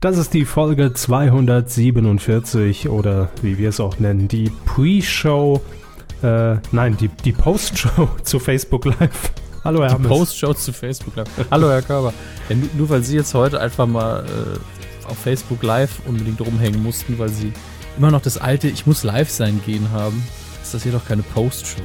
[0.00, 5.62] Das ist die Folge 247 oder wie wir es auch nennen, die Pre-Show,
[6.22, 9.32] äh, nein, die, die Post-Show zu Facebook Live.
[9.64, 11.30] Hallo Herr Die Post-Show zu Facebook Live.
[11.50, 12.12] Hallo Herr Körber.
[12.50, 16.82] Ja, nur, nur, weil Sie jetzt heute einfach mal äh, auf Facebook Live unbedingt rumhängen
[16.82, 17.54] mussten, weil Sie
[17.96, 20.22] immer noch das alte Ich muss live sein gehen haben,
[20.62, 21.82] ist das hier doch keine Post-Show.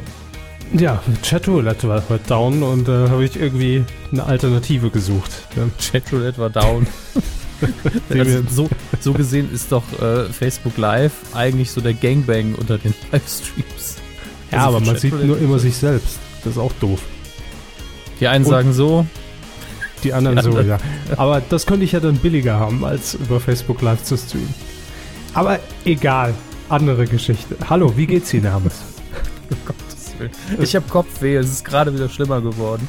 [0.74, 5.32] Ja, Chatroulette war heute down und da äh, habe ich irgendwie eine Alternative gesucht.
[5.56, 5.64] Ja.
[5.92, 6.86] Chatroulette war down.
[8.10, 12.94] also so, so, gesehen ist doch äh, Facebook Live eigentlich so der Gangbang unter den
[13.12, 13.98] Livestreams.
[14.52, 16.20] Ja, also aber man sieht nur immer sich selbst.
[16.44, 17.02] Das ist auch doof.
[18.20, 19.06] Die einen und sagen so.
[20.04, 20.68] Die anderen die so, andere.
[20.68, 20.78] ja.
[21.18, 24.54] Aber das könnte ich ja dann billiger haben, als über Facebook Live zu streamen.
[25.34, 26.34] Aber egal.
[26.70, 27.58] Andere Geschichte.
[27.70, 28.82] Hallo, wie geht's Ihnen, Hermes?
[29.66, 30.32] Gottes Willen.
[30.62, 32.88] Ich habe Kopfweh, es ist gerade wieder schlimmer geworden.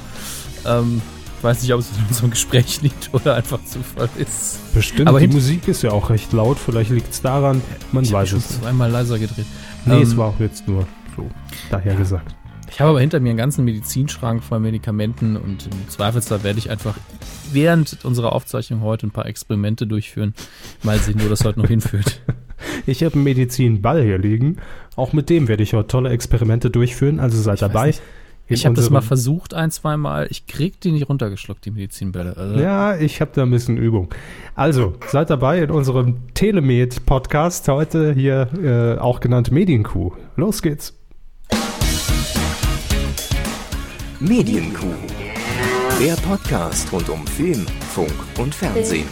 [0.65, 1.03] Ähm,
[1.43, 4.61] ich weiß nicht, ob es in unserem Gespräch liegt oder einfach Zufall ist.
[4.75, 8.13] Bestimmt, Aber die Musik ist ja auch recht laut, vielleicht liegt es daran, man ich
[8.13, 8.49] weiß es.
[8.49, 9.47] Ich zweimal leiser gedreht.
[9.85, 11.29] Nee, ähm, es war auch jetzt nur so
[11.69, 12.37] daher gesagt.
[12.71, 16.71] Ich habe aber hinter mir einen ganzen Medizinschrank voll Medikamenten und im Zweifelsfall werde ich
[16.71, 16.95] einfach
[17.51, 20.35] während unserer Aufzeichnung heute ein paar Experimente durchführen.
[20.85, 22.21] Mal sehen, wo das heute noch hinführt.
[22.87, 24.59] Ich habe einen Medizinball hier liegen.
[24.95, 27.19] Auch mit dem werde ich heute tolle Experimente durchführen.
[27.19, 27.93] Also seid ich dabei.
[28.49, 30.27] Ich habe das mal versucht ein, zwei Mal.
[30.31, 32.37] Ich krieg die nicht runtergeschluckt, die Medizinbälle.
[32.37, 34.13] Also ja, ich habe da ein bisschen Übung.
[34.55, 37.69] Also, seid dabei in unserem Telemed-Podcast.
[37.69, 40.13] Heute hier äh, auch genannt Medienkuh.
[40.37, 40.99] Los geht's.
[44.21, 44.95] Medienkuh.
[46.01, 49.07] Der Podcast rund um Film, Funk und Fernsehen.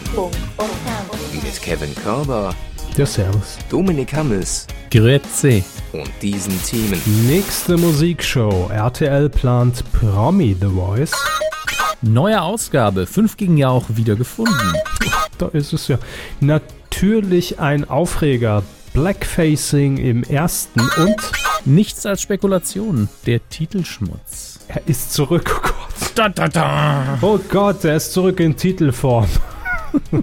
[1.42, 2.54] Mit Kevin Körber.
[3.00, 3.56] Der Servus.
[3.70, 4.66] Dominik Hammes.
[4.90, 5.64] Grüezi.
[5.94, 7.00] Und diesen Themen.
[7.26, 8.68] Nächste Musikshow.
[8.70, 11.12] RTL plant Promi The Voice.
[12.02, 13.06] Neue Ausgabe.
[13.06, 14.74] Fünf gegen ja auch wieder gefunden.
[15.38, 15.98] Da ist es ja.
[16.40, 18.64] Natürlich ein Aufreger.
[18.92, 21.16] Blackfacing im ersten und
[21.64, 23.08] nichts als Spekulation.
[23.24, 24.58] Der Titelschmutz.
[24.68, 26.12] Er ist zurück, oh Gott.
[26.16, 27.18] Da, da, da.
[27.22, 29.26] Oh Gott, er ist zurück in Titelform.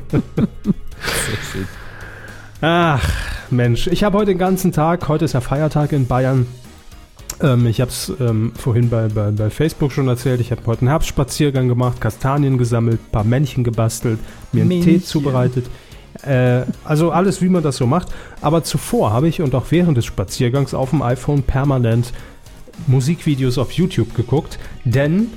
[2.62, 3.08] Ach,
[3.52, 3.88] Mensch.
[3.88, 6.48] Ich habe heute den ganzen Tag, heute ist ja Feiertag in Bayern.
[7.42, 10.42] Ähm, ich habe es ähm, vorhin bei, bei, bei, Facebook schon erzählt.
[10.42, 14.20] Ich habe heute einen Herbstspaziergang gemacht, Kastanien gesammelt, ein paar Männchen gebastelt,
[14.52, 15.00] mir einen Männchen.
[15.00, 15.68] Tee zubereitet.
[16.24, 18.08] Äh, also alles, wie man das so macht.
[18.42, 22.12] Aber zuvor habe ich und auch während des Spaziergangs auf dem iPhone permanent
[22.88, 25.28] Musikvideos auf YouTube geguckt, denn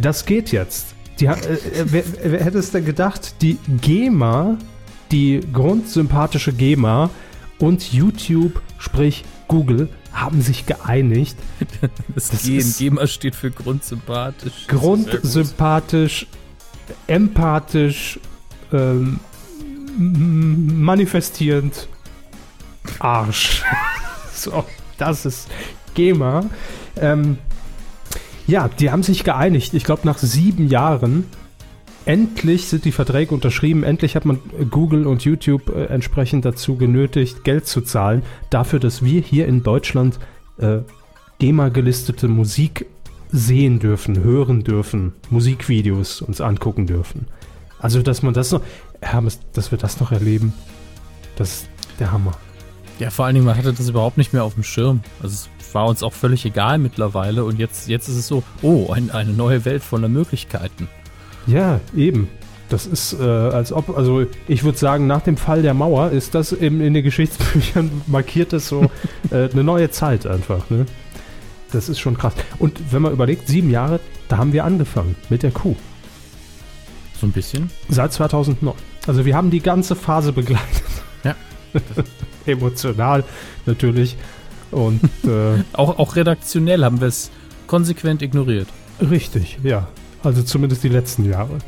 [0.00, 0.94] das geht jetzt.
[1.18, 3.42] Die, äh, äh, wer, wer hätte es denn gedacht?
[3.42, 4.56] Die GEMA,
[5.10, 7.10] die grundsympathische GEMA
[7.58, 11.36] und YouTube, sprich Google, haben sich geeinigt.
[12.14, 14.66] Das, das G GEMA steht für grundsympathisch.
[14.66, 16.26] Grundsympathisch,
[17.06, 18.18] empathisch,
[18.72, 19.20] ähm,
[19.96, 21.88] manifestierend,
[22.98, 23.62] Arsch.
[24.34, 24.64] so,
[24.98, 25.48] das ist
[25.94, 26.44] GEMA.
[26.96, 27.38] Ähm,
[28.46, 29.74] ja, die haben sich geeinigt.
[29.74, 31.26] Ich glaube, nach sieben Jahren
[32.04, 33.82] endlich sind die Verträge unterschrieben.
[33.82, 34.38] Endlich hat man
[34.70, 39.62] Google und YouTube äh, entsprechend dazu genötigt, Geld zu zahlen, dafür, dass wir hier in
[39.62, 40.18] Deutschland
[40.58, 40.78] äh,
[41.38, 42.86] GEMA-gelistete Musik
[43.32, 47.26] sehen dürfen, hören dürfen, Musikvideos uns angucken dürfen.
[47.78, 48.60] Also, dass man das noch,
[49.00, 50.52] Hermes, dass wir das noch erleben,
[51.36, 51.68] das ist
[51.98, 52.32] der Hammer.
[52.98, 55.00] Ja, vor allen Dingen, man hatte das überhaupt nicht mehr auf dem Schirm.
[55.22, 58.92] Also es war uns auch völlig egal mittlerweile und jetzt, jetzt ist es so, oh,
[58.92, 60.86] ein, eine neue Welt voller Möglichkeiten.
[61.46, 62.28] Ja, eben.
[62.68, 66.36] Das ist, äh, als ob, also ich würde sagen, nach dem Fall der Mauer ist
[66.36, 68.88] das eben in den Geschichtsbüchern markiert das so
[69.30, 70.70] äh, eine neue Zeit einfach.
[70.70, 70.86] Ne?
[71.72, 72.34] Das ist schon krass.
[72.60, 75.74] Und wenn man überlegt, sieben Jahre, da haben wir angefangen mit der Kuh.
[77.20, 77.70] So ein bisschen?
[77.88, 78.74] Seit 2009.
[79.06, 80.84] Also wir haben die ganze Phase begleitet.
[81.24, 81.34] Ja.
[82.46, 83.24] Emotional
[83.66, 84.16] natürlich.
[84.70, 87.32] Und äh, auch, auch redaktionell haben wir es
[87.66, 88.68] konsequent ignoriert.
[89.00, 89.88] Richtig, ja.
[90.22, 91.58] Also zumindest die letzten Jahre.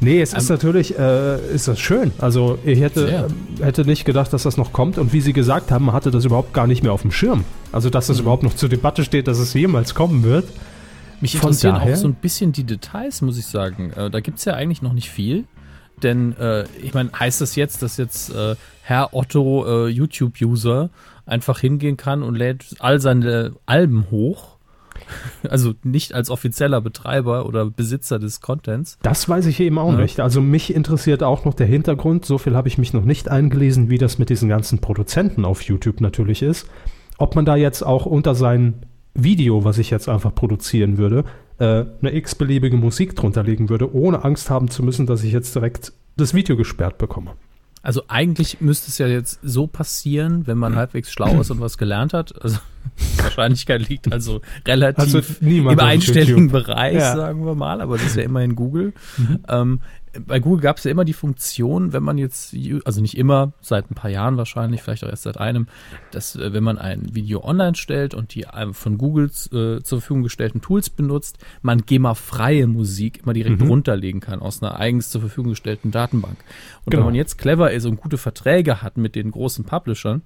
[0.00, 2.10] Nee, es ist ähm, natürlich, äh, ist das schön.
[2.18, 3.28] Also ich hätte,
[3.60, 4.96] hätte nicht gedacht, dass das noch kommt.
[4.96, 7.44] Und wie Sie gesagt haben, man hatte das überhaupt gar nicht mehr auf dem Schirm.
[7.70, 8.22] Also dass das mhm.
[8.22, 10.48] überhaupt noch zur Debatte steht, dass es jemals kommen wird.
[11.20, 13.92] Mich interessieren auch so ein bisschen die Details, muss ich sagen.
[13.92, 15.44] Äh, da gibt es ja eigentlich noch nicht viel.
[16.02, 20.88] Denn äh, ich meine, heißt das jetzt, dass jetzt äh, Herr Otto, äh, YouTube-User,
[21.26, 24.49] einfach hingehen kann und lädt all seine Alben hoch.
[25.48, 28.98] Also nicht als offizieller Betreiber oder Besitzer des Contents.
[29.02, 30.00] Das weiß ich eben auch ja.
[30.00, 30.20] nicht.
[30.20, 32.24] Also mich interessiert auch noch der Hintergrund.
[32.24, 35.62] So viel habe ich mich noch nicht eingelesen, wie das mit diesen ganzen Produzenten auf
[35.62, 36.68] YouTube natürlich ist.
[37.18, 41.24] Ob man da jetzt auch unter sein Video, was ich jetzt einfach produzieren würde,
[41.58, 45.54] äh, eine x-beliebige Musik drunter legen würde, ohne Angst haben zu müssen, dass ich jetzt
[45.54, 47.32] direkt das Video gesperrt bekomme.
[47.82, 51.78] Also eigentlich müsste es ja jetzt so passieren, wenn man halbwegs schlau ist und was
[51.78, 52.40] gelernt hat.
[52.42, 52.58] Also
[53.16, 57.16] Wahrscheinlichkeit liegt also relativ also im einstelligen Bereich, ja.
[57.16, 58.92] sagen wir mal, aber das ist ja immerhin Google.
[59.16, 59.38] Mhm.
[59.48, 59.80] Ähm,
[60.18, 62.54] bei Google gab es ja immer die Funktion, wenn man jetzt,
[62.84, 65.68] also nicht immer, seit ein paar Jahren wahrscheinlich, vielleicht auch erst seit einem,
[66.10, 70.22] dass äh, wenn man ein Video online stellt und die von Google äh, zur Verfügung
[70.22, 73.68] gestellten Tools benutzt, man GEMA-freie Musik immer direkt mhm.
[73.68, 76.38] runterlegen kann aus einer eigens zur Verfügung gestellten Datenbank.
[76.84, 77.02] Und genau.
[77.02, 80.22] wenn man jetzt clever ist und gute Verträge hat mit den großen Publishern,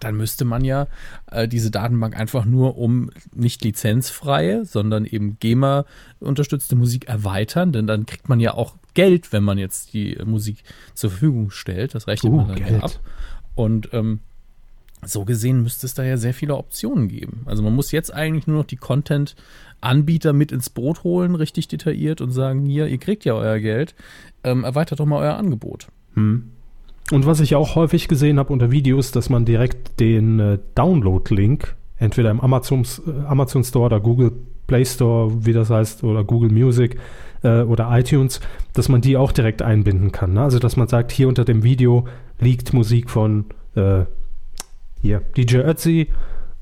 [0.00, 0.86] dann müsste man ja
[1.30, 5.84] äh, diese Datenbank einfach nur um nicht lizenzfreie, sondern eben GEMA
[6.20, 10.64] unterstützte Musik erweitern, denn dann kriegt man ja auch Geld, wenn man jetzt die Musik
[10.92, 11.94] zur Verfügung stellt.
[11.94, 12.82] Das rechnet uh, man dann Geld.
[12.82, 12.98] ab.
[13.54, 14.18] Und ähm,
[15.06, 17.42] so gesehen müsste es da ja sehr viele Optionen geben.
[17.44, 22.20] Also man muss jetzt eigentlich nur noch die Content-Anbieter mit ins Boot holen, richtig detailliert
[22.20, 23.94] und sagen, hier, ihr kriegt ja euer Geld,
[24.42, 25.86] ähm, erweitert doch mal euer Angebot.
[26.14, 26.50] Hm.
[27.12, 31.76] Und was ich auch häufig gesehen habe unter Videos, dass man direkt den äh, Download-Link
[31.98, 34.32] entweder im Amazon, äh, Amazon Store oder Google
[34.66, 36.98] Play Store, wie das heißt, oder Google Music
[37.42, 38.40] äh, oder iTunes,
[38.72, 40.34] dass man die auch direkt einbinden kann.
[40.34, 40.42] Ne?
[40.42, 42.06] Also dass man sagt, hier unter dem Video
[42.40, 44.04] liegt Musik von äh,
[45.00, 46.08] hier DJ Ötzi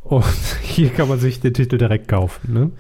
[0.02, 0.24] und
[0.62, 2.52] hier kann man sich den Titel direkt kaufen.
[2.52, 2.70] Ne?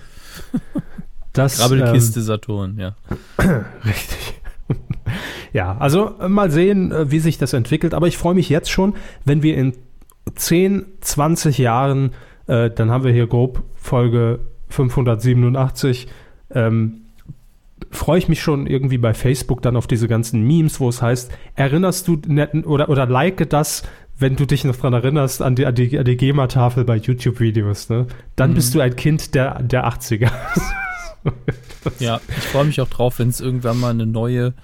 [1.32, 2.96] Das, Krabbelkiste ähm, Saturn, ja.
[3.84, 4.40] Richtig.
[5.52, 7.94] ja, also äh, mal sehen, äh, wie sich das entwickelt.
[7.94, 8.94] Aber ich freue mich jetzt schon,
[9.24, 9.74] wenn wir in
[10.34, 12.12] 10, 20 Jahren,
[12.46, 16.08] äh, dann haben wir hier grob Folge 587,
[16.50, 17.02] ähm,
[17.90, 21.30] freue ich mich schon irgendwie bei Facebook dann auf diese ganzen Memes, wo es heißt,
[21.54, 22.20] erinnerst du
[22.64, 23.82] oder, oder like das,
[24.18, 27.90] wenn du dich noch dran erinnerst an die, an die, an die GEMA-Tafel bei YouTube-Videos,
[27.90, 28.06] ne?
[28.34, 28.54] Dann mhm.
[28.54, 30.30] bist du ein Kind der, der 80er.
[31.98, 34.54] ja, ich freue mich auch drauf, wenn es irgendwann mal eine neue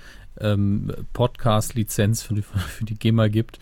[0.41, 3.59] ähm, Podcast-Lizenz für die, für die GEMA gibt,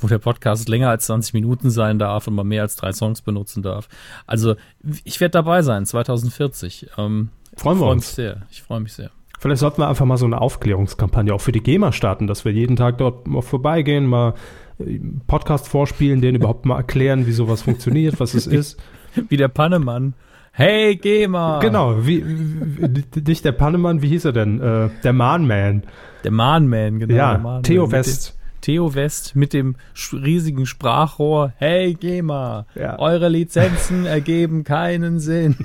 [0.00, 3.22] wo der Podcast länger als 20 Minuten sein darf und man mehr als drei Songs
[3.22, 3.88] benutzen darf.
[4.26, 4.56] Also
[5.04, 6.90] ich werde dabei sein, 2040.
[6.98, 8.06] Ähm, Freuen wir freu uns.
[8.06, 8.42] Mich sehr.
[8.50, 9.10] Ich freue mich sehr.
[9.40, 12.52] Vielleicht sollten wir einfach mal so eine Aufklärungskampagne auch für die GEMA starten, dass wir
[12.52, 14.34] jeden Tag dort mal vorbeigehen, mal
[14.78, 18.80] äh, Podcast vorspielen, denen überhaupt mal erklären, wie sowas funktioniert, was es ist.
[19.28, 20.14] Wie der Pannemann.
[20.52, 21.60] Hey, GEMA!
[21.60, 24.60] Genau, wie, wie, nicht der Pannemann, wie hieß er denn?
[24.60, 25.84] Äh, der Mahnman.
[26.24, 27.14] Der Mahnman, genau.
[27.14, 28.37] Ja, Theo West.
[28.60, 29.76] Theo West mit dem
[30.12, 31.52] riesigen Sprachrohr.
[31.56, 32.98] Hey GEMA, ja.
[32.98, 35.56] eure Lizenzen ergeben keinen Sinn.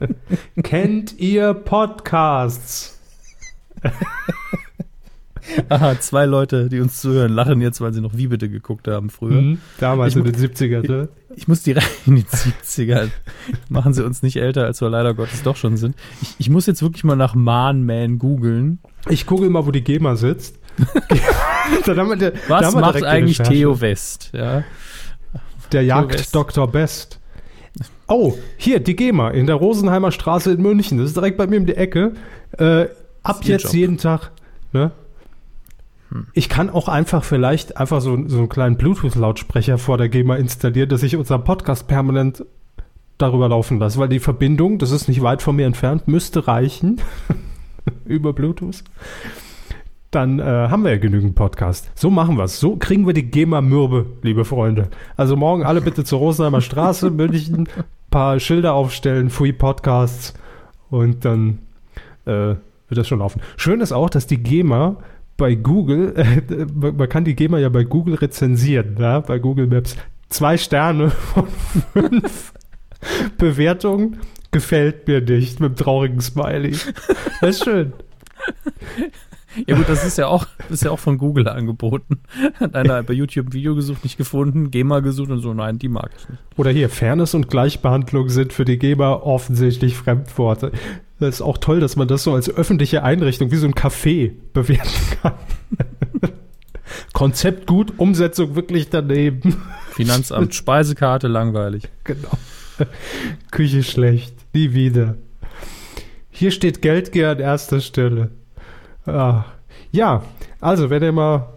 [0.62, 3.00] Kennt ihr Podcasts?
[5.68, 9.10] Aha, zwei Leute, die uns zuhören, lachen jetzt, weil sie noch Wie bitte geguckt haben
[9.10, 9.42] früher.
[9.42, 10.88] Mhm, damals ich in den 70ern.
[10.88, 11.08] Ne?
[11.30, 13.10] Ich, ich muss direkt in den 70ern.
[13.68, 15.96] Machen sie uns nicht älter, als wir leider Gottes doch schon sind.
[16.22, 18.78] Ich, ich muss jetzt wirklich mal nach Man googeln.
[19.08, 20.58] Ich google mal, wo die GEMA sitzt.
[21.86, 24.30] der, Was macht eigentlich Theo West?
[24.32, 24.64] Ja.
[25.72, 26.68] Der jagt Dr.
[26.68, 27.20] Best.
[28.06, 30.98] Oh, hier, die GEMA in der Rosenheimer Straße in München.
[30.98, 32.12] Das ist direkt bei mir um die Ecke.
[32.58, 32.86] Äh,
[33.22, 33.74] ab jetzt Job.
[33.74, 34.30] jeden Tag.
[34.72, 34.92] Ne?
[36.10, 36.26] Hm.
[36.34, 40.88] Ich kann auch einfach vielleicht einfach so, so einen kleinen Bluetooth-Lautsprecher vor der GEMA installieren,
[40.90, 42.44] dass ich unseren Podcast permanent
[43.16, 47.00] darüber laufen lasse, weil die Verbindung, das ist nicht weit von mir entfernt, müsste reichen
[48.04, 48.84] über Bluetooth
[50.14, 51.90] dann äh, haben wir ja genügend Podcast.
[51.94, 52.60] So machen wir es.
[52.60, 54.88] So kriegen wir die GEMA-Mürbe, liebe Freunde.
[55.16, 57.68] Also morgen alle bitte zur Rosenheimer Straße, München,
[58.10, 60.34] paar Schilder aufstellen, Free Podcasts
[60.90, 61.58] und dann
[62.26, 63.40] äh, wird das schon laufen.
[63.56, 64.96] Schön ist auch, dass die GEMA
[65.36, 69.96] bei Google, äh, man kann die GEMA ja bei Google rezensieren, ja, bei Google Maps.
[70.28, 71.46] Zwei Sterne von
[71.92, 72.52] fünf
[73.38, 74.18] Bewertungen
[74.50, 76.76] gefällt mir nicht mit dem traurigen Smiley.
[77.40, 77.92] Das ist schön.
[79.66, 82.20] Ja gut, das ist ja auch, ist ja auch von Google angeboten.
[82.54, 85.88] Hat einer bei YouTube ein Video gesucht, nicht gefunden, GEMA gesucht und so, nein, die
[85.88, 86.42] mag ich nicht.
[86.56, 90.72] Oder hier, Fairness und Gleichbehandlung sind für die GEMA offensichtlich Fremdworte.
[91.20, 94.32] Das ist auch toll, dass man das so als öffentliche Einrichtung wie so ein Café
[94.52, 94.90] bewerten
[95.22, 95.34] kann.
[97.12, 99.62] Konzept gut, Umsetzung wirklich daneben.
[99.90, 101.88] Finanzamt, Speisekarte langweilig.
[102.02, 102.30] Genau.
[103.50, 105.16] Küche schlecht, nie wieder.
[106.30, 108.32] Hier steht Geldgier an erster Stelle.
[109.06, 109.44] Ah.
[109.92, 110.22] Ja,
[110.60, 111.48] also wenn ihr mal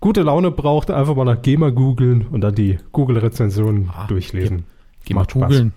[0.00, 4.64] gute Laune braucht, einfach mal nach GEMA googeln und dann die Google-Rezensionen ah, durchlesen.
[5.04, 5.72] Geh mal googeln.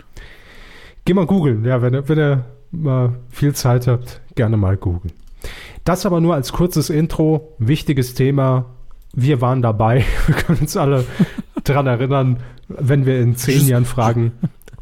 [1.04, 5.12] Geh mal googeln, ja, wenn, wenn ihr mal viel Zeit habt, gerne mal googeln.
[5.84, 8.66] Das aber nur als kurzes Intro, wichtiges Thema.
[9.14, 10.04] Wir waren dabei.
[10.26, 11.04] Wir können uns alle
[11.64, 14.32] dran erinnern, wenn wir in zehn Jahren fragen,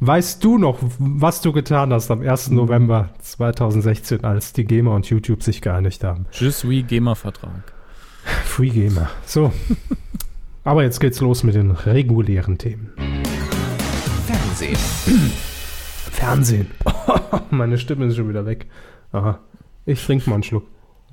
[0.01, 2.51] Weißt du noch, was du getan hast am 1.
[2.51, 6.27] November 2016, als die GEMA und YouTube sich geeinigt haben?
[6.31, 7.73] Je suis GEMA-Vertrag.
[8.45, 9.11] Free Gamer.
[9.27, 9.53] So.
[10.63, 12.93] Aber jetzt geht's los mit den regulären Themen.
[14.27, 14.77] Fernsehen.
[16.13, 16.67] Fernsehen.
[17.51, 18.67] Meine Stimme ist schon wieder weg.
[19.11, 19.41] Aha.
[19.85, 20.67] Ich trinke mal einen Schluck.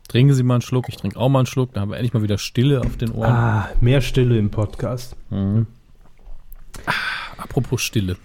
[0.08, 2.13] Trinken Sie mal einen Schluck, ich trinke auch mal einen Schluck, dann haben wir endlich
[2.13, 3.32] mal wieder Stille auf den Ohren.
[3.32, 5.15] Ah, mehr Stille im Podcast.
[5.32, 5.65] Mhm.
[6.86, 6.92] Ah,
[7.42, 8.18] apropos Stille.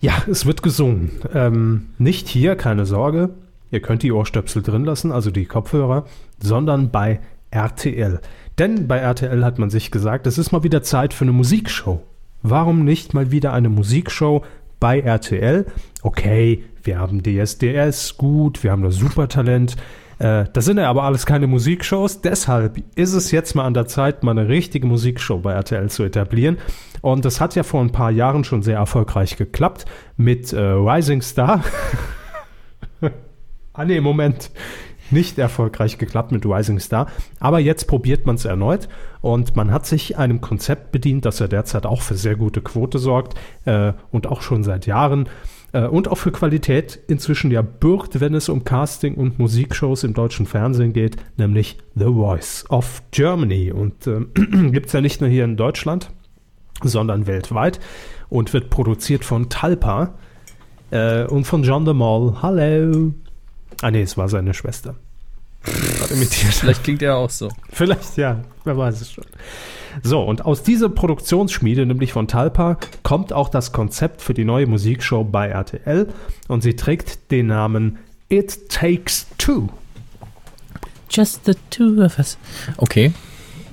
[0.00, 1.10] Ja, es wird gesungen.
[1.34, 3.30] Ähm, nicht hier, keine Sorge.
[3.70, 6.06] Ihr könnt die Ohrstöpsel drin lassen, also die Kopfhörer,
[6.42, 8.20] sondern bei RTL.
[8.58, 12.02] Denn bei RTL hat man sich gesagt, es ist mal wieder Zeit für eine Musikshow.
[12.42, 14.42] Warum nicht mal wieder eine Musikshow
[14.80, 15.66] bei RTL?
[16.02, 19.76] Okay, wir haben DSDS, gut, wir haben das Supertalent.
[20.18, 22.22] Äh, das sind ja aber alles keine Musikshows.
[22.22, 26.04] Deshalb ist es jetzt mal an der Zeit, mal eine richtige Musikshow bei RTL zu
[26.04, 26.56] etablieren.
[27.00, 31.22] Und das hat ja vor ein paar Jahren schon sehr erfolgreich geklappt mit äh, Rising
[31.22, 31.64] Star.
[33.72, 34.50] ah nee, Moment.
[35.12, 37.08] Nicht erfolgreich geklappt mit Rising Star.
[37.40, 38.88] Aber jetzt probiert man es erneut
[39.20, 42.98] und man hat sich einem Konzept bedient, das ja derzeit auch für sehr gute Quote
[42.98, 45.28] sorgt äh, und auch schon seit Jahren
[45.72, 50.14] äh, und auch für Qualität inzwischen ja bürgt, wenn es um Casting und Musikshows im
[50.14, 53.72] deutschen Fernsehen geht, nämlich The Voice of Germany.
[53.72, 54.20] Und äh,
[54.70, 56.10] gibt es ja nicht nur hier in Deutschland,
[56.82, 57.80] sondern weltweit
[58.28, 60.14] und wird produziert von Talpa
[60.90, 62.36] äh, und von John de Mol.
[62.42, 63.12] Hallo.
[63.82, 64.96] Ah nee, es war seine Schwester.
[65.64, 67.48] Vielleicht klingt er auch so.
[67.70, 69.24] Vielleicht, ja, wer weiß es schon.
[70.02, 74.66] So, und aus dieser Produktionsschmiede, nämlich von Talpa, kommt auch das Konzept für die neue
[74.66, 76.08] Musikshow bei RTL
[76.48, 79.68] und sie trägt den Namen It Takes Two.
[81.10, 82.38] Just the two of us.
[82.76, 83.12] Okay.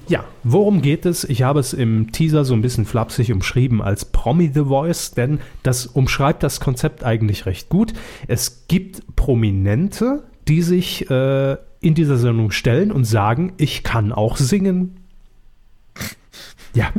[0.08, 1.26] Ja, worum geht es?
[1.26, 5.40] Ich habe es im Teaser so ein bisschen flapsig umschrieben als Promi The Voice, denn
[5.64, 7.94] das umschreibt das Konzept eigentlich recht gut.
[8.28, 14.38] Es gibt Prominente, die sich äh, in dieser Sendung stellen und sagen, ich kann auch
[14.38, 14.98] singen.
[16.74, 16.92] Ja.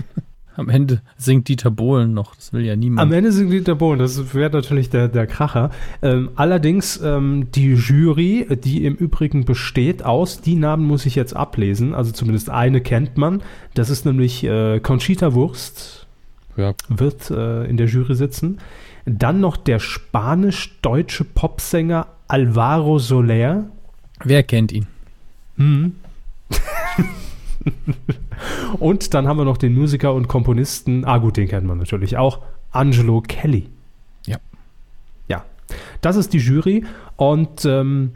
[0.58, 3.00] Am Ende singt Dieter Bohlen noch, das will ja niemand.
[3.00, 5.70] Am Ende singt Dieter Bohlen, das wäre natürlich der, der Kracher.
[6.02, 11.36] Ähm, allerdings ähm, die Jury, die im Übrigen besteht aus, die Namen muss ich jetzt
[11.36, 13.40] ablesen, also zumindest eine kennt man,
[13.74, 16.08] das ist nämlich äh, Conchita Wurst,
[16.56, 16.74] ja.
[16.88, 18.58] wird äh, in der Jury sitzen.
[19.06, 23.66] Dann noch der spanisch-deutsche Popsänger Alvaro Soler.
[24.24, 24.88] Wer kennt ihn?
[25.56, 25.94] Hm.
[28.78, 32.16] und dann haben wir noch den Musiker und Komponisten, ah gut, den kennt man natürlich
[32.16, 33.68] auch, Angelo Kelly.
[34.26, 34.38] Ja.
[35.28, 35.44] Ja.
[36.00, 36.84] Das ist die Jury
[37.16, 38.12] und ähm,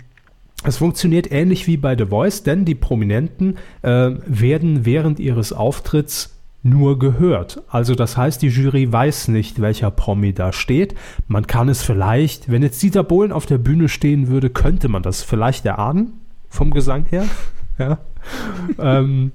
[0.64, 6.38] es funktioniert ähnlich wie bei The Voice, denn die Prominenten äh, werden während ihres Auftritts
[6.62, 7.62] nur gehört.
[7.68, 10.94] Also das heißt, die Jury weiß nicht, welcher Promi da steht.
[11.26, 15.02] Man kann es vielleicht, wenn jetzt Dieter Bohlen auf der Bühne stehen würde, könnte man
[15.02, 16.12] das vielleicht erahnen
[16.49, 17.25] vom Gesang her.
[17.79, 17.99] Ja.
[18.79, 19.33] ähm,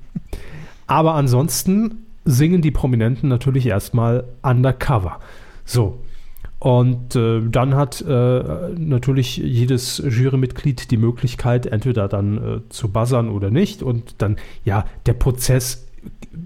[0.85, 5.19] aber ansonsten singen die Prominenten natürlich erstmal undercover.
[5.65, 5.99] So.
[6.59, 8.43] Und äh, dann hat äh,
[8.77, 13.83] natürlich jedes Jurymitglied die Möglichkeit, entweder dann äh, zu buzzern oder nicht.
[13.83, 15.87] Und dann, ja, der Prozess,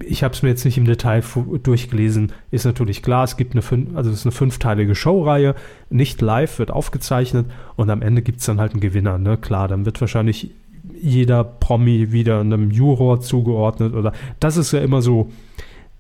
[0.04, 1.24] ich habe es mir jetzt nicht im Detail
[1.64, 3.24] durchgelesen, ist natürlich klar.
[3.24, 5.56] Es gibt eine, fün also es ist eine fünfteilige Showreihe,
[5.90, 7.46] nicht live, wird aufgezeichnet
[7.78, 9.18] und am Ende gibt es dann halt einen Gewinner.
[9.18, 9.38] Ne?
[9.38, 10.52] Klar, dann wird wahrscheinlich
[11.00, 15.30] jeder Promi wieder einem Juror zugeordnet oder das ist ja immer so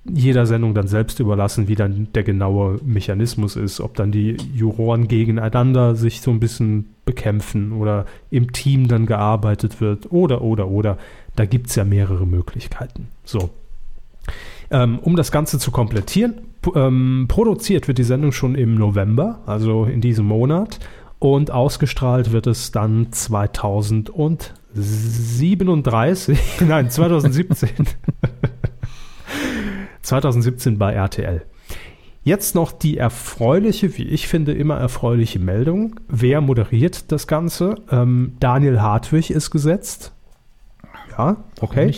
[0.04, 5.08] jeder Sendung dann selbst überlassen, wie dann der genaue Mechanismus ist, ob dann die Juroren
[5.08, 10.98] gegeneinander sich so ein bisschen bekämpfen oder im Team dann gearbeitet wird oder oder oder.
[11.36, 13.10] Da gibt es ja mehrere Möglichkeiten.
[13.24, 13.52] So.
[14.72, 16.36] Ähm, um das Ganze zu komplettieren,
[16.74, 20.80] ähm, produziert wird die Sendung schon im November, also in diesem Monat,
[21.20, 24.10] und ausgestrahlt wird es dann 2000
[24.74, 27.70] 37, nein, 2017.
[30.01, 31.46] 2017 bei RTL.
[32.24, 36.00] Jetzt noch die erfreuliche, wie ich finde, immer erfreuliche Meldung.
[36.08, 37.75] Wer moderiert das Ganze?
[37.90, 40.13] Ähm, Daniel Hartwig ist gesetzt.
[41.18, 41.96] Ja, okay.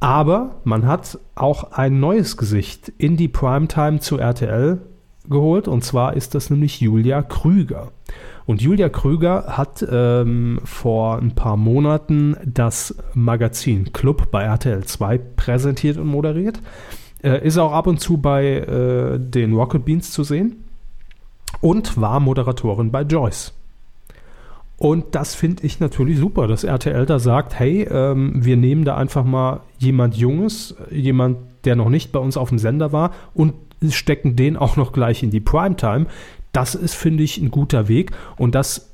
[0.00, 4.80] Aber man hat auch ein neues Gesicht in die Primetime zu RTL
[5.28, 5.68] geholt.
[5.68, 7.92] Und zwar ist das nämlich Julia Krüger.
[8.50, 15.18] Und Julia Krüger hat ähm, vor ein paar Monaten das Magazin Club bei RTL 2
[15.18, 16.60] präsentiert und moderiert.
[17.22, 20.64] Äh, ist auch ab und zu bei äh, den Rocket Beans zu sehen
[21.60, 23.52] und war Moderatorin bei Joyce.
[24.78, 28.96] Und das finde ich natürlich super, dass RTL da sagt, hey, ähm, wir nehmen da
[28.96, 33.54] einfach mal jemand Junges, jemand, der noch nicht bei uns auf dem Sender war und
[33.88, 36.06] stecken den auch noch gleich in die Primetime.
[36.52, 38.90] Das ist, finde ich, ein guter Weg und das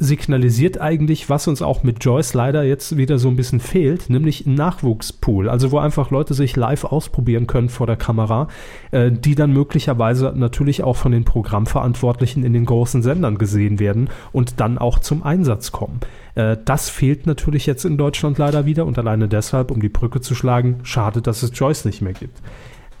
[0.00, 4.46] signalisiert eigentlich, was uns auch mit Joyce leider jetzt wieder so ein bisschen fehlt, nämlich
[4.46, 5.48] ein Nachwuchspool.
[5.48, 8.46] Also wo einfach Leute sich live ausprobieren können vor der Kamera,
[8.92, 14.08] äh, die dann möglicherweise natürlich auch von den Programmverantwortlichen in den großen Sendern gesehen werden
[14.32, 15.98] und dann auch zum Einsatz kommen.
[16.36, 20.20] Äh, das fehlt natürlich jetzt in Deutschland leider wieder und alleine deshalb, um die Brücke
[20.20, 22.38] zu schlagen, schade, dass es Joyce nicht mehr gibt.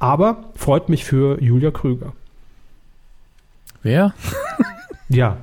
[0.00, 2.12] Aber freut mich für Julia Krüger.
[3.82, 4.14] Wer?
[5.10, 5.38] Ja.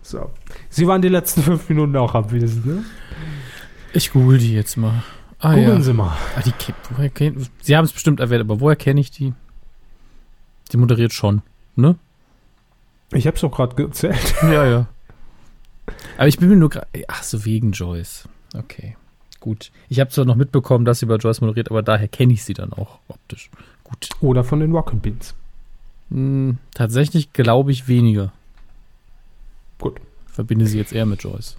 [0.00, 0.30] So.
[0.70, 2.84] Sie waren die letzten fünf Minuten auch abwesend, ne?
[3.92, 5.02] Ich google die jetzt mal.
[5.38, 5.82] Ah, Googeln ja.
[5.82, 6.16] Sie mal.
[6.36, 6.52] Ah, die,
[6.90, 7.10] woher
[7.60, 9.34] Sie haben es bestimmt erwähnt, aber woher kenne ich die?
[10.72, 11.42] Die moderiert schon,
[11.76, 11.96] ne?
[13.12, 14.34] Ich habe es doch gerade gezählt.
[14.42, 14.86] Ja, ja.
[16.16, 16.86] Aber ich bin mir nur gerade.
[17.08, 18.28] Ach so, wegen Joyce.
[18.56, 18.96] Okay.
[19.40, 19.72] Gut.
[19.88, 22.54] Ich habe zwar noch mitbekommen, dass sie bei Joyce moderiert, aber daher kenne ich sie
[22.54, 23.50] dann auch optisch.
[23.84, 24.08] Gut.
[24.20, 25.34] Oder von den Rocket Beans.
[26.10, 28.32] Hm, tatsächlich glaube ich weniger.
[29.78, 30.00] Gut.
[30.26, 31.56] Verbinde sie jetzt eher mit Joyce.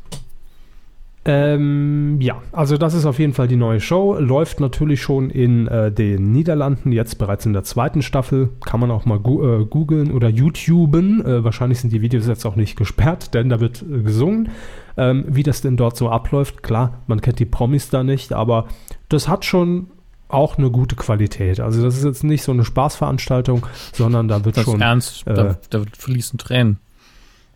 [1.24, 4.18] Ähm, ja, also das ist auf jeden Fall die neue Show.
[4.18, 8.50] Läuft natürlich schon in äh, den Niederlanden, jetzt bereits in der zweiten Staffel.
[8.66, 11.24] Kann man auch mal gu äh, googeln oder YouTuben.
[11.24, 14.50] Äh, wahrscheinlich sind die Videos jetzt auch nicht gesperrt, denn da wird äh, gesungen.
[14.98, 18.68] Ähm, wie das denn dort so abläuft, klar, man kennt die Promis da nicht, aber
[19.08, 19.92] das hat schon
[20.34, 21.60] auch eine gute Qualität.
[21.60, 24.82] Also das ist jetzt nicht so eine Spaßveranstaltung, sondern da wird das schon...
[24.82, 26.78] Ernst, da, äh, da fließen Tränen.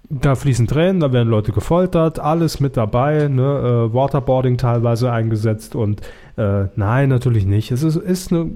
[0.09, 3.41] Da fließen Tränen, da werden Leute gefoltert, alles mit dabei, ne?
[3.89, 6.01] äh, Waterboarding teilweise eingesetzt und
[6.37, 7.71] äh, nein, natürlich nicht.
[7.71, 8.51] Es ist, ist, eine,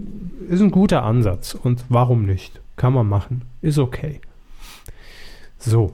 [0.48, 2.62] ist ein guter Ansatz und warum nicht?
[2.76, 4.22] Kann man machen, ist okay.
[5.58, 5.92] So.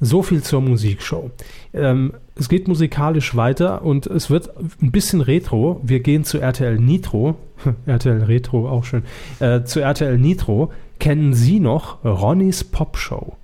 [0.00, 1.30] So viel zur Musikshow.
[1.72, 5.80] Ähm, es geht musikalisch weiter und es wird ein bisschen retro.
[5.82, 7.36] Wir gehen zu RTL Nitro.
[7.86, 9.04] RTL Retro, auch schön.
[9.40, 10.72] Äh, zu RTL Nitro.
[10.98, 13.36] Kennen Sie noch Ronnys Pop Show?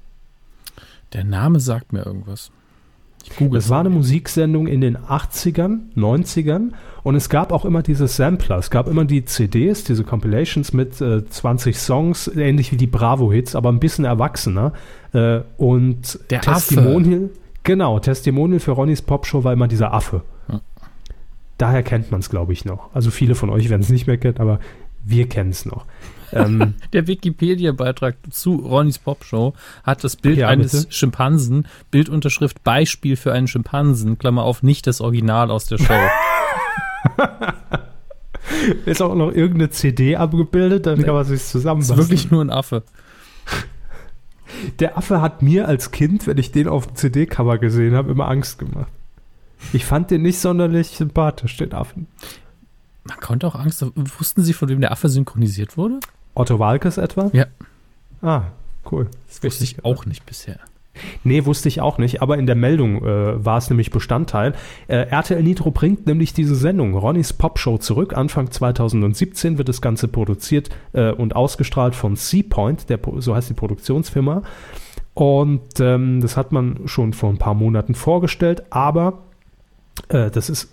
[1.13, 2.51] Der Name sagt mir irgendwas.
[3.25, 7.83] Ich google es war eine Musiksendung in den 80ern, 90ern und es gab auch immer
[7.83, 8.59] diese Sampler.
[8.59, 13.55] Es gab immer die CDs, diese Compilations mit äh, 20 Songs, ähnlich wie die Bravo-Hits,
[13.55, 14.73] aber ein bisschen erwachsener.
[15.13, 17.41] Äh, und Der Testimonial, Affe.
[17.63, 20.23] genau, Testimonial für Ronnys Popshow war immer dieser Affe.
[20.49, 20.61] Hm.
[21.59, 22.95] Daher kennt man es, glaube ich, noch.
[22.95, 24.59] Also viele von euch werden es nicht mehr kennen, aber
[25.05, 25.85] wir kennen es noch.
[26.35, 29.53] Ähm, der Wikipedia-Beitrag zu Ronnys Popshow
[29.85, 30.93] hat das Bild ja, eines bitte?
[30.95, 35.93] Schimpansen, Bildunterschrift Beispiel für einen Schimpansen, Klammer auf, nicht das Original aus der Show.
[38.87, 42.01] Ist auch noch irgendeine CD abgebildet, dann kann man sich zusammenfassen.
[42.01, 42.83] Ist wirklich nur ein Affe.
[44.79, 48.29] Der Affe hat mir als Kind, wenn ich den auf dem CD-Cover gesehen habe, immer
[48.29, 48.91] Angst gemacht.
[49.73, 52.07] Ich fand den nicht sonderlich sympathisch, den Affen.
[53.05, 53.85] Man konnte auch Angst.
[53.95, 56.01] Wussten Sie, von wem der Affe synchronisiert wurde?
[56.35, 57.31] Otto Walkes etwa?
[57.33, 57.47] Ja.
[58.23, 58.45] Ah,
[58.91, 59.09] cool.
[59.29, 60.59] Das wusste ich auch nicht bisher.
[61.25, 64.55] Nee, wusste ich auch nicht, aber in der Meldung äh, war es nämlich Bestandteil.
[64.89, 68.17] Äh, RTL Nitro bringt nämlich diese Sendung Ronnys Popshow zurück.
[68.17, 73.55] Anfang 2017 wird das Ganze produziert äh, und ausgestrahlt von Seapoint, der, so heißt die
[73.55, 74.43] Produktionsfirma.
[75.15, 79.23] Und ähm, das hat man schon vor ein paar Monaten vorgestellt, aber
[80.09, 80.73] äh, das ist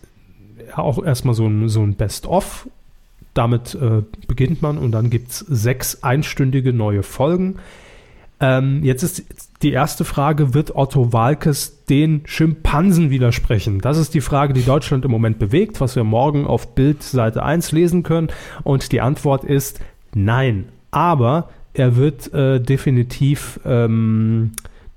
[0.75, 2.67] auch erstmal so ein, so ein Best-of
[3.34, 7.58] damit äh, beginnt man und dann gibt es sechs einstündige neue Folgen.
[8.41, 9.25] Ähm, jetzt ist
[9.62, 13.80] die erste Frage, wird Otto Walkes den Schimpansen widersprechen?
[13.80, 17.43] Das ist die Frage, die Deutschland im Moment bewegt, was wir morgen auf Bild Seite
[17.43, 18.30] 1 lesen können.
[18.63, 19.82] Und die Antwort ist
[20.13, 20.69] nein.
[20.91, 24.52] Aber er wird äh, definitiv ähm,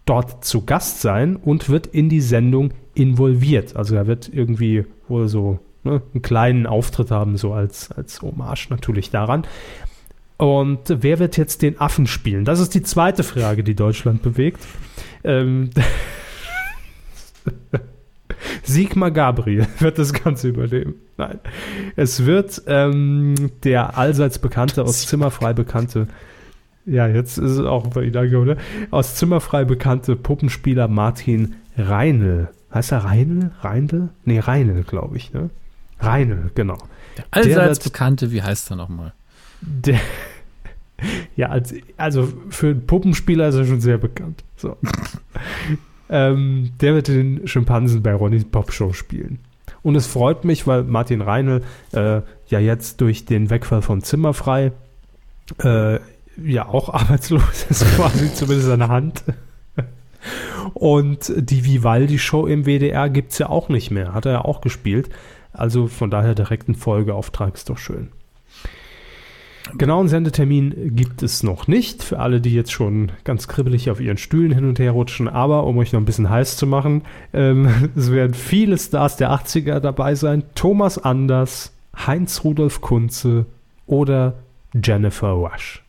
[0.07, 3.77] dort zu Gast sein und wird in die Sendung involviert.
[3.77, 8.69] Also er wird irgendwie wohl so ne, einen kleinen Auftritt haben, so als, als Hommage
[8.71, 9.45] natürlich daran.
[10.43, 12.45] Und wer wird jetzt den Affen spielen?
[12.45, 14.67] Das ist die zweite Frage, die Deutschland bewegt.
[15.23, 15.71] Ähm,
[18.65, 20.97] Sigmar Gabriel wird das Ganze überleben.
[21.17, 21.39] Nein.
[21.95, 26.09] Es wird ähm, der allseits bekannte, aus Zimmerfrei bekannte,
[26.87, 28.57] ja, jetzt ist es auch bei Ihnen oder?
[28.91, 32.49] Aus Zimmerfrei bekannte Puppenspieler Martin Reinl.
[32.75, 33.53] Heißt er Reinl?
[33.61, 34.09] Reinl?
[34.25, 35.51] Nee, Reinl, glaube ich, ne?
[36.01, 36.79] Reinl, genau.
[37.17, 39.13] Der allseits der bekannte, wie heißt er nochmal?
[39.61, 40.01] Der,
[41.37, 44.45] ja, als, also für einen Puppenspieler ist er schon sehr bekannt.
[44.57, 44.77] So.
[46.11, 49.39] ähm, der wird den Schimpansen bei Ronnys Popshow spielen.
[49.83, 51.63] Und es freut mich, weil Martin Reinl
[51.93, 54.73] äh, ja jetzt durch den Wegfall von Zimmerfrei
[55.63, 55.99] äh,
[56.43, 59.25] ja auch arbeitslos ist, quasi zumindest seine Hand.
[60.75, 64.15] Und die Vivaldi-Show im WDR gibt es ja auch nicht mehr.
[64.15, 65.11] Hat er ja auch gespielt.
[65.53, 68.11] Also von daher direkt ein Folgeauftrag ist doch schön.
[69.77, 74.19] Genauen Sendetermin gibt es noch nicht, für alle, die jetzt schon ganz kribbelig auf ihren
[74.19, 75.29] Stühlen hin und her rutschen.
[75.29, 79.31] Aber um euch noch ein bisschen heiß zu machen, ähm, es werden viele Stars der
[79.31, 80.43] 80er dabei sein.
[80.55, 83.47] Thomas Anders, Heinz Rudolf Kunze
[83.87, 84.35] oder
[84.75, 85.83] Jennifer Rush.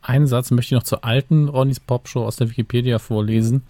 [0.00, 3.62] Einen Satz möchte ich noch zur alten Ronnys Popshow aus der Wikipedia vorlesen.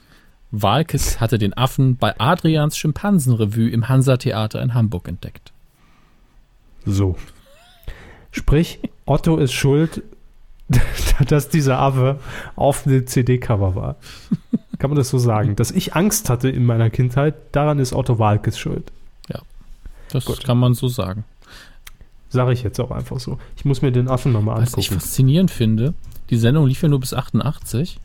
[0.50, 5.52] Walkes hatte den Affen bei Adrians Schimpansenrevue im Hansa-Theater in Hamburg entdeckt.
[6.86, 7.16] So.
[8.30, 10.02] Sprich, Otto ist schuld,
[11.28, 12.18] dass dieser Affe
[12.56, 13.96] auf dem CD-Cover war.
[14.78, 15.56] Kann man das so sagen?
[15.56, 18.92] Dass ich Angst hatte in meiner Kindheit, daran ist Otto Walkes schuld.
[19.28, 19.40] Ja,
[20.10, 20.44] das Gut.
[20.44, 21.24] kann man so sagen.
[22.30, 23.38] Sage ich jetzt auch einfach so.
[23.56, 24.76] Ich muss mir den Affen nochmal angucken.
[24.76, 25.94] Was ich faszinierend finde,
[26.30, 27.98] die Sendung lief ja nur bis 88,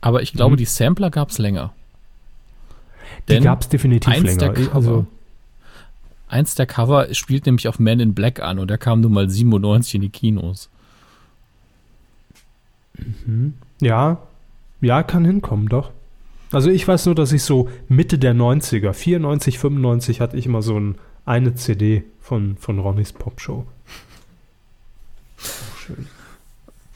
[0.00, 0.58] aber ich glaube, mhm.
[0.58, 1.72] die Sampler gab es länger.
[3.28, 4.52] Die gab es definitiv länger.
[4.52, 5.06] Cover, also
[6.28, 9.30] Eins der Cover spielt nämlich auf Man in Black an und der kam nun mal
[9.30, 10.68] 97 in die Kinos.
[13.24, 13.54] Mhm.
[13.80, 14.18] Ja,
[14.80, 15.90] ja, kann hinkommen, doch.
[16.52, 20.62] Also ich weiß nur, dass ich so Mitte der 90er, 94, 95 hatte ich immer
[20.62, 23.66] so ein, eine CD von, von Ronnys Popshow.
[25.38, 26.06] Oh, schön.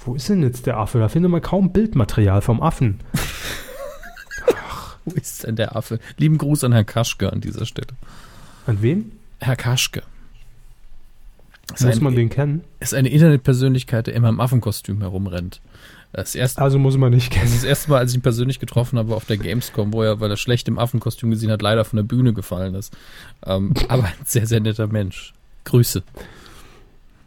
[0.04, 0.98] Wo ist denn jetzt der Affe?
[0.98, 3.00] Da findet man kaum Bildmaterial vom Affen.
[4.54, 4.96] Ach.
[5.04, 5.98] Wo ist denn der Affe?
[6.16, 7.94] Lieben Gruß an Herrn Kaschke an dieser Stelle.
[8.66, 9.12] An wen?
[9.40, 10.02] Herr Kaschke.
[11.74, 12.64] Ist muss ein, man den kennen?
[12.80, 15.60] Ist eine Internetpersönlichkeit, der immer im Affenkostüm herumrennt.
[16.12, 17.44] Das erste, also muss man nicht kennen.
[17.44, 20.02] Das ist das erste Mal, als ich ihn persönlich getroffen habe auf der Gamescom, wo
[20.02, 22.96] er, weil er schlecht im Affenkostüm gesehen hat, leider von der Bühne gefallen ist.
[23.46, 25.32] Ähm, aber ein sehr, sehr netter Mensch.
[25.64, 26.02] Grüße.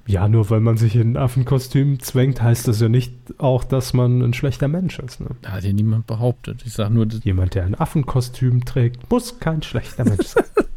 [0.06, 3.94] Ja, nur weil man sich in ein Affenkostüm zwängt, heißt das ja nicht auch, dass
[3.94, 5.22] man ein schlechter Mensch ist.
[5.22, 5.28] Ne?
[5.46, 6.64] Hat ja niemand behauptet.
[6.66, 10.44] Ich sage nur, jemand, der ein Affenkostüm trägt, muss kein schlechter Mensch sein.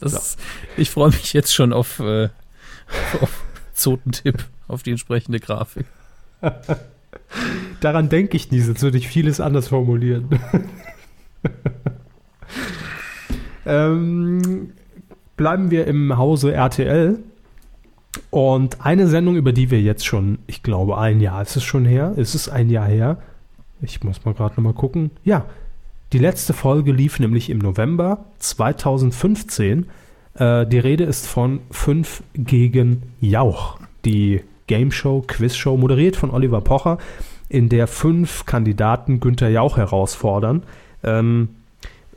[0.00, 0.38] Das, so.
[0.76, 2.28] Ich freue mich jetzt schon auf, äh,
[3.20, 3.42] auf
[3.74, 5.86] Zotentipp, auf die entsprechende Grafik.
[7.80, 10.28] Daran denke ich nie, sonst würde ich vieles anders formulieren.
[13.66, 14.72] ähm,
[15.36, 17.18] bleiben wir im Hause RTL.
[18.30, 21.84] Und eine Sendung, über die wir jetzt schon, ich glaube, ein Jahr ist es schon
[21.84, 22.14] her.
[22.16, 23.18] Ist es ein Jahr her?
[23.80, 25.10] Ich muss mal gerade nochmal gucken.
[25.24, 25.46] Ja,
[26.12, 29.86] die letzte Folge lief nämlich im November 2015.
[30.34, 33.78] Äh, die Rede ist von 5 gegen Jauch.
[34.04, 36.98] Die Game Show, Quiz Show, moderiert von Oliver Pocher,
[37.48, 40.62] in der fünf Kandidaten Günther Jauch herausfordern.
[41.02, 41.48] Ähm,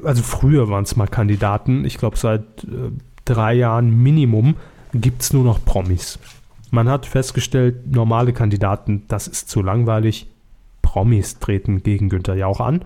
[0.03, 1.85] also früher waren es mal Kandidaten.
[1.85, 2.91] Ich glaube, seit äh,
[3.25, 4.55] drei Jahren Minimum
[4.93, 6.19] gibt es nur noch Promis.
[6.69, 10.27] Man hat festgestellt, normale Kandidaten, das ist zu langweilig.
[10.81, 12.83] Promis treten gegen Günther Jauch an.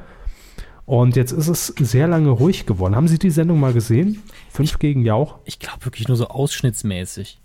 [0.86, 2.96] Und jetzt ist es sehr lange ruhig geworden.
[2.96, 4.22] Haben Sie die Sendung mal gesehen?
[4.50, 5.40] Fünf gegen Jauch?
[5.46, 7.40] Ich glaube wirklich nur so ausschnittsmäßig.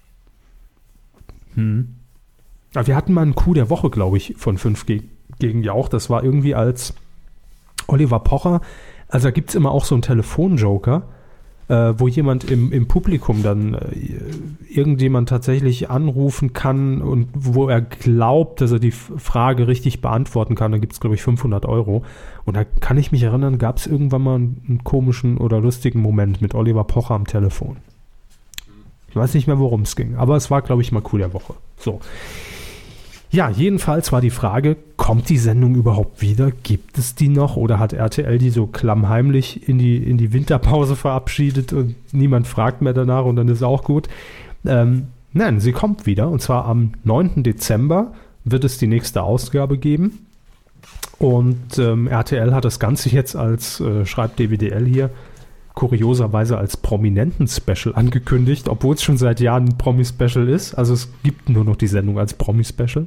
[1.54, 1.96] Hm.
[2.74, 5.02] Aber wir hatten mal einen Coup der Woche, glaube ich, von fünf ge
[5.38, 5.88] gegen Jauch.
[5.88, 6.94] Das war irgendwie als
[7.86, 8.60] Oliver Pocher.
[9.08, 11.08] Also da gibt es immer auch so einen Telefonjoker
[11.70, 13.78] äh, wo jemand im, im Publikum dann äh,
[14.68, 20.72] irgendjemand tatsächlich anrufen kann und wo er glaubt, dass er die Frage richtig beantworten kann,
[20.72, 22.02] dann gibt es, glaube ich, 500 Euro.
[22.44, 26.00] Und da kann ich mich erinnern, gab es irgendwann mal einen, einen komischen oder lustigen
[26.00, 27.76] Moment mit Oliver Pocher am Telefon.
[29.08, 31.32] Ich weiß nicht mehr, worum es ging, aber es war, glaube ich, mal cool der
[31.32, 31.54] Woche.
[31.76, 32.00] So.
[33.32, 36.50] Ja, jedenfalls war die Frage, kommt die Sendung überhaupt wieder?
[36.50, 37.56] Gibt es die noch?
[37.56, 42.82] Oder hat RTL die so klammheimlich in die, in die Winterpause verabschiedet und niemand fragt
[42.82, 44.08] mehr danach und dann ist auch gut?
[44.66, 47.44] Ähm, nein, sie kommt wieder und zwar am 9.
[47.44, 48.12] Dezember
[48.44, 50.26] wird es die nächste Ausgabe geben.
[51.18, 55.10] Und ähm, RTL hat das Ganze jetzt als, äh, schreibt DWDL hier,
[55.74, 60.74] kurioserweise als Prominenten-Special angekündigt, obwohl es schon seit Jahren ein Promi-Special ist.
[60.74, 63.06] Also es gibt nur noch die Sendung als Promi-Special.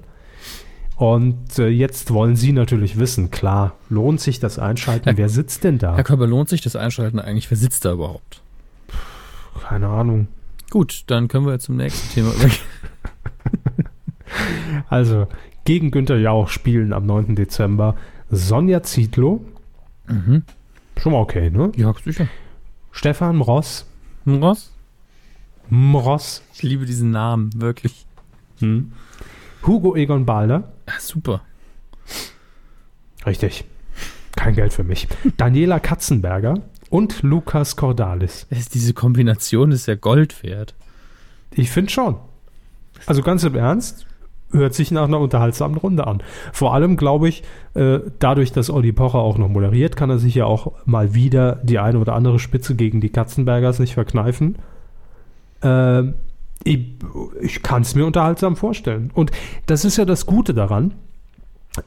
[0.96, 5.06] Und äh, jetzt wollen Sie natürlich wissen, klar, lohnt sich das Einschalten?
[5.06, 5.96] Herr, Wer sitzt denn da?
[5.96, 7.50] Herr Körber, lohnt sich das Einschalten eigentlich?
[7.50, 8.42] Wer sitzt da überhaupt?
[9.68, 10.28] Keine Ahnung.
[10.70, 12.58] Gut, dann können wir zum nächsten Thema übergehen.
[14.90, 15.28] also,
[15.66, 17.36] gegen Günther Jauch spielen am 9.
[17.36, 17.96] Dezember
[18.30, 19.44] Sonja Zietlow.
[20.08, 20.44] Mhm.
[20.98, 21.72] Schon mal okay, ne?
[21.76, 22.28] Ja, sicher.
[22.94, 23.86] Stefan Mross.
[24.24, 24.72] Mross?
[25.70, 26.42] Mross.
[26.54, 28.06] Ich liebe diesen Namen, wirklich.
[28.60, 28.94] Hm.
[29.66, 30.72] Hugo Egon Balder.
[30.88, 31.42] Ja, super.
[33.26, 33.66] Richtig.
[34.36, 35.08] Kein Geld für mich.
[35.38, 38.46] Daniela Katzenberger und Lukas Cordalis.
[38.74, 40.76] Diese Kombination ist ja Gold wert.
[41.52, 42.18] Ich finde schon.
[43.08, 44.06] Also ganz im Ernst,
[44.54, 46.24] hört sich nach einer unterhaltsamen Runde an.
[46.52, 50.36] Vor allem glaube ich, äh, dadurch, dass Olli Pocher auch noch moderiert, kann er sich
[50.36, 54.58] ja auch mal wieder die eine oder andere Spitze gegen die Katzenbergers nicht verkneifen.
[55.62, 56.04] Äh,
[56.64, 56.96] ich,
[57.42, 59.12] ich kann es mir unterhaltsam vorstellen.
[59.14, 59.32] Und
[59.66, 60.94] das ist ja das Gute daran.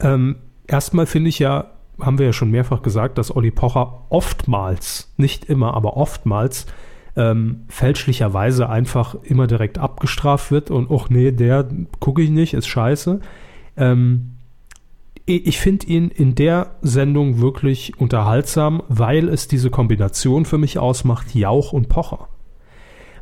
[0.01, 5.13] Ähm, erstmal finde ich ja, haben wir ja schon mehrfach gesagt, dass Olli Pocher oftmals,
[5.17, 6.67] nicht immer, aber oftmals
[7.17, 11.69] ähm, fälschlicherweise einfach immer direkt abgestraft wird und, ach nee, der
[12.01, 13.21] gucke ich nicht, ist scheiße.
[13.77, 14.33] Ähm,
[15.29, 21.35] ich finde ihn in der Sendung wirklich unterhaltsam, weil es diese Kombination für mich ausmacht,
[21.35, 22.29] Jauch und Pocher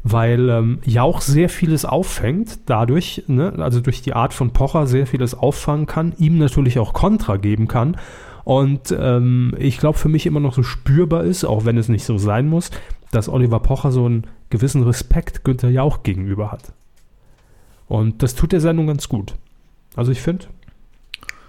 [0.05, 5.07] weil ähm, Jauch sehr vieles auffängt, dadurch, ne, also durch die Art von Pocher sehr
[5.07, 7.97] vieles auffangen kann, ihm natürlich auch Kontra geben kann.
[8.45, 12.05] Und ähm, ich glaube, für mich immer noch so spürbar ist, auch wenn es nicht
[12.05, 12.71] so sein muss,
[13.11, 16.73] dass Oliver Pocher so einen gewissen Respekt Günther Jauch gegenüber hat.
[17.89, 19.35] Und das tut der Sendung ganz gut.
[19.97, 20.47] Also ich finde,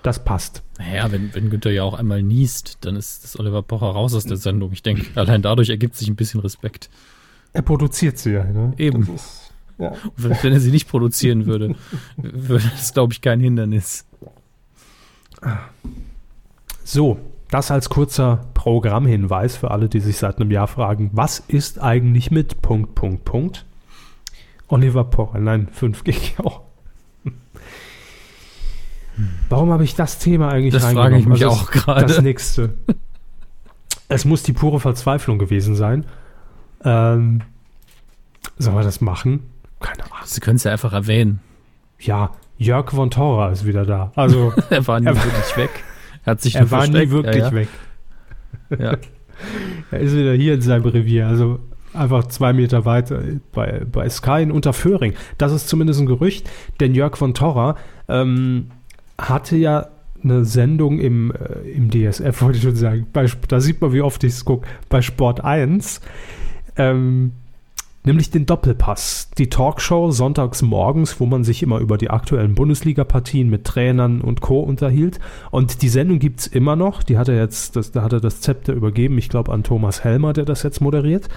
[0.04, 0.64] das passt.
[0.78, 4.38] Naja, wenn, wenn Günther Jauch einmal niest, dann ist das Oliver Pocher raus aus der
[4.38, 4.72] Sendung.
[4.72, 6.90] Ich denke, allein dadurch ergibt sich ein bisschen Respekt.
[7.54, 8.74] Er produziert sie ja, ne?
[8.78, 9.10] Eben.
[9.16, 9.94] Ist, ja.
[10.16, 11.76] Wenn, wenn, er sie nicht produzieren würde,
[12.18, 14.06] würde das, glaube ich, kein Hindernis.
[16.86, 17.18] So,
[17.50, 22.30] das als kurzer Programmhinweis für alle, die sich seit einem Jahr fragen, was ist eigentlich
[22.30, 23.66] mit Punkt, Punkt, Punkt?
[24.68, 26.62] Oliver Pocher, nein, 5 gig auch.
[29.50, 32.06] Warum habe ich das Thema eigentlich Das frage ich mich also auch gerade.
[32.06, 32.76] Das nächste.
[34.08, 36.06] es muss die pure Verzweiflung gewesen sein.
[36.84, 37.42] Ähm,
[38.60, 39.50] sollen wir das machen?
[39.80, 40.18] Keine Ahnung.
[40.26, 41.40] Sie können es ja einfach erwähnen.
[41.98, 44.12] Ja, Jörg von Thora ist wieder da.
[44.16, 45.84] Also er war nie wirklich weg.
[46.26, 47.08] Er hat sich Er war versteckt.
[47.08, 47.54] nie wirklich ja, ja.
[47.54, 47.68] weg.
[48.80, 48.98] Ja.
[49.92, 51.28] er ist wieder hier in seinem Revier.
[51.28, 51.60] Also
[51.94, 55.14] einfach zwei Meter weiter bei, bei Sky in Unterföhring.
[55.38, 57.76] Das ist zumindest ein Gerücht, denn Jörg von Torra
[58.08, 58.72] ähm,
[59.20, 59.88] hatte ja
[60.24, 63.08] eine Sendung im, äh, im DSF, wollte ich schon sagen.
[63.14, 64.68] Bei, da sieht man, wie oft ich es gucke.
[64.90, 66.02] Bei Sport 1
[66.78, 67.34] ähm,
[68.06, 73.50] nämlich den Doppelpass, die Talkshow sonntags morgens, wo man sich immer über die aktuellen Bundesliga-Partien
[73.50, 74.60] mit Trainern und Co.
[74.60, 75.20] unterhielt.
[75.52, 77.04] Und die Sendung gibt es immer noch.
[77.04, 80.04] Die hat er jetzt, das, da hat er das Zepter übergeben, ich glaube an Thomas
[80.04, 81.30] Helmer, der das jetzt moderiert.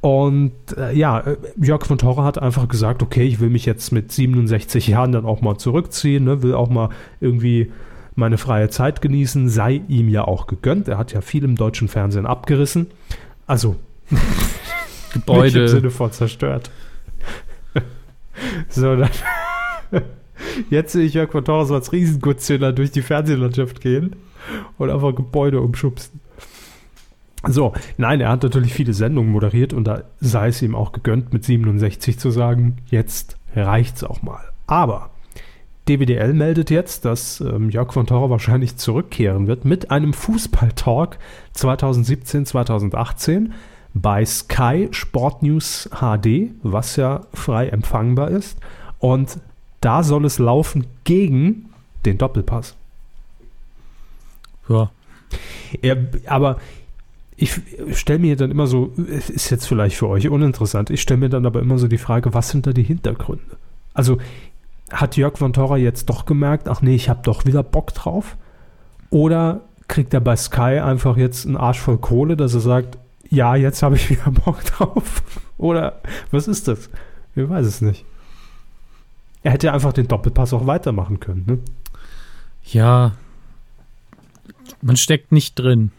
[0.00, 3.92] Und äh, ja, äh, Jörg von Torre hat einfach gesagt, okay, ich will mich jetzt
[3.92, 6.88] mit 67 Jahren dann auch mal zurückziehen, ne, will auch mal
[7.20, 7.70] irgendwie
[8.14, 10.88] meine freie Zeit genießen, sei ihm ja auch gegönnt.
[10.88, 12.86] Er hat ja viel im deutschen Fernsehen abgerissen.
[13.46, 13.76] Also
[15.12, 15.44] Gebäude.
[15.44, 16.70] Nicht im Sinne von zerstört.
[18.68, 19.10] so, dann.
[20.70, 24.16] Jetzt sehe ich Jörg von Torres als Riesengutzähler durch die Fernsehlandschaft gehen
[24.78, 26.20] und einfach Gebäude umschubsen.
[27.48, 31.32] So, nein, er hat natürlich viele Sendungen moderiert und da sei es ihm auch gegönnt,
[31.32, 34.42] mit 67 zu sagen, jetzt reicht's auch mal.
[34.66, 35.10] Aber
[35.88, 41.18] DWDL meldet jetzt, dass ähm, Jörg von Torre wahrscheinlich zurückkehren wird mit einem Fußballtalk
[41.54, 43.54] 2017, 2018
[43.94, 48.58] bei Sky Sport News HD, was ja frei empfangbar ist.
[48.98, 49.38] Und
[49.80, 51.70] da soll es laufen gegen
[52.04, 52.76] den Doppelpass.
[54.68, 54.90] Ja.
[55.82, 56.58] ja aber
[57.36, 57.58] ich
[57.92, 61.46] stelle mir dann immer so, ist jetzt vielleicht für euch uninteressant, ich stelle mir dann
[61.46, 63.56] aber immer so die Frage, was sind da die Hintergründe?
[63.94, 64.18] Also
[64.90, 68.36] hat Jörg von Torra jetzt doch gemerkt, ach nee, ich habe doch wieder Bock drauf?
[69.08, 72.98] Oder kriegt er bei Sky einfach jetzt einen Arsch voll Kohle, dass er sagt,
[73.30, 75.22] ja, jetzt habe ich wieder Bock drauf.
[75.56, 76.90] Oder was ist das?
[77.34, 78.04] Ich weiß es nicht.
[79.42, 81.44] Er hätte einfach den Doppelpass auch weitermachen können.
[81.46, 81.58] Ne?
[82.64, 83.12] Ja,
[84.82, 85.92] man steckt nicht drin.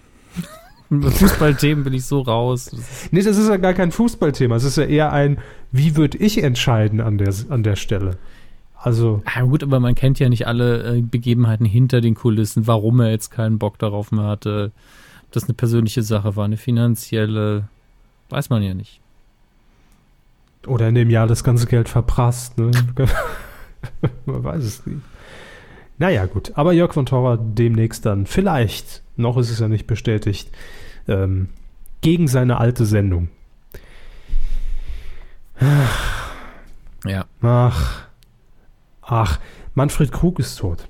[0.89, 2.76] Bei Fußballthemen bin ich so raus.
[3.12, 4.58] nee, das ist ja gar kein Fußballthema.
[4.58, 5.39] Es ist ja eher ein,
[5.72, 8.17] wie würde ich entscheiden an der, an der Stelle.
[8.76, 9.24] Also.
[9.34, 13.10] Ja, gut, aber man kennt ja nicht alle äh, Begebenheiten hinter den Kulissen, warum er
[13.12, 14.74] jetzt keinen Bock darauf mehr hatte
[15.32, 17.67] das eine persönliche Sache war, eine finanzielle,
[18.30, 19.00] weiß man ja nicht.
[20.67, 22.72] Oder in dem Jahr das ganze Geld verprasst, ne?
[24.26, 25.02] man weiß es nicht.
[25.98, 26.52] Naja, gut.
[26.56, 30.50] Aber Jörg von Torra demnächst dann vielleicht, noch ist es ja nicht bestätigt,
[31.08, 31.50] ähm,
[32.02, 33.30] gegen seine alte Sendung.
[37.06, 37.26] Ja.
[37.41, 38.08] Ach.
[39.02, 39.39] Ach.
[39.74, 40.88] Manfred Krug ist tot.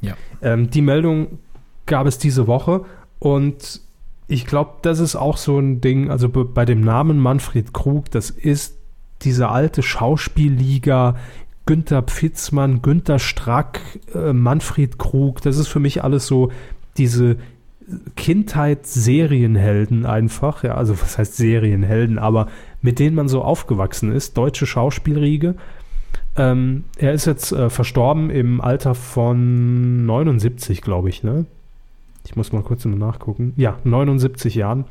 [0.00, 0.16] Ja.
[0.42, 1.38] Ähm, die Meldung
[1.86, 2.84] gab es diese Woche
[3.20, 3.80] und
[4.26, 8.30] ich glaube, das ist auch so ein Ding, also bei dem Namen Manfred Krug, das
[8.30, 8.78] ist
[9.22, 11.16] diese alte Schauspielliga,
[11.66, 13.80] Günther Pfitzmann, Günther Strack,
[14.14, 16.50] äh, Manfred Krug, das ist für mich alles so
[16.96, 17.36] diese
[18.16, 22.46] Kindheitsserienhelden einfach, ja, also was heißt Serienhelden, aber
[22.82, 25.56] mit denen man so aufgewachsen ist, deutsche Schauspielriege.
[26.36, 31.46] Ähm, er ist jetzt äh, verstorben im Alter von 79, glaube ich, ne?
[32.30, 34.84] Ich muss mal kurz nachgucken, ja, 79 Jahren,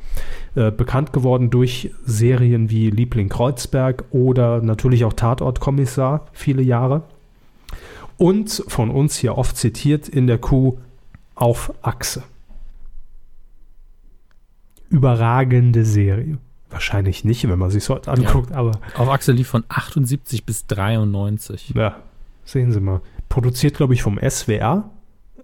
[0.56, 7.04] äh, bekannt geworden durch Serien wie Liebling Kreuzberg oder natürlich auch Tatortkommissar, viele Jahre.
[8.18, 10.76] Und von uns hier oft zitiert in der Kuh
[11.34, 12.24] auf Achse.
[14.90, 16.36] Überragende Serie.
[16.68, 18.56] Wahrscheinlich nicht, wenn man sich heute anguckt, ja.
[18.56, 18.72] aber.
[18.98, 21.72] Auf Achse lief von 78 bis 93.
[21.74, 21.96] Ja,
[22.44, 23.00] sehen Sie mal.
[23.30, 24.90] Produziert, glaube ich, vom SWR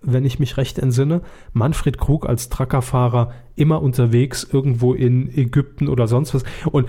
[0.02, 1.22] wenn ich mich recht entsinne.
[1.52, 6.44] Manfred Krug als Truckerfahrer immer unterwegs irgendwo in Ägypten oder sonst was.
[6.70, 6.88] Und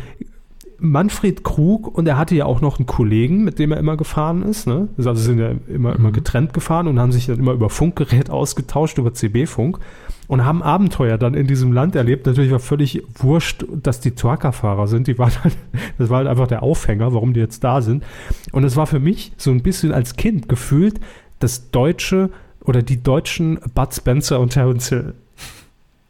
[0.80, 4.44] Manfred Krug und er hatte ja auch noch einen Kollegen, mit dem er immer gefahren
[4.44, 4.68] ist.
[4.68, 4.90] Ne?
[4.98, 6.14] Also sind ja immer, immer mhm.
[6.14, 9.80] getrennt gefahren und haben sich dann immer über Funkgerät ausgetauscht, über CB-Funk
[10.28, 12.28] und haben Abenteuer dann in diesem Land erlebt.
[12.28, 15.08] Natürlich war völlig wurscht, dass die Truckerfahrer sind.
[15.08, 15.58] Die waren halt,
[15.98, 18.04] das war halt einfach der Aufhänger, warum die jetzt da sind.
[18.52, 21.00] Und es war für mich so ein bisschen als Kind gefühlt
[21.40, 22.30] das deutsche
[22.68, 25.14] oder die deutschen Bud Spencer und Terence Hill.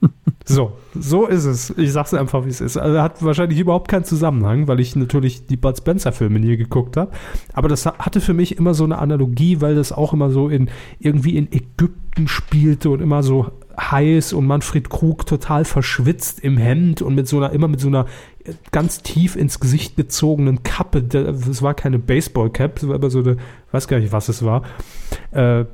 [0.46, 1.74] so, so ist es.
[1.78, 2.78] Ich sag's einfach, wie es ist.
[2.78, 6.98] Also hat wahrscheinlich überhaupt keinen Zusammenhang, weil ich natürlich die Bud Spencer Filme nie geguckt
[6.98, 7.12] habe.
[7.54, 10.70] Aber das hatte für mich immer so eine Analogie, weil das auch immer so in
[11.00, 17.02] irgendwie in Ägypten spielte und immer so heiß und Manfred Krug total verschwitzt im Hemd
[17.02, 18.08] und mit so einer, immer mit so einer
[18.72, 21.04] ganz tief ins Gesicht gezogenen Kappe.
[21.04, 23.38] Das war keine Baseball-Cap, das war aber so eine,
[23.72, 24.63] weiß gar nicht, was es war.
[25.32, 25.65] Äh,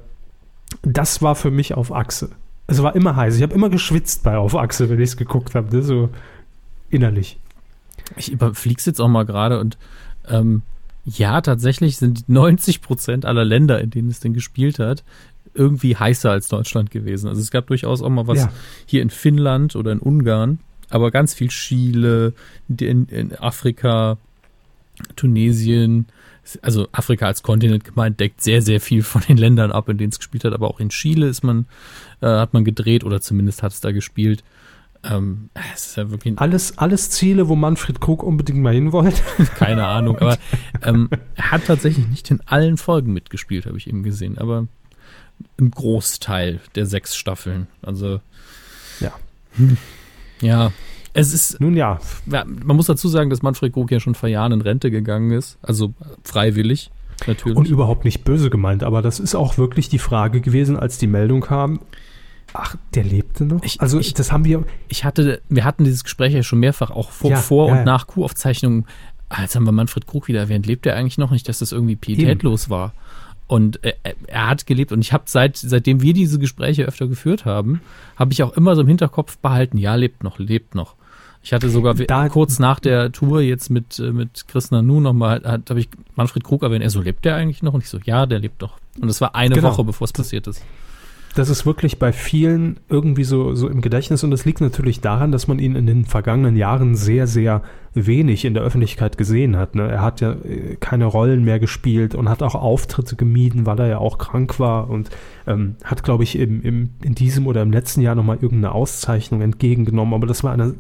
[0.84, 2.30] das war für mich auf Achse.
[2.68, 3.36] Es war immer heiß.
[3.36, 5.76] Ich habe immer geschwitzt bei Auf Achse, wenn ich es geguckt habe.
[5.76, 5.82] Ne?
[5.82, 6.10] So
[6.90, 7.40] innerlich.
[8.16, 9.78] Ich überfliege es jetzt auch mal gerade und
[10.28, 10.62] ähm,
[11.06, 15.04] ja, tatsächlich sind 90 Prozent aller Länder, in denen es denn gespielt hat,
[15.54, 17.28] irgendwie heißer als Deutschland gewesen.
[17.28, 18.52] Also es gab durchaus auch mal was ja.
[18.86, 22.34] hier in Finnland oder in Ungarn, aber ganz viel Chile,
[22.70, 24.18] in, in Afrika,
[25.16, 26.08] Tunesien,
[26.62, 30.12] also Afrika als Kontinent gemeint, deckt sehr, sehr viel von den Ländern ab, in denen
[30.12, 30.54] es gespielt hat.
[30.54, 31.68] Aber auch in Chile ist man,
[32.22, 34.44] äh, hat man gedreht oder zumindest hat es da gespielt.
[35.04, 39.22] Ähm, es ist ja wirklich alles, alles Ziele, wo Manfred Krug unbedingt mal hin wollte.
[39.56, 40.38] Keine Ahnung, aber
[40.84, 44.68] ähm, er hat tatsächlich nicht in allen Folgen mitgespielt, habe ich eben gesehen, aber
[45.58, 47.68] im Großteil der sechs Staffeln.
[47.82, 48.22] Also
[49.00, 49.12] ja.
[50.42, 50.72] Ja,
[51.14, 51.60] es ist.
[51.62, 52.00] Nun ja.
[52.26, 52.44] ja.
[52.46, 55.58] Man muss dazu sagen, dass Manfred Krug ja schon vor Jahren in Rente gegangen ist.
[55.62, 56.92] Also freiwillig.
[57.28, 57.58] Natürlich.
[57.58, 61.08] Und überhaupt nicht böse gemeint, aber das ist auch wirklich die Frage gewesen, als die
[61.08, 61.80] Meldung kam.
[62.54, 63.64] Ach, der lebte noch?
[63.64, 64.64] Ich, also, ich, das haben wir.
[64.88, 67.86] Ich hatte, wir hatten dieses Gespräch ja schon mehrfach, auch vor, ja, vor ja, und
[67.86, 68.86] nach Q-Aufzeichnungen.
[69.40, 70.68] Jetzt haben wir Manfred Krug wieder erwähnt.
[70.68, 72.94] Lebt er eigentlich noch nicht, dass das irgendwie pietätlos war?
[73.48, 73.96] Und er,
[74.28, 77.82] er, hat gelebt und ich habe seit seitdem wir diese Gespräche öfter geführt haben,
[78.16, 80.96] habe ich auch immer so im Hinterkopf behalten, ja, lebt noch, lebt noch.
[81.44, 85.42] Ich hatte sogar da, kurz nach der Tour jetzt mit, äh, mit Chris Nanu nochmal,
[85.44, 87.74] habe ich Manfred Krug erwähnt, er so, lebt der eigentlich noch?
[87.74, 88.78] Und ich so, ja, der lebt doch.
[89.00, 89.72] Und das war eine genau.
[89.72, 90.64] Woche, bevor es passiert ist
[91.36, 95.32] das ist wirklich bei vielen irgendwie so, so im Gedächtnis und das liegt natürlich daran,
[95.32, 97.64] dass man ihn in den vergangenen Jahren sehr, sehr
[97.96, 99.76] wenig in der Öffentlichkeit gesehen hat.
[99.76, 99.90] Ne?
[99.90, 103.88] Er hat ja äh, keine Rollen mehr gespielt und hat auch Auftritte gemieden, weil er
[103.88, 105.10] ja auch krank war und
[105.48, 109.42] ähm, hat, glaube ich, im, im, in diesem oder im letzten Jahr nochmal irgendeine Auszeichnung
[109.42, 110.14] entgegengenommen.
[110.14, 110.74] Aber das war einer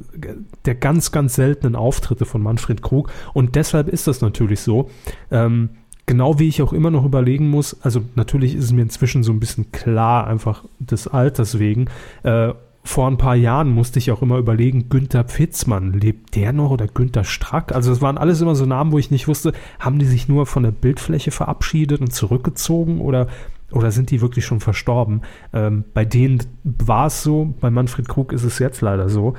[0.65, 4.89] der ganz, ganz seltenen Auftritte von Manfred Krug und deshalb ist das natürlich so.
[5.31, 5.69] Ähm,
[6.05, 9.31] Genau wie ich auch immer noch überlegen muss, also natürlich ist es mir inzwischen so
[9.31, 11.87] ein bisschen klar, einfach des Alters wegen.
[12.23, 12.53] Äh,
[12.85, 16.87] vor ein paar Jahren musste ich auch immer überlegen, Günther Pfitzmann, lebt der noch oder
[16.87, 17.73] Günther Strack?
[17.73, 20.45] Also es waren alles immer so Namen, wo ich nicht wusste, haben die sich nur
[20.45, 23.27] von der Bildfläche verabschiedet und zurückgezogen oder,
[23.71, 25.21] oder sind die wirklich schon verstorben?
[25.53, 29.35] Ähm, bei denen war es so, bei Manfred Krug ist es jetzt leider so.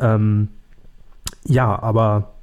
[0.00, 0.48] Ähm,
[1.44, 2.34] ja, aber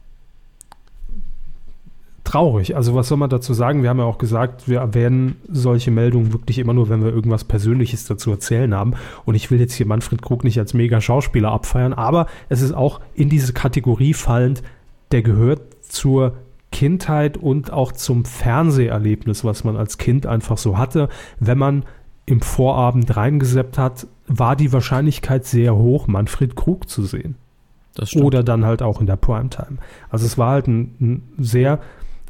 [2.26, 2.76] traurig.
[2.76, 3.84] Also was soll man dazu sagen?
[3.84, 7.46] Wir haben ja auch gesagt, wir erwähnen solche Meldungen wirklich immer nur, wenn wir irgendwas
[7.46, 8.94] Persönliches dazu erzählen haben.
[9.24, 12.74] Und ich will jetzt hier Manfred Krug nicht als mega Schauspieler abfeiern, aber es ist
[12.74, 14.64] auch in diese Kategorie fallend,
[15.12, 16.34] der gehört zur
[16.72, 21.08] Kindheit und auch zum Fernseherlebnis, was man als Kind einfach so hatte.
[21.40, 21.86] Wenn man
[22.26, 27.36] im Vorabend reingeseppt hat, war die Wahrscheinlichkeit sehr hoch, Manfred Krug zu sehen.
[28.16, 29.78] Oder dann halt auch in der Primetime.
[30.10, 31.80] Also es war halt ein, ein sehr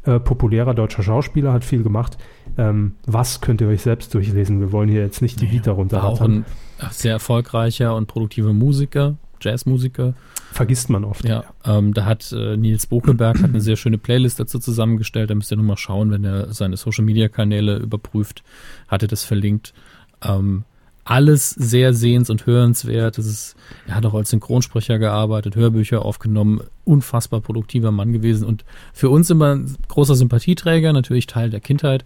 [0.06, 2.16] äh, populärer deutscher Schauspieler, hat viel gemacht.
[2.56, 4.60] Ähm, was könnt ihr euch selbst durchlesen?
[4.60, 6.44] Wir wollen hier jetzt nicht die Vita runterrattern.
[6.78, 10.14] Auch ein sehr erfolgreicher und produktiver Musiker, Jazzmusiker.
[10.52, 11.24] Vergisst man oft.
[11.24, 11.78] Ja, ja.
[11.78, 15.28] Ähm, da hat äh, Nils Bokelberg hat eine sehr schöne Playlist dazu zusammengestellt.
[15.28, 18.42] Da müsst ihr nur mal schauen, wenn er seine Social-Media-Kanäle überprüft,
[18.88, 19.74] hat er das verlinkt.
[20.22, 20.64] Ähm,
[21.06, 23.16] alles sehr sehens- und hörenswert.
[23.16, 23.54] Das ist,
[23.86, 29.30] er hat auch als Synchronsprecher gearbeitet, Hörbücher aufgenommen, unfassbar produktiver Mann gewesen und für uns
[29.30, 32.04] immer ein großer Sympathieträger, natürlich Teil der Kindheit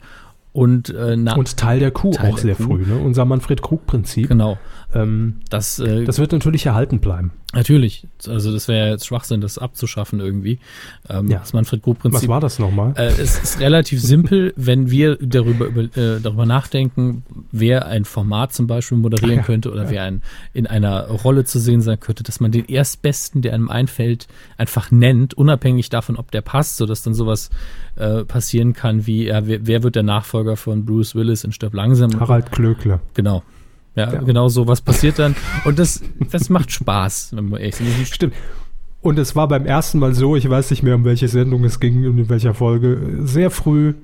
[0.52, 2.64] Und, äh, na, und Teil der Kuh Teil auch sehr Kuh.
[2.64, 2.98] früh, ne?
[2.98, 4.28] unser Manfred-Krug-Prinzip.
[4.28, 4.58] Genau.
[4.92, 7.30] Ähm, das, äh, das wird natürlich erhalten bleiben.
[7.52, 8.06] Natürlich.
[8.28, 10.60] Also das wäre jetzt Schwachsinn, das abzuschaffen irgendwie.
[11.08, 11.38] Ähm, ja.
[11.38, 12.22] Das Manfred-Krug-Prinzip.
[12.22, 12.94] Was war das nochmal?
[12.96, 18.52] Äh, es ist relativ simpel, wenn wir darüber, über, äh, darüber nachdenken, wer ein Format
[18.52, 19.90] zum Beispiel moderieren ja, könnte oder ja.
[19.90, 20.22] wer ein,
[20.52, 24.92] in einer Rolle zu sehen sein könnte, dass man den Erstbesten, der einem einfällt, einfach
[24.92, 27.50] nennt, unabhängig davon, ob der passt, sodass dann sowas
[27.96, 31.74] äh, passieren kann wie, ja, wer, wer, wird der Nachfolger von Bruce Willis in Stirb
[31.74, 32.18] langsam?
[32.20, 33.00] Harald Klöckler.
[33.14, 33.42] Genau.
[33.96, 35.34] Ja, ja, genau so was passiert dann.
[35.64, 37.88] Und das, das macht Spaß, wenn man ehrlich sind.
[38.06, 38.34] Stimmt.
[39.02, 41.80] Und es war beim ersten Mal so, ich weiß nicht mehr, um welche Sendung es
[41.80, 43.94] ging und in welcher Folge, sehr früh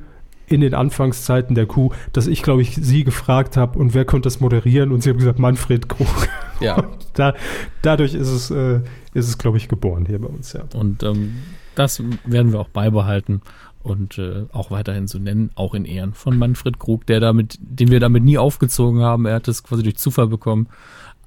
[0.49, 4.27] in den Anfangszeiten der Kuh, dass ich, glaube ich, sie gefragt habe, und wer könnte
[4.27, 4.93] das moderieren?
[4.93, 6.29] Und sie haben gesagt, Manfred Krug.
[6.61, 6.85] Ja.
[7.17, 7.33] Da,
[7.81, 8.81] dadurch ist es, äh,
[9.15, 10.65] ist es, glaube ich, geboren hier bei uns, ja.
[10.75, 11.37] Und ähm,
[11.75, 13.41] das werden wir auch beibehalten
[13.87, 17.91] und äh, auch weiterhin so nennen, auch in Ehren von Manfred Krug, der damit, den
[17.93, 19.27] wir damit nie aufgezogen haben.
[19.27, 20.69] Er hat es quasi durch Zufall bekommen.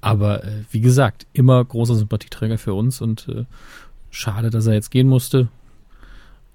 [0.02, 3.46] Aber äh, wie gesagt, immer großer Sympathieträger für uns und äh,
[4.10, 5.48] schade, dass er jetzt gehen musste.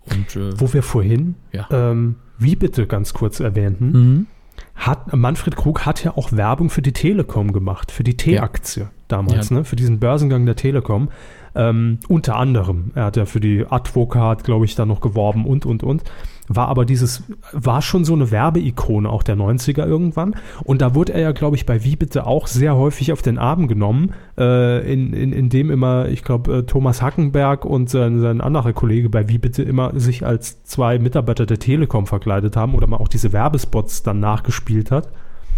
[0.00, 1.66] Und, äh, Wo wir vorhin, ja.
[1.70, 4.26] ähm, wie bitte ganz kurz erwähnten, mhm.
[4.74, 8.90] hat Manfred Krug hat ja auch Werbung für die Telekom gemacht, für die T-Aktie ja.
[9.08, 9.56] damals, ja.
[9.56, 11.08] ne, für diesen Börsengang der Telekom.
[11.56, 12.90] Ähm, unter anderem.
[12.94, 16.02] Er hat ja für die Advokat, glaube ich, da noch geworben und, und, und.
[16.46, 20.34] War aber dieses, war schon so eine Werbeikone auch der 90er irgendwann.
[20.62, 23.38] Und da wurde er ja, glaube ich, bei Wie bitte auch sehr häufig auf den
[23.38, 28.20] Arm genommen, äh, in, in, in dem immer, ich glaube, äh, Thomas Hackenberg und sein,
[28.20, 32.74] sein anderer Kollege bei Wie bitte immer sich als zwei Mitarbeiter der Telekom verkleidet haben
[32.74, 35.08] oder man auch diese Werbespots dann nachgespielt hat.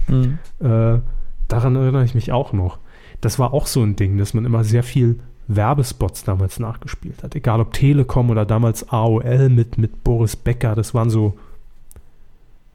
[0.06, 0.38] Mhm.
[0.60, 1.00] Äh,
[1.48, 2.78] daran erinnere ich mich auch noch.
[3.20, 5.18] Das war auch so ein Ding, dass man immer sehr viel
[5.48, 7.34] Werbespots damals nachgespielt hat.
[7.34, 11.38] Egal ob Telekom oder damals AOL mit, mit Boris Becker, das waren so,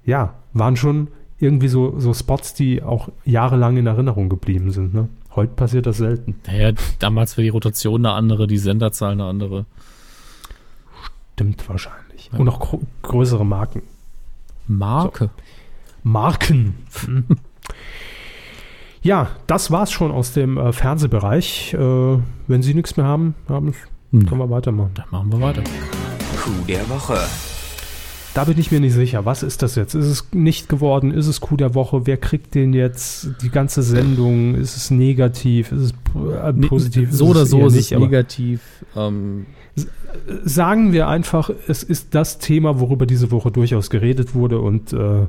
[0.05, 1.09] ja, waren schon
[1.39, 4.93] irgendwie so, so Spots, die auch jahrelang in Erinnerung geblieben sind.
[4.93, 5.09] Ne?
[5.35, 6.35] Heute passiert das selten.
[6.45, 9.65] Naja, damals war die Rotation eine andere, die Senderzahl eine andere.
[11.33, 12.29] Stimmt wahrscheinlich.
[12.31, 12.39] Ja.
[12.39, 13.81] Und auch größere Marken.
[14.67, 15.25] Marke?
[15.25, 15.29] So.
[16.03, 16.75] Marken.
[19.03, 21.73] Ja, das war's schon aus dem äh, Fernsehbereich.
[21.73, 21.77] Äh,
[22.47, 23.73] wenn Sie nichts mehr haben, haben
[24.11, 24.27] hm.
[24.27, 24.91] können wir weitermachen.
[24.93, 25.63] Dann machen wir weiter.
[26.37, 27.17] Coup der Woche.
[28.33, 29.25] Da bin ich mir nicht sicher.
[29.25, 29.95] Was ist das jetzt?
[29.95, 31.11] Ist es nicht geworden?
[31.11, 32.05] Ist es Coup der Woche?
[32.05, 33.29] Wer kriegt den jetzt?
[33.41, 34.55] Die ganze Sendung?
[34.55, 35.71] Ist es negativ?
[35.71, 37.11] Ist es äh, positiv?
[37.11, 38.61] So oder so ist es negativ.
[38.95, 39.47] Ähm.
[40.43, 45.27] Sagen wir einfach, es ist das Thema, worüber diese Woche durchaus geredet wurde und äh,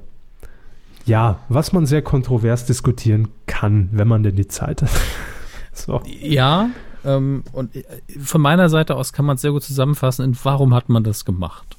[1.05, 4.91] ja, was man sehr kontrovers diskutieren kann, wenn man denn die Zeit hat.
[5.73, 6.03] so.
[6.05, 6.71] Ja,
[7.05, 7.85] ähm, und äh,
[8.19, 11.25] von meiner Seite aus kann man es sehr gut zusammenfassen, in warum hat man das
[11.25, 11.77] gemacht?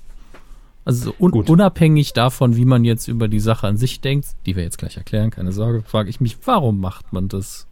[0.85, 1.49] Also un gut.
[1.49, 4.97] unabhängig davon, wie man jetzt über die Sache an sich denkt, die wir jetzt gleich
[4.97, 7.67] erklären, keine Sorge, frage ich mich, warum macht man das?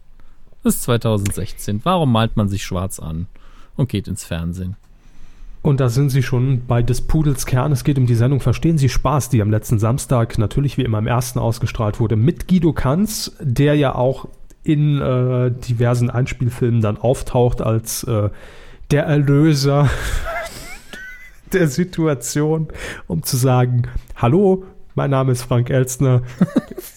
[0.62, 1.80] Das ist 2016.
[1.84, 3.26] Warum malt man sich schwarz an
[3.76, 4.76] und geht ins Fernsehen?
[5.62, 7.70] Und da sind Sie schon bei des Pudels Kern.
[7.70, 10.98] Es geht um die Sendung Verstehen Sie Spaß, die am letzten Samstag natürlich wie immer
[10.98, 14.26] im ersten ausgestrahlt wurde, mit Guido Kanz, der ja auch
[14.64, 18.30] in äh, diversen Einspielfilmen dann auftaucht als äh,
[18.90, 19.88] der Erlöser
[21.52, 22.68] der Situation,
[23.06, 23.84] um zu sagen,
[24.16, 24.64] hallo,
[24.96, 26.22] mein Name ist Frank Elstner.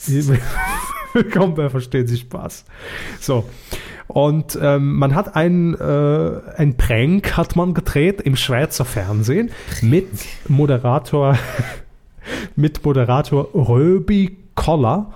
[1.14, 2.66] Willkommen bei Verstehen Sie Spaß.
[3.20, 3.46] So.
[4.08, 9.52] Und ähm, man hat ein, äh, ein Prank hat man gedreht im Schweizer Fernsehen
[9.82, 10.08] mit
[10.48, 11.38] Moderator
[12.56, 15.12] mit Moderator Röbi Koller,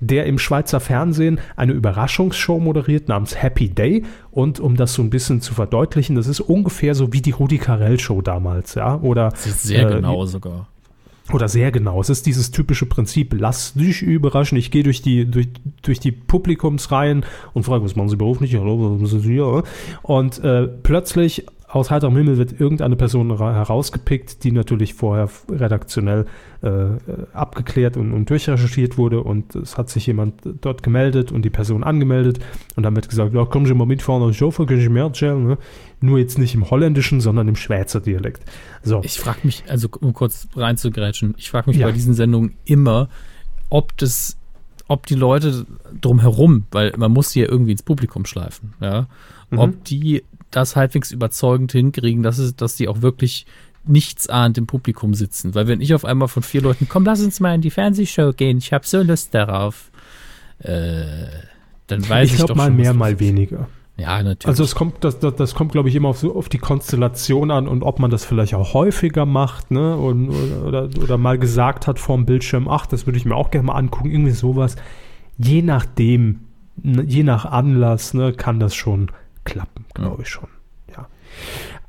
[0.00, 4.04] der im Schweizer Fernsehen eine Überraschungsshow moderiert namens Happy Day.
[4.30, 7.58] Und um das so ein bisschen zu verdeutlichen, das ist ungefähr so wie die Rudi
[7.58, 8.96] Carell Show damals, ja?
[9.00, 10.68] Oder sehr äh, genau sogar.
[11.30, 12.00] Oder sehr genau.
[12.00, 14.58] Es ist dieses typische Prinzip, lass dich überraschen.
[14.58, 15.48] Ich gehe durch die, durch,
[15.82, 18.54] durch die Publikumsreihen und frage, was machen Sie beruflich?
[18.56, 19.62] Hallo, was sind Sie hier?
[20.02, 26.26] Und äh, plötzlich aus heiterem Himmel wird irgendeine Person herausgepickt, die natürlich vorher redaktionell
[26.60, 26.68] äh,
[27.32, 31.82] abgeklärt und, und durchrecherchiert wurde und es hat sich jemand dort gemeldet und die Person
[31.82, 32.40] angemeldet
[32.76, 35.42] und dann wird gesagt, ja, kommen Sie mal mitfahren auf Chauffeur, können Sie mehr erzählen?
[35.42, 35.58] Ne?
[36.02, 38.44] Nur jetzt nicht im holländischen, sondern im Schweizer Dialekt.
[38.82, 39.00] So.
[39.02, 41.86] Ich frage mich, also um kurz reinzugrätschen, ich frage mich ja.
[41.86, 43.08] bei diesen Sendungen immer,
[43.70, 44.36] ob das
[44.88, 45.64] ob die Leute
[45.98, 49.06] drumherum, weil man muss sie ja irgendwie ins Publikum schleifen, ja,
[49.50, 49.58] mhm.
[49.58, 50.22] ob die
[50.52, 53.46] das halbwegs überzeugend hinkriegen, dass, es, dass die auch wirklich
[53.84, 55.54] nichtsahnd im Publikum sitzen.
[55.54, 58.32] Weil wenn ich auf einmal von vier Leuten, komm, lass uns mal in die Fernsehshow
[58.32, 59.90] gehen, ich habe so Lust darauf,
[60.60, 61.04] äh,
[61.88, 63.68] dann weiß ich, ich doch mal schon, mehr, mal weniger.
[63.96, 64.46] Ja, natürlich.
[64.46, 67.50] Also es kommt, das, das, das kommt, glaube ich, immer auf, so, auf die Konstellation
[67.50, 69.96] an und ob man das vielleicht auch häufiger macht, ne?
[69.96, 73.66] Und, oder, oder mal gesagt hat vorm Bildschirm, ach, das würde ich mir auch gerne
[73.66, 74.76] mal angucken, irgendwie sowas.
[75.36, 76.40] Je nachdem,
[76.76, 79.10] ne, je nach Anlass, ne, kann das schon
[79.44, 80.22] klappen, glaube ja.
[80.22, 80.48] ich schon.
[80.90, 81.08] Ja.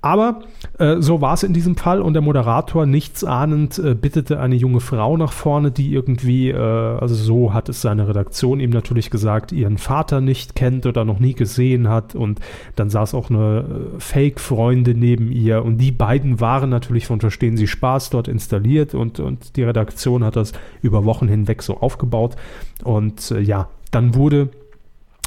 [0.02, 0.42] Aber
[0.80, 4.82] äh, so war es in diesem Fall und der Moderator, nichtsahnend, äh, bittete eine junge
[4.82, 9.54] Frau nach vorne, die irgendwie, äh, also so hat es seine Redaktion ihm natürlich gesagt,
[9.54, 12.42] ihren Vater nicht kennt oder noch nie gesehen hat und
[12.76, 13.60] dann saß auch eine
[13.96, 18.94] äh, Fake-Freundin neben ihr und die beiden waren natürlich von Verstehen Sie Spaß dort installiert
[18.94, 20.52] und, und die Redaktion hat das
[20.82, 22.36] über Wochen hinweg so aufgebaut
[22.84, 24.50] und äh, ja, dann wurde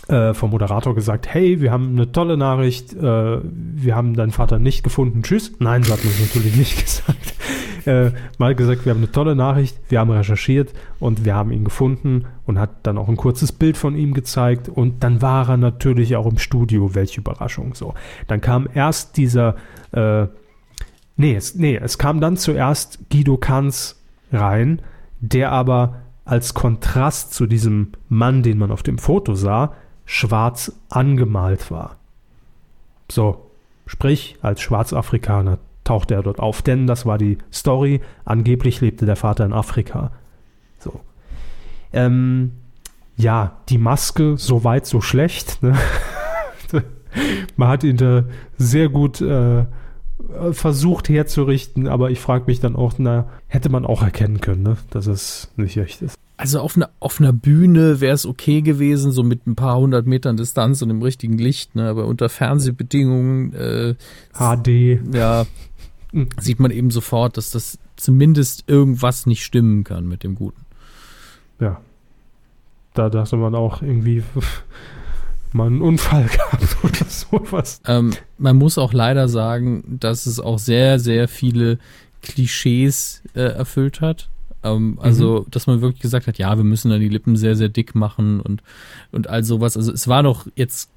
[0.09, 4.59] äh, vom Moderator gesagt, hey, wir haben eine tolle Nachricht, äh, wir haben deinen Vater
[4.59, 5.53] nicht gefunden, tschüss.
[5.59, 7.35] Nein, so hat man es natürlich nicht gesagt.
[7.87, 11.65] Äh, mal gesagt, wir haben eine tolle Nachricht, wir haben recherchiert und wir haben ihn
[11.65, 15.57] gefunden und hat dann auch ein kurzes Bild von ihm gezeigt und dann war er
[15.57, 17.75] natürlich auch im Studio, welche Überraschung.
[17.75, 17.95] So,
[18.27, 19.55] dann kam erst dieser,
[19.93, 20.27] äh,
[21.17, 24.03] nee, es, nee, es kam dann zuerst Guido Kanz
[24.33, 24.83] rein,
[25.21, 29.75] der aber als Kontrast zu diesem Mann, den man auf dem Foto sah,
[30.07, 31.97] schwarz angemalt war.
[33.11, 33.51] So,
[33.87, 38.01] sprich, als Schwarzafrikaner tauchte er dort auf, denn das war die Story.
[38.25, 40.13] Angeblich lebte der Vater in Afrika.
[40.79, 41.01] So.
[41.93, 42.53] Ähm,
[43.17, 45.63] ja, die Maske, so weit, so schlecht.
[45.63, 45.77] Ne?
[47.57, 48.25] Man hat ihn da
[48.59, 49.67] sehr gut äh,
[50.53, 54.77] versucht herzurichten, aber ich frage mich dann auch, na, hätte man auch erkennen können, ne?
[54.91, 56.19] dass es nicht echt ist.
[56.39, 60.07] Also auf einer, auf einer Bühne wäre es okay gewesen, so mit ein paar hundert
[60.07, 61.89] Metern Distanz und im richtigen Licht, ne?
[61.89, 63.95] aber unter Fernsehbedingungen äh,
[64.35, 65.01] HD.
[65.15, 65.47] Ja,
[66.39, 70.63] sieht man eben sofort, dass das zumindest irgendwas nicht stimmen kann mit dem Guten.
[71.59, 71.81] Ja.
[72.93, 74.23] Da dachte man auch irgendwie
[75.53, 77.81] mal einen Unfall gehabt oder sowas.
[77.87, 81.79] Ähm, man muss auch leider sagen, dass es auch sehr, sehr viele
[82.23, 84.29] Klischees äh, erfüllt hat.
[84.63, 85.51] Ähm, also, mhm.
[85.51, 88.41] dass man wirklich gesagt hat, ja, wir müssen dann die Lippen sehr, sehr dick machen
[88.41, 88.63] und,
[89.13, 89.77] und all sowas.
[89.77, 90.91] Also es war doch jetzt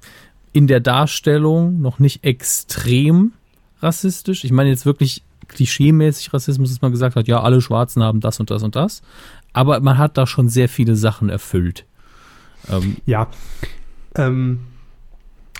[0.52, 3.32] in der Darstellung noch nicht extrem
[3.80, 4.44] rassistisch.
[4.44, 8.40] Ich meine jetzt wirklich klischeemäßig Rassismus, dass man gesagt hat, ja, alle Schwarzen haben das
[8.40, 9.02] und das und das.
[9.52, 11.84] Aber man hat da schon sehr viele Sachen erfüllt.
[12.68, 13.28] Ähm, ja.
[14.14, 14.60] Ähm,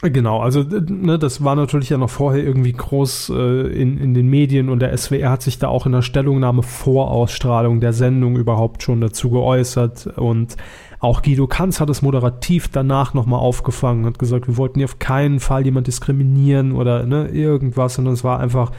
[0.03, 4.29] Genau, also ne, das war natürlich ja noch vorher irgendwie groß äh, in, in den
[4.29, 8.37] Medien und der SWR hat sich da auch in der Stellungnahme vor Ausstrahlung der Sendung
[8.37, 10.57] überhaupt schon dazu geäußert und
[11.01, 14.99] auch Guido Kanz hat es moderativ danach nochmal aufgefangen, hat gesagt, wir wollten hier auf
[14.99, 18.73] keinen Fall jemand diskriminieren oder ne, irgendwas, sondern es war einfach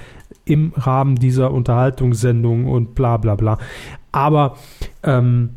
[0.46, 3.60] im Rahmen dieser Unterhaltungssendung und bla bla bla.
[4.12, 4.56] Aber
[5.04, 5.52] ähm,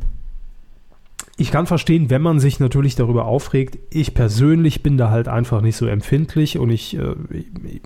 [1.37, 3.78] ich kann verstehen, wenn man sich natürlich darüber aufregt.
[3.91, 7.14] Ich persönlich bin da halt einfach nicht so empfindlich und ich, äh,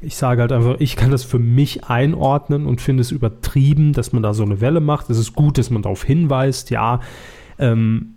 [0.03, 4.13] ich sage halt einfach, ich kann das für mich einordnen und finde es übertrieben, dass
[4.13, 5.09] man da so eine Welle macht.
[5.09, 7.01] Es ist gut, dass man darauf hinweist, ja.
[7.59, 8.17] Ähm,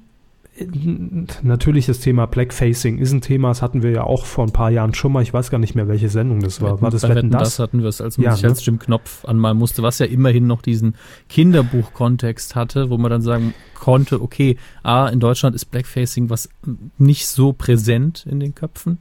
[1.43, 4.69] natürlich das Thema Blackfacing ist ein Thema, das hatten wir ja auch vor ein paar
[4.69, 5.23] Jahren schon mal.
[5.23, 6.81] Ich weiß gar nicht mehr, welche Sendung das war.
[6.81, 7.41] War das Wetten, Wetten das?
[7.41, 8.49] das hatten wir es, als man ja, sich ne?
[8.49, 10.95] als Jim Knopf anmalen musste, was ja immerhin noch diesen
[11.29, 16.49] Kinderbuch-Kontext hatte, wo man dann sagen konnte, okay, A, in Deutschland ist Blackfacing was
[16.97, 18.99] nicht so präsent in den Köpfen.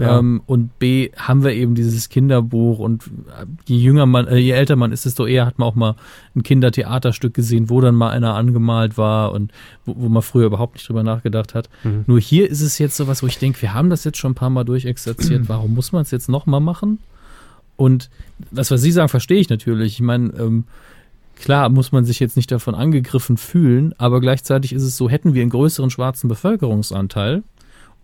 [0.00, 0.18] Ja.
[0.18, 4.52] Ähm, und B, haben wir eben dieses Kinderbuch und äh, je jünger man, äh, je
[4.52, 5.94] älter man ist, desto eher hat man auch mal
[6.34, 9.52] ein Kindertheaterstück gesehen, wo dann mal einer angemalt war und
[9.84, 11.68] wo, wo man früher überhaupt nicht drüber nachgedacht hat.
[11.84, 12.04] Mhm.
[12.06, 14.36] Nur hier ist es jetzt sowas, wo ich denke, wir haben das jetzt schon ein
[14.36, 16.98] paar Mal durchexerziert, warum muss man es jetzt nochmal machen?
[17.76, 18.10] Und
[18.50, 19.94] das, was Sie sagen, verstehe ich natürlich.
[19.94, 20.64] Ich meine, ähm,
[21.36, 25.34] klar muss man sich jetzt nicht davon angegriffen fühlen, aber gleichzeitig ist es so, hätten
[25.34, 27.42] wir einen größeren schwarzen Bevölkerungsanteil,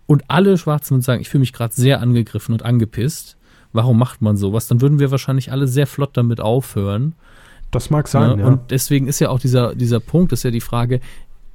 [0.06, 3.36] und alle Schwarzen würden sagen, ich fühle mich gerade sehr angegriffen und angepisst,
[3.72, 4.68] warum macht man sowas?
[4.68, 7.14] Dann würden wir wahrscheinlich alle sehr flott damit aufhören.
[7.70, 8.36] Das mag sein, ja.
[8.38, 8.46] ja.
[8.46, 11.00] Und deswegen ist ja auch dieser, dieser Punkt, ist ja die Frage,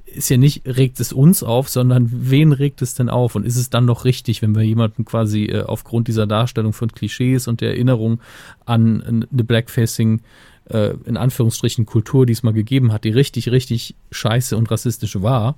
[0.06, 3.34] ist ja nicht, regt es uns auf, sondern wen regt es denn auf?
[3.34, 6.92] Und ist es dann noch richtig, wenn wir jemanden quasi äh, aufgrund dieser Darstellung von
[6.92, 8.20] Klischees und der Erinnerung
[8.66, 10.20] an eine Blackfacing,
[10.68, 15.20] äh, in Anführungsstrichen, Kultur, die es mal gegeben hat, die richtig, richtig scheiße und rassistisch
[15.22, 15.56] war,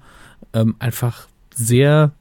[0.53, 2.13] ähm, einfach sehr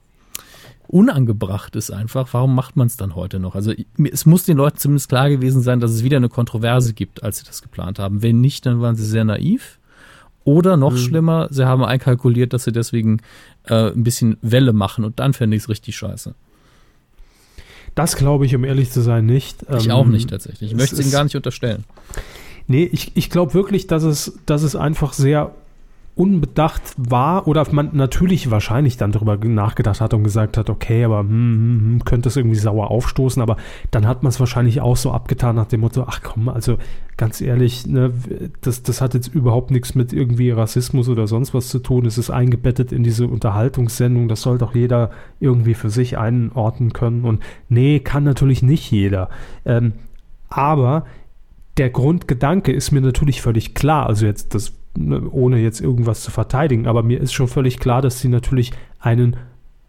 [0.88, 3.56] unangebracht ist einfach, warum macht man es dann heute noch?
[3.56, 3.74] Also
[4.12, 7.40] es muss den Leuten zumindest klar gewesen sein, dass es wieder eine Kontroverse gibt, als
[7.40, 8.22] sie das geplant haben.
[8.22, 9.80] Wenn nicht, dann waren sie sehr naiv.
[10.46, 10.98] Oder noch mhm.
[10.98, 13.22] schlimmer, sie haben einkalkuliert, dass sie deswegen
[13.66, 16.36] äh, ein bisschen Welle machen und dann fände ich es richtig scheiße.
[17.96, 19.64] Das glaube ich, um ehrlich zu sein, nicht.
[19.78, 20.72] Ich ähm, auch nicht tatsächlich.
[20.72, 21.86] Ich möchte es Ihnen gar nicht unterstellen.
[22.68, 25.54] Nee, ich, ich glaube wirklich, dass es, dass es einfach sehr
[26.16, 31.20] unbedacht war oder man natürlich wahrscheinlich dann darüber nachgedacht hat und gesagt hat, okay, aber
[31.20, 33.58] hm, hm, hm, könnte es irgendwie sauer aufstoßen, aber
[33.90, 36.78] dann hat man es wahrscheinlich auch so abgetan nach dem Motto, ach komm, also
[37.18, 38.14] ganz ehrlich, ne,
[38.62, 42.20] das, das hat jetzt überhaupt nichts mit irgendwie Rassismus oder sonst was zu tun, es
[42.20, 45.10] ist eingebettet in diese Unterhaltungssendung, das soll doch jeder
[45.40, 47.24] irgendwie für sich einordnen können.
[47.24, 49.30] Und nee, kann natürlich nicht jeder.
[49.66, 49.94] Ähm,
[50.50, 51.06] aber
[51.78, 56.88] der Grundgedanke ist mir natürlich völlig klar, also jetzt das ohne jetzt irgendwas zu verteidigen,
[56.88, 59.38] aber mir ist schon völlig klar, dass sie natürlich einen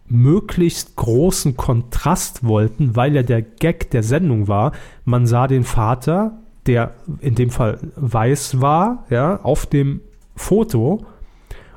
[0.06, 4.72] möglichst großen Kontrast wollten, weil ja der Gag der Sendung war,
[5.04, 10.00] man sah den Vater, der in dem Fall weiß war, ja, auf dem
[10.36, 11.04] Foto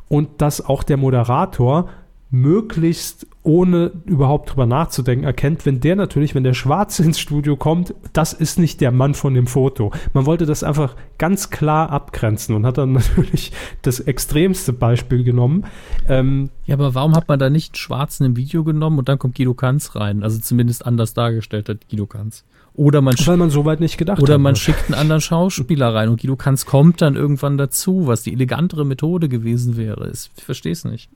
[0.07, 1.89] und dass auch der Moderator
[2.29, 7.95] möglichst ohne überhaupt drüber nachzudenken, erkennt, wenn der natürlich, wenn der Schwarze ins Studio kommt,
[8.11, 9.91] das ist nicht der Mann von dem Foto.
[10.13, 15.65] Man wollte das einfach ganz klar abgrenzen und hat dann natürlich das extremste Beispiel genommen.
[16.09, 19.17] Ähm, ja, aber warum hat man da nicht einen Schwarzen im Video genommen und dann
[19.17, 20.23] kommt Guido Kanz rein?
[20.23, 22.43] Also zumindest anders dargestellt hat Guido Kanz.
[22.73, 24.41] Oder man, Weil man so weit nicht gedacht oder hat.
[24.41, 28.33] man schickt einen anderen Schauspieler rein und Guido Kanz kommt dann irgendwann dazu, was die
[28.33, 30.11] elegantere Methode gewesen wäre.
[30.11, 31.09] Ich verstehe es nicht.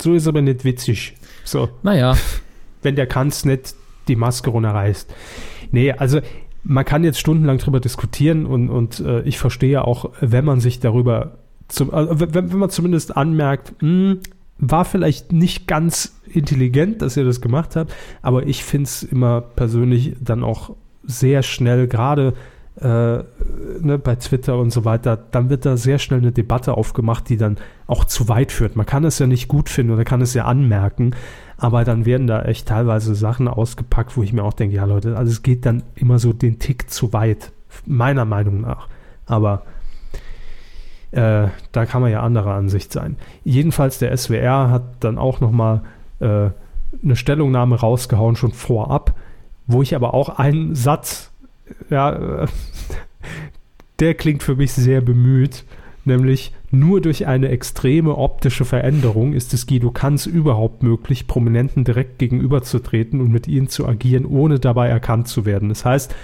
[0.00, 1.16] So ist aber nicht witzig.
[1.44, 1.68] So.
[1.82, 2.16] Naja.
[2.82, 3.74] Wenn der Kanz nicht
[4.06, 5.12] die Maske runterreißt.
[5.72, 6.20] Nee, also
[6.64, 10.80] man kann jetzt stundenlang drüber diskutieren und, und äh, ich verstehe auch, wenn man sich
[10.80, 11.38] darüber,
[11.68, 14.20] zum, äh, wenn, wenn man zumindest anmerkt, mh, hm,
[14.60, 19.40] war vielleicht nicht ganz intelligent, dass ihr das gemacht habt, aber ich finde es immer
[19.40, 20.74] persönlich dann auch
[21.04, 22.34] sehr schnell, gerade
[22.80, 23.22] äh,
[23.80, 27.36] ne, bei Twitter und so weiter, dann wird da sehr schnell eine Debatte aufgemacht, die
[27.36, 28.76] dann auch zu weit führt.
[28.76, 31.12] Man kann es ja nicht gut finden oder kann es ja anmerken,
[31.56, 35.16] aber dann werden da echt teilweise Sachen ausgepackt, wo ich mir auch denke, ja Leute,
[35.16, 37.52] also es geht dann immer so den Tick zu weit,
[37.86, 38.88] meiner Meinung nach.
[39.26, 39.62] Aber
[41.10, 43.16] äh, da kann man ja anderer Ansicht sein.
[43.44, 45.82] Jedenfalls der SWR hat dann auch nochmal
[46.20, 46.50] äh,
[47.02, 49.14] eine Stellungnahme rausgehauen, schon vorab,
[49.66, 51.32] wo ich aber auch einen Satz
[51.90, 52.46] ja,
[53.98, 55.64] der klingt für mich sehr bemüht.
[56.04, 62.18] Nämlich nur durch eine extreme optische Veränderung ist es Guido Kanz überhaupt möglich, Prominenten direkt
[62.18, 65.68] gegenüberzutreten und mit ihnen zu agieren, ohne dabei erkannt zu werden.
[65.68, 66.14] Das heißt,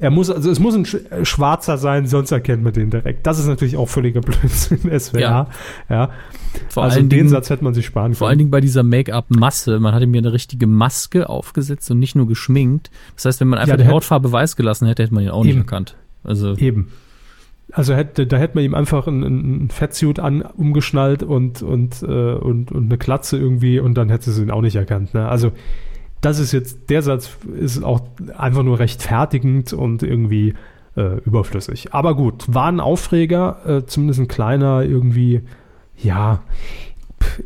[0.00, 3.26] er muss, also es muss ein äh, Schwarzer sein, sonst erkennt man den direkt.
[3.26, 5.20] Das ist natürlich auch völliger Blödsinn, SWR.
[5.20, 5.48] Ja.
[5.90, 6.10] ja.
[6.70, 8.14] Vor also den Dingen, Satz hätte man sich sparen können.
[8.14, 9.78] Vor allen Dingen bei dieser Make-up-Masse.
[9.78, 12.90] Man hatte mir eine richtige Maske aufgesetzt und nicht nur geschminkt.
[13.14, 15.44] Das heißt, wenn man einfach ja, die Hautfarbe weiß gelassen hätte, hätte man ihn auch
[15.44, 15.48] eben.
[15.48, 15.96] nicht erkannt.
[16.24, 16.88] Also eben.
[17.72, 22.06] Also hätte, da hätte man ihm einfach einen, einen Fettsuit an, umgeschnallt und, und, äh,
[22.06, 25.14] und, und eine Klatze irgendwie und dann hätte sie ihn auch nicht erkannt.
[25.14, 25.28] Ne?
[25.28, 25.52] Also
[26.20, 28.00] das ist jetzt, der Satz ist auch
[28.36, 30.54] einfach nur rechtfertigend und irgendwie
[30.96, 31.94] äh, überflüssig.
[31.94, 35.42] Aber gut, war ein Aufreger, äh, zumindest ein kleiner, irgendwie,
[35.96, 36.42] ja,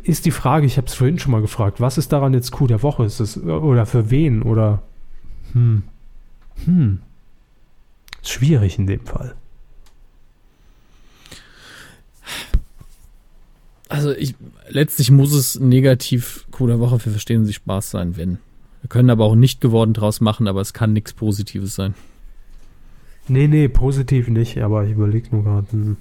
[0.03, 2.67] ist die Frage, ich habe es vorhin schon mal gefragt, was ist daran jetzt Coup
[2.67, 3.03] der Woche?
[3.03, 4.41] Ist es, oder für wen?
[4.41, 4.81] Oder,
[5.53, 5.83] hm,
[6.65, 6.99] hm,
[8.29, 9.35] schwierig in dem Fall.
[13.87, 14.35] Also ich,
[14.67, 18.39] letztlich muss es negativ Coup der Woche für Verstehen Sie Spaß sein, wenn.
[18.81, 21.95] Wir können aber auch nicht geworden draus machen, aber es kann nichts Positives sein.
[23.27, 25.67] Nee, nee, positiv nicht, aber ich überlege nur gerade.
[25.71, 25.97] Hm.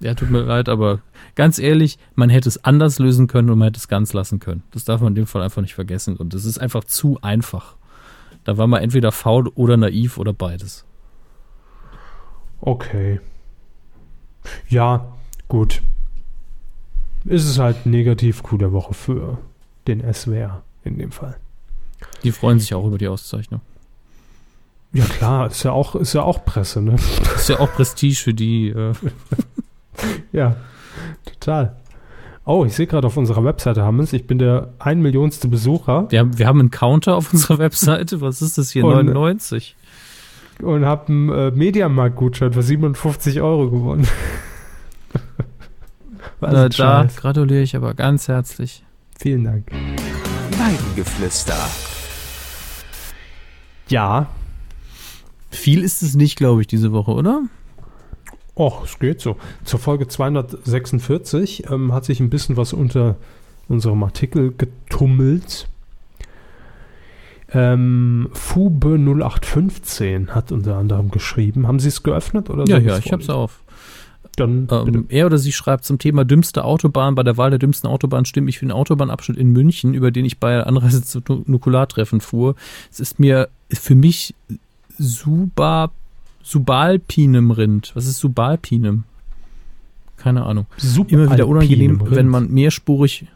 [0.00, 1.00] Ja, tut mir leid, aber
[1.34, 4.62] ganz ehrlich, man hätte es anders lösen können und man hätte es ganz lassen können.
[4.72, 6.16] Das darf man in dem Fall einfach nicht vergessen.
[6.16, 7.76] Und es ist einfach zu einfach.
[8.44, 10.84] Da war man entweder faul oder naiv oder beides.
[12.60, 13.20] Okay.
[14.68, 15.06] Ja,
[15.48, 15.82] gut.
[17.24, 19.38] Ist es halt negativ Coup der Woche für
[19.86, 21.36] den SWR in dem Fall.
[22.22, 23.60] Die freuen sich auch über die Auszeichnung.
[24.92, 26.94] Ja klar, ist ja auch, ist ja auch Presse, ne?
[27.34, 28.68] Ist ja auch Prestige für die.
[28.68, 28.92] Äh.
[30.32, 30.56] ja,
[31.24, 31.76] total.
[32.46, 36.10] Oh, ich sehe gerade auf unserer Webseite, Hammes, ich bin der ein Millionste Besucher.
[36.10, 38.20] Wir haben, wir haben einen Counter auf unserer Webseite.
[38.20, 38.84] Was ist das hier?
[38.84, 39.76] Und, 99.
[40.62, 44.06] Und habe einen äh, Mediamarkt-Gutschein für 57 Euro gewonnen.
[46.40, 48.84] da, da gratuliere ich aber ganz herzlich.
[49.18, 49.70] Vielen Dank.
[50.58, 51.56] Weidengeflüster.
[53.88, 54.26] Ja.
[55.50, 57.42] Viel ist es nicht, glaube ich, diese Woche, oder?
[58.56, 59.36] Och, es geht so.
[59.64, 63.16] Zur Folge 246 ähm, hat sich ein bisschen was unter
[63.68, 65.68] unserem Artikel getummelt.
[67.52, 71.66] Ähm, Fube 0815 hat unter anderem geschrieben.
[71.66, 72.50] Haben Sie es geöffnet?
[72.50, 73.60] Oder ja, ja, ich habe es auf.
[74.36, 77.14] Dann ähm, er oder sie schreibt zum Thema dümmste Autobahn.
[77.14, 80.24] Bei der Wahl der dümmsten Autobahn stimme ich für den Autobahnabschnitt in München, über den
[80.24, 82.56] ich bei der Anreise zu Nukulartreffen fuhr.
[82.90, 84.34] Es ist mir für mich
[84.98, 85.92] Suba,
[86.44, 87.92] Subalpinem Rind.
[87.94, 89.04] Was ist Subalpinem?
[90.16, 90.66] Keine Ahnung.
[91.08, 93.26] Immer wieder unangenehm, wenn man mehrspurig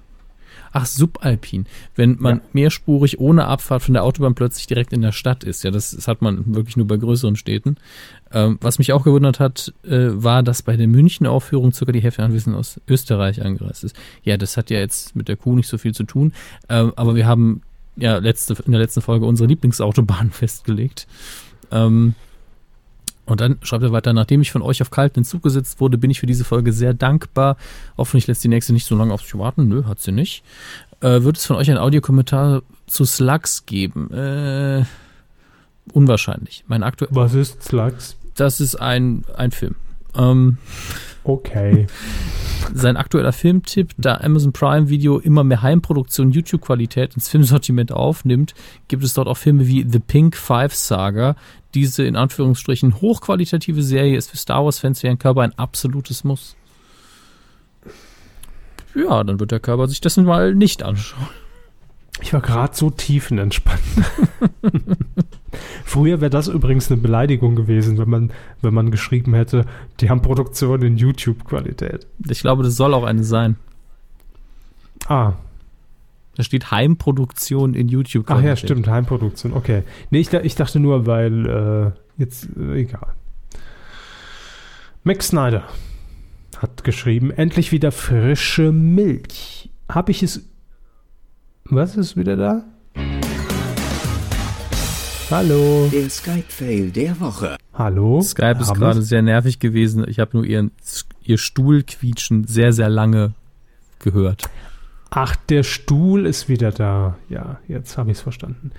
[0.72, 1.66] Ach, subalpin.
[1.94, 2.42] Wenn man ja.
[2.52, 5.64] mehrspurig ohne Abfahrt von der Autobahn plötzlich direkt in der Stadt ist.
[5.64, 7.76] Ja, das, das hat man wirklich nur bei größeren Städten.
[8.32, 12.18] Ähm, was mich auch gewundert hat, äh, war, dass bei der München-Aufführung circa die Hälfte
[12.18, 13.96] der Anwesenden aus Österreich angereist ist.
[14.22, 16.32] Ja, das hat ja jetzt mit der Kuh nicht so viel zu tun.
[16.68, 17.62] Ähm, aber wir haben
[17.96, 21.06] ja letzte, in der letzten Folge unsere Lieblingsautobahn festgelegt.
[21.70, 22.14] Ähm,
[23.28, 26.10] und dann schreibt er weiter, nachdem ich von euch auf kalten Zug gesetzt wurde, bin
[26.10, 27.58] ich für diese Folge sehr dankbar.
[27.98, 29.68] Hoffentlich lässt die nächste nicht so lange auf sich warten.
[29.68, 30.42] Nö, hat sie nicht.
[31.00, 34.10] Äh, wird es von euch einen Audiokommentar zu Slugs geben?
[34.12, 34.84] Äh,
[35.92, 36.64] unwahrscheinlich.
[36.68, 38.16] Mein aktuell Was ist Slugs?
[38.34, 39.74] Das ist ein, ein Film.
[40.16, 40.56] Ähm,
[41.24, 41.86] okay.
[42.74, 48.54] sein aktueller Filmtipp, da Amazon Prime Video immer mehr Heimproduktion YouTube-Qualität ins Filmsortiment aufnimmt,
[48.88, 51.36] gibt es dort auch Filme wie The Pink Five Saga.
[51.78, 56.56] Diese in Anführungsstrichen hochqualitative Serie ist für Star Wars-Fans wie ein Körper ein absolutes Muss.
[58.96, 61.28] Ja, dann wird der Körper sich das mal nicht anschauen.
[62.20, 63.80] Ich war gerade so tiefenentspannt.
[65.84, 69.64] Früher wäre das übrigens eine Beleidigung gewesen, wenn man, wenn man geschrieben hätte,
[70.00, 72.08] die haben Produktion in YouTube-Qualität.
[72.28, 73.54] Ich glaube, das soll auch eine sein.
[75.06, 75.34] Ah.
[76.38, 78.44] Da steht Heimproduktion in YouTube-Qualität.
[78.44, 79.82] Ach ja, stimmt, Heimproduktion, okay.
[80.10, 81.46] Nee, ich, ich dachte nur, weil,
[82.16, 83.08] äh, jetzt, äh, egal.
[85.02, 85.64] Max Snyder
[86.58, 89.70] hat geschrieben, endlich wieder frische Milch.
[89.88, 90.48] Habe ich es
[91.64, 92.64] was ist wieder da?
[95.32, 95.88] Hallo.
[95.92, 97.56] Der Skype-Fail der Woche.
[97.74, 98.22] Hallo.
[98.22, 100.04] Skype ist gerade sehr nervig gewesen.
[100.08, 100.70] Ich habe nur ihren,
[101.20, 103.34] ihr Stuhlquietschen sehr, sehr lange
[103.98, 104.48] gehört.
[105.10, 107.16] Ach, der Stuhl ist wieder da.
[107.28, 108.72] Ja, jetzt habe ich es verstanden.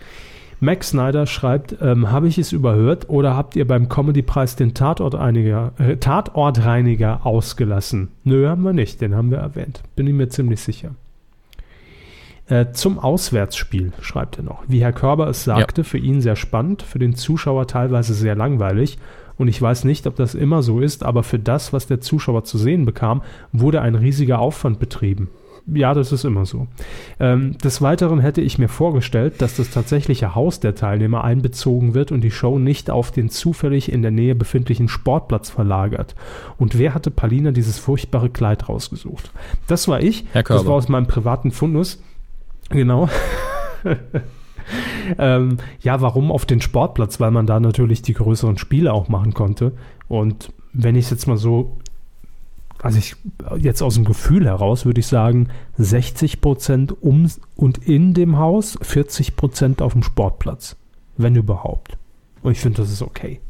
[0.62, 5.72] Max Snyder schreibt, ähm, habe ich es überhört oder habt ihr beim Comedy-Preis den Tatortreiniger,
[5.78, 8.10] äh, Tatortreiniger ausgelassen?
[8.26, 9.82] Nö, haben wir nicht, den haben wir erwähnt.
[9.96, 10.96] Bin ich mir ziemlich sicher.
[12.48, 14.64] Äh, zum Auswärtsspiel schreibt er noch.
[14.68, 15.86] Wie Herr Körber es sagte, ja.
[15.86, 18.98] für ihn sehr spannend, für den Zuschauer teilweise sehr langweilig.
[19.38, 22.44] Und ich weiß nicht, ob das immer so ist, aber für das, was der Zuschauer
[22.44, 23.22] zu sehen bekam,
[23.54, 25.30] wurde ein riesiger Aufwand betrieben.
[25.74, 26.68] Ja, das ist immer so.
[27.20, 32.12] Ähm, des Weiteren hätte ich mir vorgestellt, dass das tatsächliche Haus der Teilnehmer einbezogen wird
[32.12, 36.16] und die Show nicht auf den zufällig in der Nähe befindlichen Sportplatz verlagert.
[36.58, 39.32] Und wer hatte Palina dieses furchtbare Kleid rausgesucht?
[39.68, 40.26] Das war ich.
[40.32, 40.62] Herr Körber.
[40.62, 42.02] Das war aus meinem privaten Fundus.
[42.70, 43.10] Genau.
[45.18, 47.20] ähm, ja, warum auf den Sportplatz?
[47.20, 49.74] Weil man da natürlich die größeren Spiele auch machen konnte.
[50.08, 51.78] Und wenn ich es jetzt mal so,
[52.82, 53.16] also ich
[53.58, 58.78] jetzt aus dem Gefühl heraus würde ich sagen, 60 Prozent um und in dem Haus,
[58.82, 60.78] 40 Prozent auf dem Sportplatz.
[61.18, 61.98] Wenn überhaupt.
[62.42, 63.42] Und ich finde, das ist okay.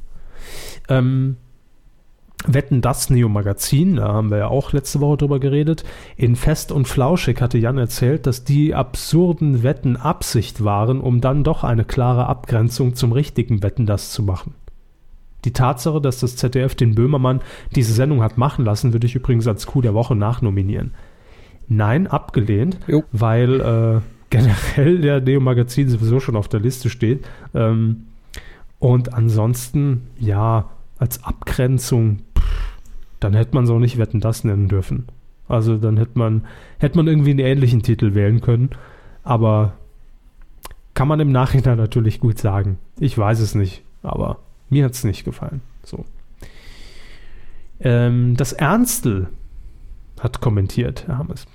[0.87, 1.37] Ähm,
[2.45, 5.83] Wetten das Neo Magazin, da haben wir ja auch letzte Woche drüber geredet.
[6.15, 11.43] In Fest und Flauschig hatte Jan erzählt, dass die absurden Wetten Absicht waren, um dann
[11.43, 14.55] doch eine klare Abgrenzung zum richtigen Wetten das zu machen.
[15.45, 17.41] Die Tatsache, dass das ZDF den Böhmermann
[17.75, 20.93] diese Sendung hat machen lassen, würde ich übrigens als Coup der Woche nachnominieren.
[21.67, 23.03] Nein, abgelehnt, jo.
[23.11, 27.25] weil äh, generell der Neo Magazin sowieso schon auf der Liste steht.
[27.53, 28.05] Ähm,
[28.79, 32.19] und ansonsten, ja, als Abgrenzung
[33.19, 35.07] dann hätte man auch nicht Wetten das nennen dürfen.
[35.47, 36.45] Also dann hätte man,
[36.77, 38.69] hätte man irgendwie einen ähnlichen Titel wählen können.
[39.23, 39.73] Aber
[40.93, 42.77] kann man im Nachhinein natürlich gut sagen.
[42.99, 44.39] Ich weiß es nicht, aber
[44.69, 45.61] mir hat es nicht gefallen.
[45.83, 46.05] So.
[47.79, 49.27] Ähm, das Ernstel
[50.19, 51.45] hat kommentiert, Herr Hammes.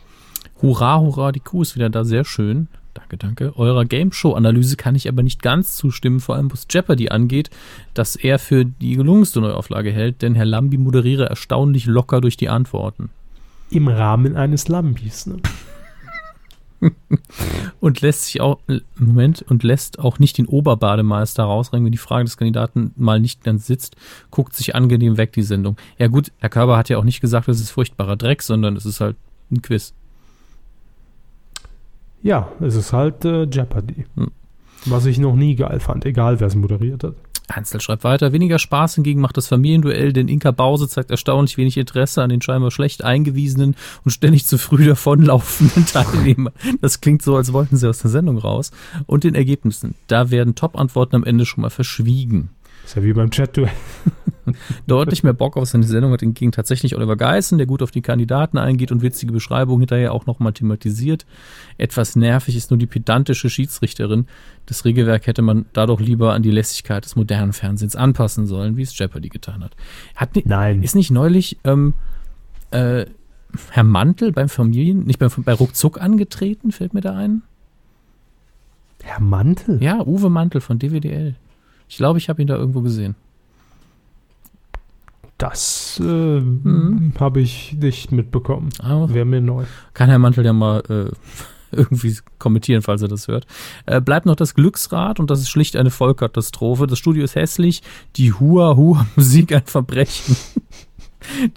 [0.62, 2.68] Hurra, hurra, die Kuh ist wieder da, sehr schön.
[2.94, 3.58] Danke, danke.
[3.58, 7.50] Eurer Game Show Analyse kann ich aber nicht ganz zustimmen, vor allem was Jeopardy angeht,
[7.92, 12.48] dass er für die gelungenste Neuauflage hält, denn Herr Lambi moderiere erstaunlich locker durch die
[12.48, 13.10] Antworten.
[13.70, 15.36] Im Rahmen eines Lambis, ne?
[17.80, 18.58] und lässt sich auch,
[18.96, 23.44] Moment, und lässt auch nicht den Oberbademeister rausrennen, wenn die Frage des Kandidaten mal nicht
[23.44, 23.96] ganz sitzt,
[24.30, 25.76] guckt sich angenehm weg, die Sendung.
[25.98, 28.86] Ja gut, Herr Körber hat ja auch nicht gesagt, das ist furchtbarer Dreck, sondern es
[28.86, 29.16] ist halt
[29.50, 29.94] ein Quiz.
[32.22, 34.06] Ja, es ist halt äh, Jeopardy.
[34.16, 34.30] Hm.
[34.86, 37.14] Was ich noch nie geil fand, egal wer es moderiert hat.
[37.48, 38.32] Einzel schreibt weiter.
[38.32, 42.40] Weniger Spaß hingegen macht das Familienduell, denn Inka Bause zeigt erstaunlich wenig Interesse an den
[42.40, 46.54] scheinbar schlecht eingewiesenen und ständig zu früh davonlaufenden Teilnehmern.
[46.80, 48.70] Das klingt so, als wollten sie aus der Sendung raus.
[49.06, 49.94] Und den Ergebnissen.
[50.06, 52.50] Da werden Top-Antworten am Ende schon mal verschwiegen.
[52.84, 53.70] Ist ja wie beim Chat-Duell.
[54.86, 58.02] Deutlich mehr Bock auf seine Sendung hat hingegen tatsächlich Oliver Geissen, der gut auf die
[58.02, 61.26] Kandidaten eingeht und witzige Beschreibungen hinterher auch nochmal thematisiert.
[61.78, 64.26] Etwas nervig ist nur die pedantische Schiedsrichterin.
[64.66, 68.82] Das Regelwerk hätte man dadurch lieber an die Lässigkeit des modernen Fernsehens anpassen sollen, wie
[68.82, 69.76] es Jeopardy getan hat.
[70.16, 70.82] hat Nein.
[70.82, 71.94] Ist nicht neulich ähm,
[72.70, 73.06] Äh,
[73.70, 77.42] Herr Mantel beim Familien, nicht bei, bei Ruckzuck angetreten, fällt mir da ein.
[79.02, 79.82] Herr Mantel?
[79.82, 81.36] Ja, Uwe Mantel von DWDL.
[81.88, 83.14] Ich glaube, ich habe ihn da irgendwo gesehen.
[85.44, 87.12] Das äh, mhm.
[87.20, 88.70] habe ich nicht mitbekommen.
[88.82, 89.12] Oh.
[89.12, 89.64] Wäre mir neu.
[89.92, 91.10] Kann Herr Mantel ja mal äh,
[91.70, 93.46] irgendwie kommentieren, falls er das hört.
[93.84, 96.86] Äh, bleibt noch das Glücksrad und das ist schlicht eine Vollkatastrophe.
[96.86, 97.82] Das Studio ist hässlich,
[98.16, 100.34] die Hua-Hua-Musik ein Verbrechen.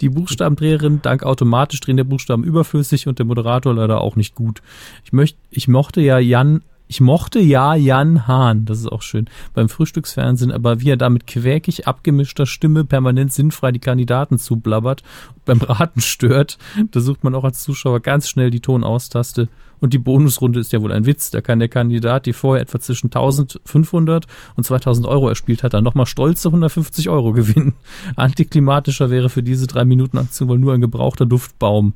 [0.00, 4.62] Die Buchstabendreherin dank automatisch drehen der Buchstaben überflüssig und der Moderator leider auch nicht gut.
[5.04, 9.28] Ich möchte, ich mochte ja Jan ich mochte ja Jan Hahn, das ist auch schön,
[9.52, 15.02] beim Frühstücksfernsehen, aber wie er da mit quäkig abgemischter Stimme permanent sinnfrei die Kandidaten zublabbert
[15.44, 16.58] beim Raten stört,
[16.90, 19.48] da sucht man auch als Zuschauer ganz schnell die Tonaustaste.
[19.80, 21.30] Und die Bonusrunde ist ja wohl ein Witz.
[21.30, 24.26] Da kann der Kandidat, die vorher etwa zwischen 1500
[24.56, 27.74] und 2000 Euro erspielt hat, dann nochmal stolze 150 Euro gewinnen.
[28.16, 31.94] Antiklimatischer wäre für diese drei Minuten Aktion wohl nur ein gebrauchter Duftbaum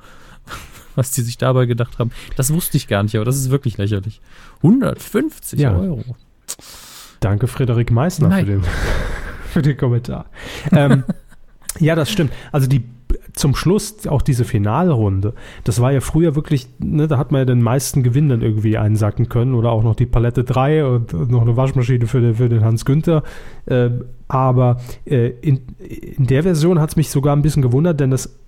[0.97, 2.11] was die sich dabei gedacht haben.
[2.37, 4.21] Das wusste ich gar nicht, aber das ist wirklich lächerlich.
[4.59, 5.77] 150 ja.
[5.77, 6.05] Euro.
[7.21, 8.63] Danke, Frederik Meissner, für den,
[9.49, 10.27] für den Kommentar.
[10.73, 11.05] ähm,
[11.79, 12.33] ja, das stimmt.
[12.51, 12.85] Also die
[13.35, 15.35] zum Schluss auch diese Finalrunde,
[15.65, 18.77] das war ja früher wirklich, ne, da hat man ja den meisten Gewinn dann irgendwie
[18.77, 22.49] einsacken können oder auch noch die Palette 3 und, noch eine Waschmaschine für den, für
[22.49, 23.23] den Hans Günther.
[23.67, 23.91] Äh,
[24.29, 28.39] aber äh, in, in der Version hat es mich sogar ein bisschen gewundert, denn das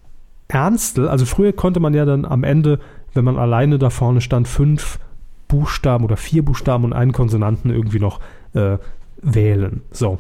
[0.49, 2.79] Ernstel, also früher konnte man ja dann am Ende,
[3.15, 4.99] wenn man alleine da vorne stand, fünf
[5.49, 8.21] Buchstaben oder vier Buchstaben und einen Konsonanten irgendwie noch
[8.55, 8.79] äh,
[9.23, 9.83] wählen.
[9.91, 10.19] So.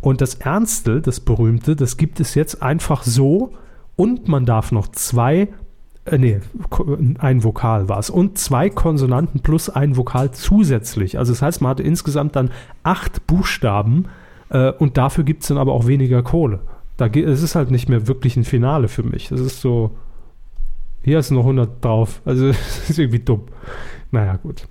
[0.00, 3.54] Und das Ernstel, das berühmte, das gibt es jetzt einfach so
[3.96, 5.48] und man darf noch zwei,
[6.04, 6.40] äh, nee,
[7.18, 11.18] ein Vokal war es und zwei Konsonanten plus ein Vokal zusätzlich.
[11.18, 12.50] Also das heißt, man hatte insgesamt dann
[12.82, 14.06] acht Buchstaben
[14.50, 16.60] äh, und dafür gibt es dann aber auch weniger Kohle.
[16.96, 19.28] Da es ist halt nicht mehr wirklich ein Finale für mich.
[19.28, 19.96] Das ist so,
[21.02, 22.22] hier ist noch 100 drauf.
[22.24, 23.42] Also, das ist irgendwie dumm.
[24.10, 24.66] Naja, gut.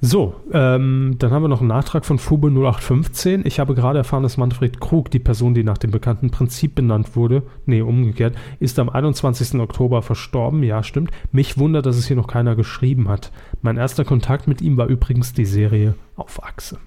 [0.00, 3.46] So, ähm, dann haben wir noch einen Nachtrag von Fube 0815.
[3.46, 7.16] Ich habe gerade erfahren, dass Manfred Krug, die Person, die nach dem bekannten Prinzip benannt
[7.16, 9.58] wurde, nee, umgekehrt, ist am 21.
[9.58, 10.62] Oktober verstorben.
[10.62, 11.12] Ja, stimmt.
[11.32, 13.32] Mich wundert, dass es hier noch keiner geschrieben hat.
[13.62, 16.78] Mein erster Kontakt mit ihm war übrigens die Serie auf Achse.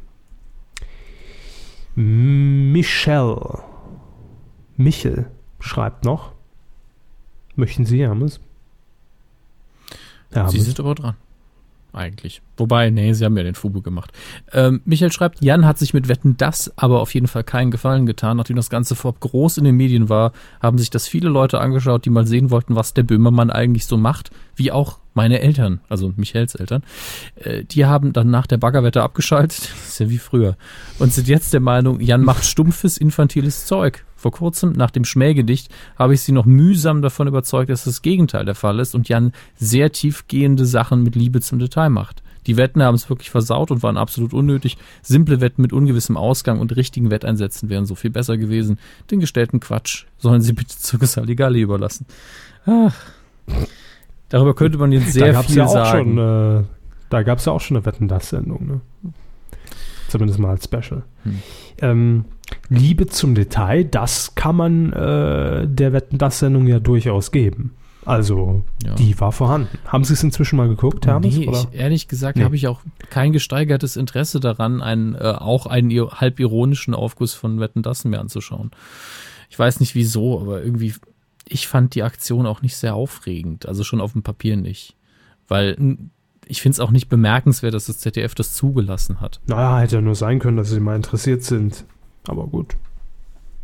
[2.02, 3.60] Michelle.
[4.78, 5.30] Michel
[5.60, 6.32] schreibt noch.
[7.58, 8.40] Möchten Sie, Hermes?
[10.32, 10.54] Hermes.
[10.54, 11.16] Sie sind aber dran.
[11.92, 12.42] Eigentlich.
[12.56, 14.14] Wobei, nee, sie haben ja den Fubu gemacht.
[14.54, 18.06] Ähm, Michael schreibt, Jan hat sich mit Wetten das aber auf jeden Fall keinen Gefallen
[18.06, 18.38] getan.
[18.38, 20.32] Nachdem das Ganze vorab groß in den Medien war,
[20.62, 23.98] haben sich das viele Leute angeschaut, die mal sehen wollten, was der Böhmermann eigentlich so
[23.98, 26.82] macht, wie auch meine Eltern, also Michaels Eltern.
[27.36, 30.56] Äh, die haben dann nach der Baggerwette abgeschaltet, das ist ja wie früher,
[30.98, 34.06] und sind jetzt der Meinung, Jan macht stumpfes, infantiles Zeug.
[34.16, 38.46] Vor kurzem, nach dem Schmähgedicht, habe ich sie noch mühsam davon überzeugt, dass das Gegenteil
[38.46, 42.24] der Fall ist und Jan sehr tiefgehende Sachen mit Liebe zum Detail macht.
[42.48, 44.78] Die Wetten haben es wirklich versaut und waren absolut unnötig.
[45.02, 48.80] Simple Wetten mit ungewissem Ausgang und richtigen Wetteinsätzen wären so viel besser gewesen.
[49.12, 52.06] Den gestellten Quatsch sollen sie bitte zu Saligalli überlassen.
[52.66, 52.96] Ach.
[54.30, 56.16] Darüber könnte man jetzt sehr viel ja sagen.
[56.16, 56.64] Schon, äh,
[57.10, 58.68] da gab es ja auch schon eine Wetten-Das-Sendung.
[58.68, 58.82] Ne?
[60.08, 61.04] Zumindest mal als Special.
[61.24, 61.40] Hm.
[61.82, 62.26] Ähm,
[62.70, 67.74] Liebe zum Detail, das kann man äh, der Wetten das Sendung ja durchaus geben.
[68.06, 68.96] Also, ja.
[68.96, 69.78] die war vorhanden.
[69.86, 71.36] Haben Sie es inzwischen mal geguckt, Hermes?
[71.36, 72.44] Nee, ich, ehrlich gesagt nee.
[72.44, 77.60] habe ich auch kein gesteigertes Interesse daran, einen, äh, auch einen halb ironischen Aufguss von
[77.60, 78.72] Wetten das mir anzuschauen.
[79.50, 80.94] Ich weiß nicht wieso, aber irgendwie,
[81.50, 83.68] ich fand die Aktion auch nicht sehr aufregend.
[83.68, 84.96] Also schon auf dem Papier nicht.
[85.48, 85.78] Weil
[86.46, 89.40] ich finde es auch nicht bemerkenswert, dass das ZDF das zugelassen hat.
[89.48, 91.86] Naja, hätte ja nur sein können, dass sie mal interessiert sind.
[92.28, 92.76] Aber gut.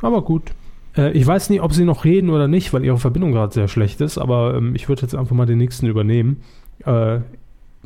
[0.01, 0.51] Aber gut.
[0.97, 3.67] Äh, ich weiß nicht, ob sie noch reden oder nicht, weil ihre Verbindung gerade sehr
[3.67, 6.41] schlecht ist, aber ähm, ich würde jetzt einfach mal den nächsten übernehmen.
[6.85, 7.19] Äh,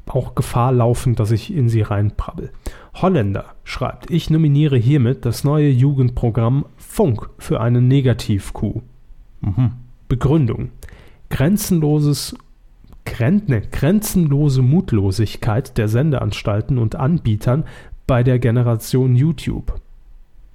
[0.08, 2.50] auch Gefahr laufend, dass ich in sie reinprabbel.
[2.95, 8.82] Holländer schreibt, ich nominiere hiermit das neue Jugendprogramm Funk für eine Negativ-Q.
[9.41, 9.72] Mhm.
[10.10, 10.72] Begründung.
[11.30, 12.36] Grenzenloses
[13.05, 17.64] Gren ne, grenzenlose Mutlosigkeit der Sendeanstalten und Anbietern
[18.05, 19.80] bei der Generation YouTube.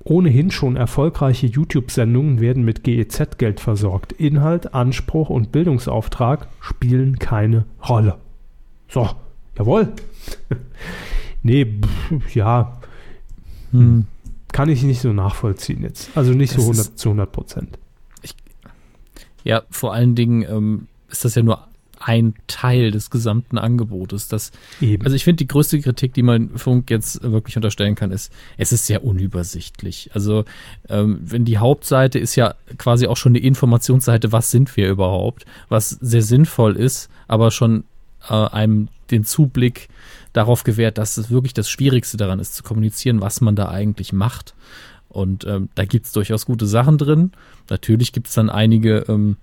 [0.04, 4.12] Ohnehin schon erfolgreiche YouTube-Sendungen werden mit GEZ-Geld versorgt.
[4.12, 8.18] Inhalt, Anspruch und Bildungsauftrag spielen keine Rolle.
[8.88, 9.08] So,
[9.58, 9.92] jawohl.
[11.42, 12.80] nee, pff, ja.
[13.72, 14.06] Hm.
[14.52, 16.16] Kann ich nicht so nachvollziehen jetzt.
[16.16, 17.78] Also nicht so 100 zu 100 Prozent.
[19.44, 21.68] Ja, vor allen Dingen ähm, ist das ja nur
[22.00, 24.28] ein Teil des gesamten Angebotes.
[24.28, 25.04] Das, Eben.
[25.04, 28.72] Also ich finde, die größte Kritik, die man Funk jetzt wirklich unterstellen kann, ist, es
[28.72, 30.10] ist sehr unübersichtlich.
[30.12, 30.44] Also
[30.88, 35.46] ähm, wenn die Hauptseite ist ja quasi auch schon eine Informationsseite, was sind wir überhaupt,
[35.68, 37.84] was sehr sinnvoll ist, aber schon
[38.28, 39.88] äh, einem den Zublick
[40.32, 44.12] darauf gewährt, dass es wirklich das Schwierigste daran ist, zu kommunizieren, was man da eigentlich
[44.12, 44.54] macht.
[45.14, 47.30] Und ähm, da gibt es durchaus gute Sachen drin.
[47.70, 49.36] Natürlich gibt es dann einige ähm,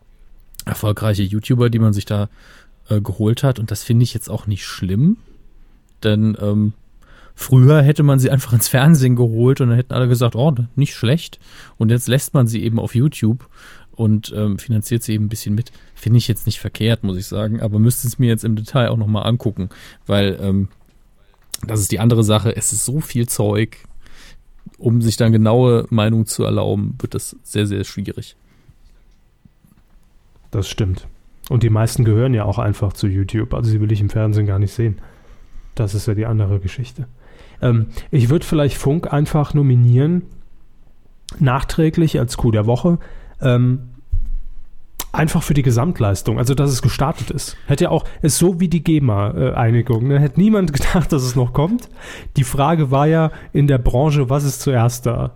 [0.66, 2.30] erfolgreiche YouTuber, die man sich da
[2.90, 3.58] äh, geholt hat.
[3.58, 5.16] Und das finde ich jetzt auch nicht schlimm.
[6.04, 6.74] Denn ähm,
[7.36, 10.94] früher hätte man sie einfach ins Fernsehen geholt und dann hätten alle gesagt, oh, nicht
[10.94, 11.40] schlecht.
[11.78, 13.48] Und jetzt lässt man sie eben auf YouTube
[13.92, 15.72] und ähm, finanziert sie eben ein bisschen mit.
[15.96, 17.62] Finde ich jetzt nicht verkehrt, muss ich sagen.
[17.62, 19.70] Aber müsste es mir jetzt im Detail auch nochmal angucken.
[20.06, 20.68] Weil ähm,
[21.66, 22.58] das ist die andere Sache.
[22.58, 23.78] Es ist so viel Zeug
[24.78, 28.36] um sich dann genaue Meinung zu erlauben, wird das sehr, sehr schwierig.
[30.50, 31.08] Das stimmt.
[31.50, 33.54] Und die meisten gehören ja auch einfach zu YouTube.
[33.54, 35.00] Also sie will ich im Fernsehen gar nicht sehen.
[35.76, 37.08] Das ist ja die andere Geschichte.
[37.62, 40.24] Ähm, ich würde vielleicht Funk einfach nominieren,
[41.40, 43.00] nachträglich als Coup der Woche.
[43.42, 43.91] Ähm,
[45.14, 47.58] Einfach für die Gesamtleistung, also dass es gestartet ist.
[47.68, 50.08] Hätte ja auch, ist so wie die GEMA-Einigung.
[50.08, 50.20] Ne?
[50.20, 51.90] Hätte niemand gedacht, dass es noch kommt.
[52.38, 55.34] Die Frage war ja in der Branche, was ist zuerst da?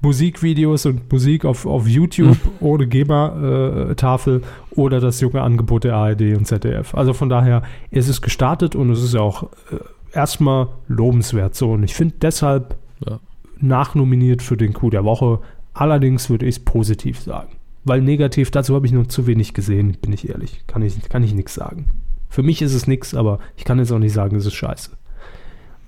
[0.00, 2.50] Musikvideos und Musik auf, auf YouTube mhm.
[2.60, 6.94] ohne GEMA-Tafel äh, oder das junge Angebot der ARD und ZDF.
[6.94, 9.78] Also von daher ist es gestartet und es ist ja auch äh,
[10.12, 11.72] erstmal lobenswert so.
[11.72, 13.18] Und ich finde deshalb ja.
[13.60, 15.40] nachnominiert für den Coup der Woche.
[15.74, 17.57] Allerdings würde ich es positiv sagen.
[17.88, 20.62] Weil negativ, dazu habe ich noch zu wenig gesehen, bin ich ehrlich.
[20.66, 21.86] Kann ich, kann ich nichts sagen.
[22.28, 24.90] Für mich ist es nichts, aber ich kann jetzt auch nicht sagen, es ist scheiße.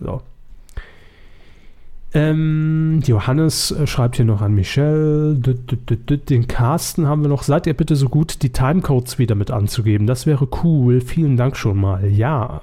[0.01, 0.22] So.
[2.12, 5.34] Ähm, Johannes äh, schreibt hier noch an Michelle.
[5.36, 7.42] Den Carsten haben wir noch.
[7.44, 10.07] Seid ihr bitte so gut, die Timecodes wieder mit anzugeben?
[10.07, 11.01] Das wäre cool.
[11.03, 12.09] Vielen Dank schon mal.
[12.09, 12.62] Ja,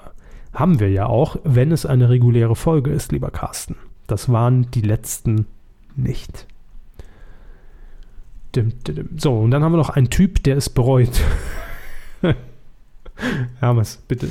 [0.53, 3.75] haben wir ja auch, wenn es eine reguläre Folge ist, lieber Carsten.
[4.07, 5.45] Das waren die letzten
[5.95, 6.46] nicht.
[9.17, 11.21] So, und dann haben wir noch einen Typ, der es bereut.
[13.59, 14.29] Hermes, bitte.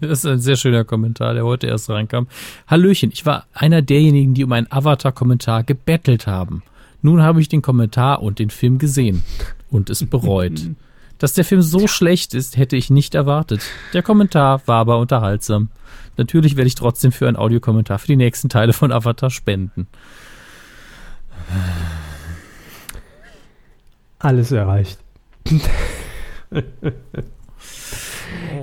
[0.00, 2.28] Das ist ein sehr schöner Kommentar, der heute erst reinkam.
[2.66, 6.62] Hallöchen, ich war einer derjenigen, die um einen Avatar-Kommentar gebettelt haben.
[7.00, 9.22] Nun habe ich den Kommentar und den Film gesehen
[9.70, 10.60] und es bereut.
[11.18, 13.62] Dass der Film so schlecht ist, hätte ich nicht erwartet.
[13.92, 15.68] Der Kommentar war aber unterhaltsam.
[16.16, 19.88] Natürlich werde ich trotzdem für einen Audiokommentar für die nächsten Teile von Avatar spenden.
[24.18, 24.98] Alles erreicht.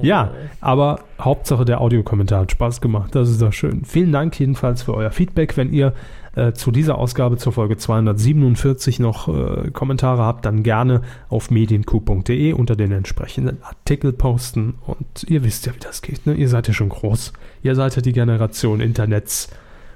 [0.02, 0.32] ja,
[0.62, 3.16] aber Hauptsache der Audiokommentar hat Spaß gemacht.
[3.16, 3.86] Das ist doch schön.
[3.86, 5.58] Vielen Dank jedenfalls für euer Feedback.
[5.58, 5.94] Wenn ihr
[6.36, 12.54] äh, zu dieser Ausgabe zur Folge 247 noch äh, Kommentare habt, dann gerne auf medienku.de
[12.54, 14.76] unter den entsprechenden Artikel posten.
[14.86, 16.26] Und ihr wisst ja, wie das geht.
[16.26, 16.34] Ne?
[16.34, 17.34] Ihr seid ja schon groß.
[17.64, 19.50] Ihr seid ja die Generation Internets.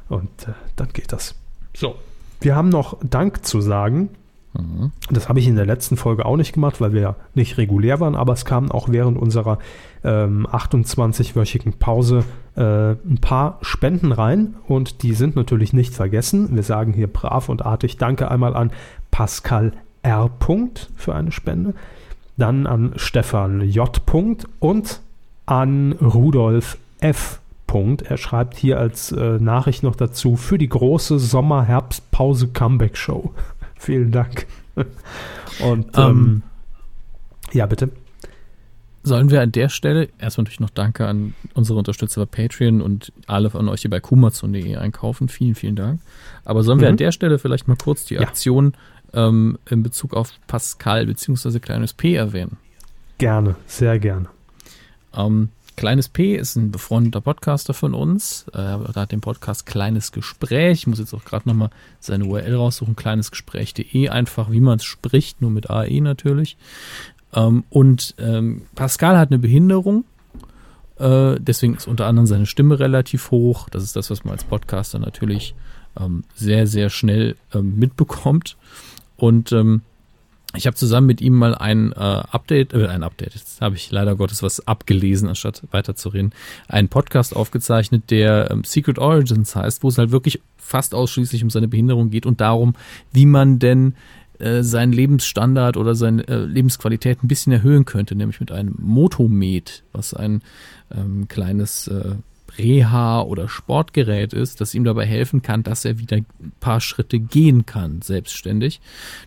[0.07, 1.36] Und äh, dann geht das.
[1.76, 1.95] So,
[2.41, 4.10] wir haben noch Dank zu sagen.
[4.54, 4.91] Mhm.
[5.12, 8.00] Das habe ich in der letzten Folge auch nicht gemacht, weil wir ja nicht regulär
[8.00, 9.60] waren, aber es kamen auch während unserer
[10.04, 12.24] ähm, 28-wöchigen Pause
[12.56, 16.56] äh, ein paar Spenden rein und die sind natürlich nicht vergessen.
[16.56, 18.72] Wir sagen hier brav und artig Danke einmal an
[19.12, 20.32] Pascal R.
[20.95, 21.76] für eine Spende,
[22.38, 24.02] dann an Stefan J.
[24.60, 25.02] und
[25.45, 27.39] an Rudolf F.
[27.72, 33.32] Er schreibt hier als äh, Nachricht noch dazu für die große Sommer-Herbstpause-Comeback-Show.
[33.80, 34.45] Vielen Dank.
[35.59, 36.43] Und ähm, ähm,
[37.53, 37.89] ja, bitte.
[39.03, 43.13] Sollen wir an der Stelle erstmal natürlich noch Danke an unsere Unterstützer bei Patreon und
[43.27, 45.30] alle von euch, die bei kumazon.de einkaufen.
[45.30, 46.01] Vielen, vielen Dank.
[46.43, 46.82] Aber sollen mhm.
[46.82, 48.75] wir an der Stelle vielleicht mal kurz die Aktion
[49.13, 49.27] ja.
[49.27, 51.59] ähm, in Bezug auf Pascal bzw.
[51.59, 52.57] kleines P erwähnen?
[53.17, 54.27] Gerne, sehr gerne.
[55.15, 55.49] Ähm,
[55.80, 58.47] Kleines P ist ein befreundeter Podcaster von uns.
[58.53, 60.80] Äh, er hat den Podcast Kleines Gespräch.
[60.80, 61.69] Ich muss jetzt auch gerade nochmal
[62.01, 62.97] seine URL raussuchen.
[62.97, 64.09] Kleinesgespräch.de.
[64.09, 66.57] Einfach wie man es spricht, nur mit AE natürlich.
[67.34, 70.03] Ähm, und ähm, Pascal hat eine Behinderung.
[70.97, 73.69] Äh, deswegen ist unter anderem seine Stimme relativ hoch.
[73.69, 75.55] Das ist das, was man als Podcaster natürlich
[75.97, 78.57] ähm, sehr, sehr schnell mitbekommt.
[79.15, 79.53] Und
[80.56, 83.91] ich habe zusammen mit ihm mal ein äh, Update, äh, ein Update, jetzt habe ich
[83.91, 86.34] leider Gottes was abgelesen, anstatt weiterzureden,
[86.68, 91.50] einen Podcast aufgezeichnet, der ähm, Secret Origins heißt, wo es halt wirklich fast ausschließlich um
[91.50, 92.74] seine Behinderung geht und darum,
[93.12, 93.93] wie man denn
[94.39, 99.84] äh, seinen Lebensstandard oder seine äh, Lebensqualität ein bisschen erhöhen könnte, nämlich mit einem Motomed,
[99.91, 100.41] was ein
[100.95, 102.16] ähm, kleines äh,
[102.58, 106.26] Reha- oder Sportgerät ist, das ihm dabei helfen kann, dass er wieder ein
[106.60, 108.82] paar Schritte gehen kann, selbstständig.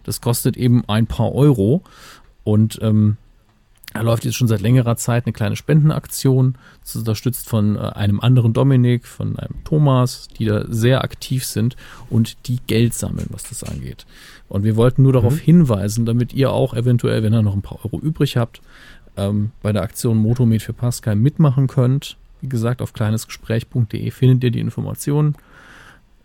[0.05, 1.83] Das kostet eben ein paar Euro
[2.45, 3.17] und ähm,
[3.95, 7.81] Da läuft jetzt schon seit längerer Zeit eine kleine Spendenaktion, das ist unterstützt von äh,
[7.81, 11.77] einem anderen Dominik, von einem Thomas, die da sehr aktiv sind
[12.09, 14.07] und die Geld sammeln, was das angeht.
[14.49, 15.41] Und wir wollten nur darauf mhm.
[15.41, 18.63] hinweisen, damit ihr auch eventuell, wenn ihr noch ein paar Euro übrig habt,
[19.17, 22.17] ähm, bei der Aktion Motomed für Pascal mitmachen könnt.
[22.43, 25.37] Wie gesagt, auf kleinesgespräch.de findet ihr die Informationen.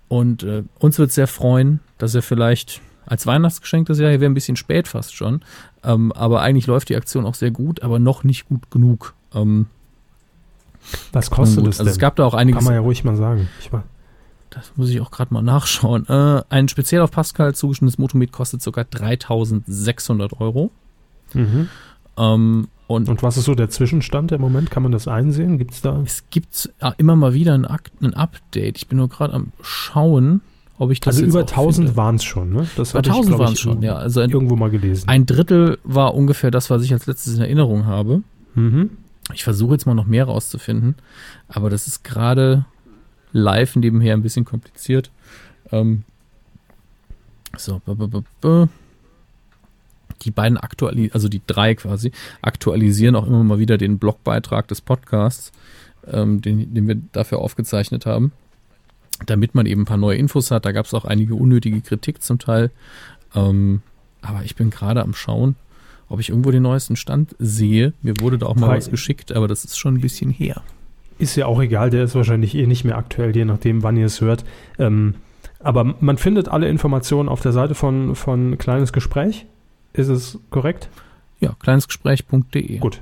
[0.10, 4.30] Und äh, uns wird sehr freuen, dass ihr vielleicht als Weihnachtsgeschenk das Jahr, hier wäre
[4.30, 5.42] ein bisschen spät fast schon,
[5.84, 9.14] ähm, aber eigentlich läuft die Aktion auch sehr gut, aber noch nicht gut genug.
[9.34, 9.68] Ähm,
[11.14, 12.60] Was kostet es Also es gab da auch einiges.
[12.60, 13.48] Kann man ja ruhig mal sagen.
[14.50, 16.08] das muss ich auch gerade mal nachschauen.
[16.08, 20.72] Äh, ein speziell auf Pascal zugeschnittenes Motomet kostet sogar 3600 Euro.
[21.34, 21.70] Mhm.
[22.18, 24.72] Ähm, und, und, was ist so der Zwischenstand im Moment?
[24.72, 25.58] Kann man das einsehen?
[25.58, 26.02] Gibt es da?
[26.06, 28.78] Es gibt immer mal wieder ein, ein Update.
[28.78, 30.42] Ich bin nur gerade am Schauen
[30.80, 32.68] ob ich das Also über 1000 waren es schon, ne?
[32.76, 33.96] Das über 1000 waren es schon, ja.
[33.96, 35.10] Also ein, irgendwo mal gelesen.
[35.10, 38.22] Ein Drittel war ungefähr das, was ich als letztes in Erinnerung habe.
[38.54, 38.92] Mhm.
[39.34, 40.96] Ich versuche jetzt mal noch mehr rauszufinden,
[41.48, 42.66] aber das ist gerade
[43.32, 45.12] live nebenher ein bisschen kompliziert.
[45.72, 46.04] Ähm,
[47.58, 47.82] so,
[50.24, 54.82] die beiden aktualisieren, also die drei quasi, aktualisieren auch immer mal wieder den Blogbeitrag des
[54.82, 55.52] Podcasts,
[56.12, 58.32] ähm, den, den wir dafür aufgezeichnet haben
[59.26, 60.66] damit man eben ein paar neue Infos hat.
[60.66, 62.72] Da gab es auch einige unnötige Kritik zum Teil.
[63.36, 63.82] Ähm,
[64.22, 65.56] aber ich bin gerade am Schauen,
[66.10, 67.94] ob ich irgendwo den neuesten Stand sehe.
[68.02, 70.62] Mir wurde da auch mal was geschickt, aber das ist schon ein bisschen her.
[71.20, 74.06] Ist ja auch egal, der ist wahrscheinlich eh nicht mehr aktuell, je nachdem, wann ihr
[74.06, 74.46] es hört.
[74.78, 75.16] Ähm,
[75.60, 79.48] aber man findet alle Informationen auf der Seite von, von Kleines Gespräch.
[79.94, 80.90] Ist es korrekt?
[81.40, 82.78] Ja, kleinesgespräch.de.
[82.80, 83.02] Gut,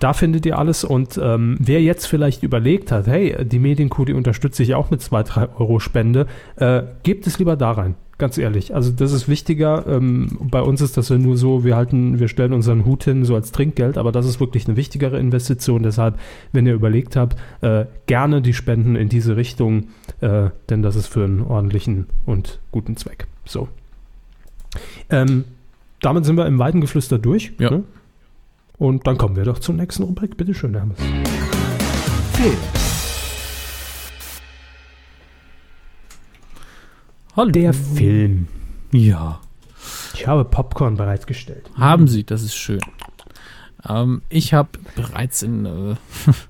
[0.00, 4.14] da findet ihr alles und ähm, wer jetzt vielleicht überlegt hat, hey, die Medienkuh, die
[4.14, 6.26] unterstütze ich auch mit 2, 3 Euro Spende,
[6.56, 7.94] äh, gebt es lieber da rein.
[8.16, 8.74] Ganz ehrlich.
[8.74, 9.86] Also das ist wichtiger.
[9.86, 13.26] Ähm, bei uns ist das ja nur so, wir halten, wir stellen unseren Hut hin
[13.26, 15.82] so als Trinkgeld, aber das ist wirklich eine wichtigere Investition.
[15.82, 16.18] Deshalb,
[16.52, 19.88] wenn ihr überlegt habt, äh, gerne die Spenden in diese Richtung,
[20.20, 23.26] äh, denn das ist für einen ordentlichen und guten Zweck.
[23.44, 23.68] So.
[25.10, 25.44] Ähm,
[26.00, 27.52] damit sind wir im Weidengeflüster durch.
[27.58, 27.70] Ja.
[27.70, 27.84] Ne?
[28.78, 30.36] Und dann kommen wir doch zur nächsten Rubrik.
[30.36, 30.98] Bitte schön, Hermes.
[32.32, 32.56] Film.
[37.36, 37.50] Hallo.
[37.50, 38.48] Der Film.
[38.92, 39.40] Ja.
[40.14, 41.70] Ich habe Popcorn bereitgestellt.
[41.76, 42.80] Haben Sie, das ist schön.
[43.88, 45.94] Ähm, ich habe bereits in äh,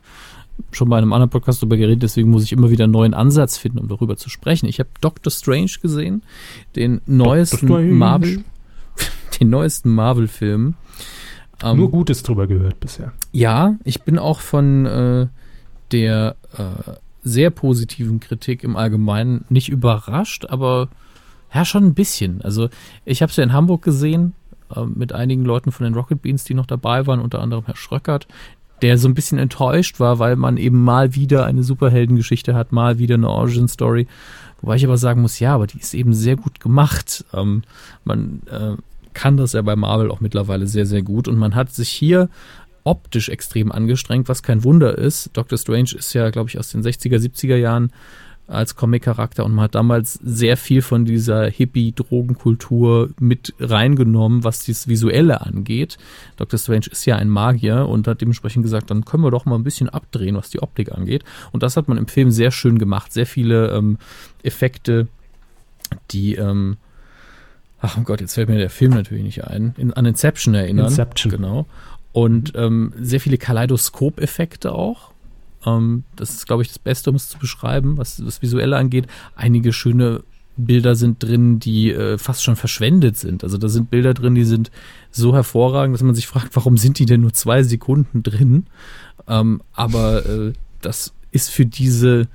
[0.72, 3.58] schon bei einem anderen Podcast darüber geredet, deswegen muss ich immer wieder einen neuen Ansatz
[3.58, 4.66] finden, um darüber zu sprechen.
[4.66, 6.22] Ich habe Doctor Strange gesehen,
[6.76, 8.44] den neuesten Marvel,
[9.40, 10.74] den neuesten Marvel-Film.
[11.62, 13.12] Ähm, Nur Gutes drüber gehört bisher.
[13.32, 15.26] Ja, ich bin auch von äh,
[15.92, 20.88] der äh, sehr positiven Kritik im Allgemeinen nicht überrascht, aber
[21.52, 22.42] ja, schon ein bisschen.
[22.42, 22.68] Also
[23.04, 24.34] ich habe es ja in Hamburg gesehen
[24.74, 27.76] äh, mit einigen Leuten von den Rocket Beans, die noch dabei waren, unter anderem Herr
[27.76, 28.26] Schröckert,
[28.82, 32.98] der so ein bisschen enttäuscht war, weil man eben mal wieder eine Superheldengeschichte hat, mal
[32.98, 34.06] wieder eine Origin Story.
[34.62, 37.24] Wobei ich aber sagen muss, ja, aber die ist eben sehr gut gemacht.
[37.32, 37.62] Ähm,
[38.04, 38.76] man äh,
[39.14, 41.28] kann das ja bei Marvel auch mittlerweile sehr, sehr gut.
[41.28, 42.28] Und man hat sich hier
[42.84, 45.30] optisch extrem angestrengt, was kein Wunder ist.
[45.34, 47.92] Doctor Strange ist ja, glaube ich, aus den 60er, 70er Jahren
[48.50, 54.88] als Comic-Charakter und man hat damals sehr viel von dieser Hippie-Drogenkultur mit reingenommen, was das
[54.88, 55.98] Visuelle angeht.
[56.36, 56.58] Dr.
[56.58, 59.62] Strange ist ja ein Magier und hat dementsprechend gesagt, dann können wir doch mal ein
[59.62, 61.22] bisschen abdrehen, was die Optik angeht.
[61.52, 63.12] Und das hat man im Film sehr schön gemacht.
[63.12, 63.98] Sehr viele ähm,
[64.42, 65.06] Effekte,
[66.10, 66.76] die ähm,
[67.80, 70.86] ach oh Gott, jetzt fällt mir der Film natürlich nicht ein, in, an Inception erinnern.
[70.86, 71.30] Inception.
[71.30, 71.66] Genau.
[72.12, 75.12] Und ähm, sehr viele Kaleidoskop-Effekte auch.
[75.64, 79.06] Ähm, das ist, glaube ich, das Beste, um es zu beschreiben, was das Visuelle angeht.
[79.36, 80.22] Einige schöne
[80.56, 83.44] Bilder sind drin, die äh, fast schon verschwendet sind.
[83.44, 84.70] Also da sind Bilder drin, die sind
[85.10, 88.66] so hervorragend, dass man sich fragt, warum sind die denn nur zwei Sekunden drin?
[89.28, 92.26] Ähm, aber äh, das ist für diese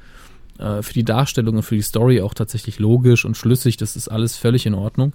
[0.60, 3.78] äh, für die Darstellung und für die Story auch tatsächlich logisch und schlüssig.
[3.78, 5.14] Das ist alles völlig in Ordnung.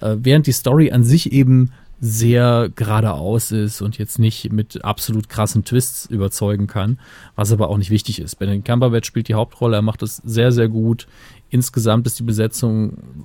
[0.00, 1.72] Äh, während die Story an sich eben
[2.04, 6.98] sehr geradeaus ist und jetzt nicht mit absolut krassen Twists überzeugen kann,
[7.36, 8.40] was aber auch nicht wichtig ist.
[8.40, 11.06] Benedict Cumberbatch spielt die Hauptrolle, er macht das sehr, sehr gut.
[11.48, 13.24] Insgesamt ist die Besetzung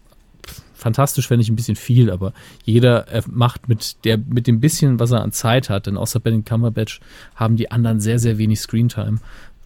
[0.75, 2.33] fantastisch, fände ich ein bisschen viel, aber
[2.63, 6.47] jeder macht mit der, mit dem bisschen, was er an Zeit hat, denn außer Benedict
[6.47, 6.99] Cumberbatch
[7.35, 9.17] haben die anderen sehr, sehr wenig Screentime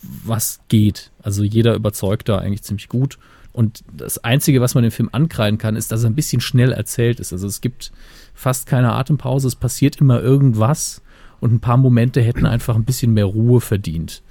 [0.01, 1.11] was geht.
[1.21, 3.17] Also jeder überzeugt da eigentlich ziemlich gut.
[3.53, 6.71] Und das Einzige, was man dem Film ankreiden kann, ist, dass er ein bisschen schnell
[6.71, 7.33] erzählt ist.
[7.33, 7.91] Also es gibt
[8.33, 11.01] fast keine Atempause, es passiert immer irgendwas
[11.41, 14.21] und ein paar Momente hätten einfach ein bisschen mehr Ruhe verdient.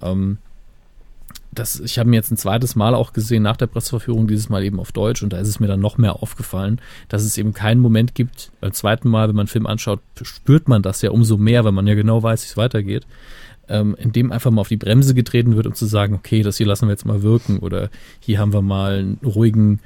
[0.00, 0.38] Ähm,
[1.52, 4.62] das, ich habe mir jetzt ein zweites Mal auch gesehen nach der Presseverführung, dieses Mal
[4.62, 7.52] eben auf Deutsch, und da ist es mir dann noch mehr aufgefallen, dass es eben
[7.52, 11.10] keinen Moment gibt, beim zweiten Mal, wenn man einen Film anschaut, spürt man das ja
[11.10, 13.04] umso mehr, weil man ja genau weiß, wie es weitergeht,
[13.70, 16.56] ähm, in dem einfach mal auf die Bremse getreten wird, um zu sagen, okay, das
[16.56, 17.88] hier lassen wir jetzt mal wirken, oder
[18.18, 19.80] hier haben wir mal einen ruhigen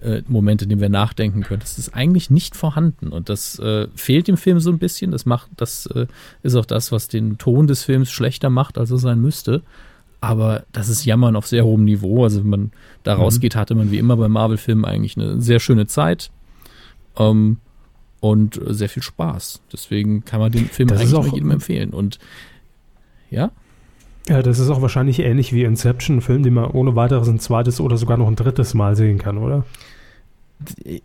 [0.00, 1.60] äh, Moment, in dem wir nachdenken können.
[1.60, 5.10] Das ist eigentlich nicht vorhanden und das äh, fehlt dem Film so ein bisschen.
[5.10, 6.06] Das macht, das äh,
[6.42, 9.62] ist auch das, was den Ton des Films schlechter macht, als er sein müsste.
[10.20, 12.22] Aber das ist Jammern auf sehr hohem Niveau.
[12.22, 12.72] Also wenn man
[13.02, 13.22] da mhm.
[13.22, 16.30] rausgeht, hatte man wie immer bei Marvel-Filmen eigentlich eine sehr schöne Zeit.
[17.16, 17.58] Ähm,
[18.20, 19.62] und sehr viel Spaß.
[19.72, 21.90] Deswegen kann man den Film das eigentlich auch jedem empfehlen.
[21.90, 22.20] Und
[23.32, 23.50] ja?
[24.28, 27.40] Ja, das ist auch wahrscheinlich ähnlich wie Inception, ein Film, den man ohne weiteres ein
[27.40, 29.64] zweites oder sogar noch ein drittes Mal sehen kann, oder?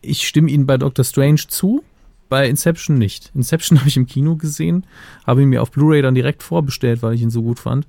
[0.02, 1.84] Ich stimme Ihnen bei Doctor Strange zu,
[2.30, 3.32] bei Inception nicht.
[3.34, 4.86] Inception habe ich im Kino gesehen,
[5.26, 7.88] habe ihn mir auf Blu-ray dann direkt vorbestellt, weil ich ihn so gut fand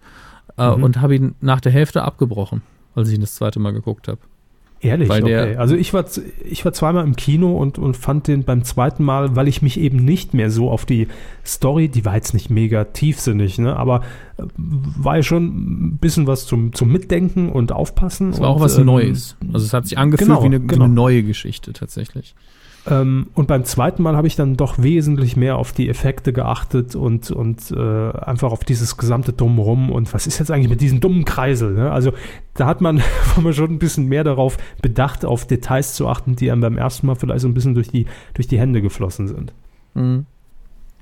[0.57, 0.83] äh, mhm.
[0.83, 2.63] und habe ihn nach der Hälfte abgebrochen,
[2.95, 4.21] als ich ihn das zweite Mal geguckt habe.
[4.81, 5.57] Ehrlich, weil okay.
[5.57, 6.05] Also ich war,
[6.45, 9.81] ich war zweimal im Kino und, und fand den beim zweiten Mal, weil ich mich
[9.81, 11.09] eben nicht mehr so auf die
[11.45, 14.03] Story, die war jetzt nicht mega tiefsinnig, ne, aber
[14.37, 18.31] äh, war ja schon ein bisschen was zum, zum Mitdenken und Aufpassen.
[18.31, 19.37] Es war und, auch was ähm, Neues.
[19.53, 20.73] Also es hat sich angefühlt genau, wie, eine, genau.
[20.73, 22.37] wie eine neue Geschichte tatsächlich.
[22.91, 26.95] Ähm, und beim zweiten Mal habe ich dann doch wesentlich mehr auf die Effekte geachtet
[26.95, 31.01] und, und äh, einfach auf dieses gesamte Drumherum und was ist jetzt eigentlich mit diesem
[31.01, 31.75] dummen Kreisel?
[31.75, 31.93] Ne?
[31.93, 32.13] Also
[32.55, 33.03] da hat man,
[33.43, 37.07] man schon ein bisschen mehr darauf bedacht, auf Details zu achten, die einem beim ersten
[37.07, 39.53] Mal vielleicht so ein bisschen durch die, durch die Hände geflossen sind.
[39.95, 40.25] Mhm.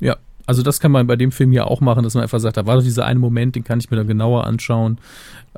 [0.01, 2.57] Ja, also das kann man bei dem Film ja auch machen, dass man einfach sagt,
[2.57, 4.99] da war doch dieser eine Moment, den kann ich mir dann genauer anschauen.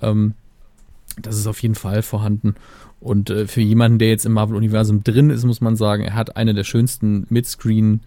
[0.03, 0.35] Ähm,
[1.23, 2.55] das ist auf jeden Fall vorhanden.
[3.01, 6.37] Und äh, für jemanden, der jetzt im Marvel-Universum drin ist, muss man sagen, er hat
[6.37, 8.01] eine der schönsten Mid-Screen,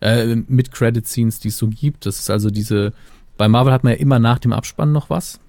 [0.00, 2.06] äh, Mid-Credit-Scenes, die es so gibt.
[2.06, 2.92] Das ist also diese,
[3.36, 5.40] bei Marvel hat man ja immer nach dem Abspann noch was.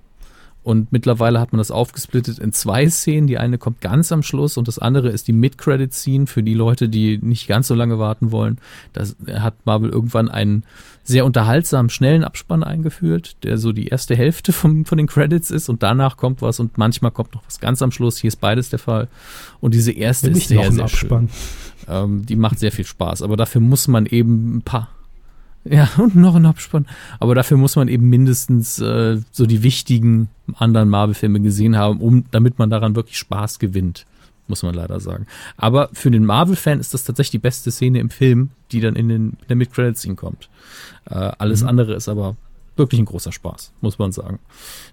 [0.62, 3.28] Und mittlerweile hat man das aufgesplittet in zwei Szenen.
[3.28, 6.90] Die eine kommt ganz am Schluss und das andere ist die Mid-Credit-Scene für die Leute,
[6.90, 8.60] die nicht ganz so lange warten wollen.
[8.94, 9.06] Da
[9.40, 10.64] hat Marvel irgendwann einen
[11.10, 15.68] sehr unterhaltsamen, schnellen Abspann eingeführt, der so die erste Hälfte vom, von den Credits ist
[15.68, 18.20] und danach kommt was und manchmal kommt noch was ganz am Schluss.
[18.20, 19.08] Hier ist beides der Fall.
[19.60, 21.30] Und diese erste ist sehr, sehr Abspann.
[21.30, 21.96] schön.
[21.96, 24.90] Ähm, die macht sehr viel Spaß, aber dafür muss man eben ein paar
[25.66, 26.86] ja, und noch ein Abspann.
[27.20, 32.26] Aber dafür muss man eben mindestens äh, so die wichtigen anderen Marvel-Filme gesehen haben, um,
[32.30, 34.06] damit man daran wirklich Spaß gewinnt,
[34.50, 35.28] muss man leider sagen.
[35.58, 39.10] Aber für den Marvel-Fan ist das tatsächlich die beste Szene im Film, die dann in,
[39.10, 40.50] den, in der Mid-Credit-Scene kommt.
[41.10, 41.70] Äh, alles mhm.
[41.70, 42.36] andere ist aber
[42.80, 44.40] wirklich ein großer Spaß, muss man sagen.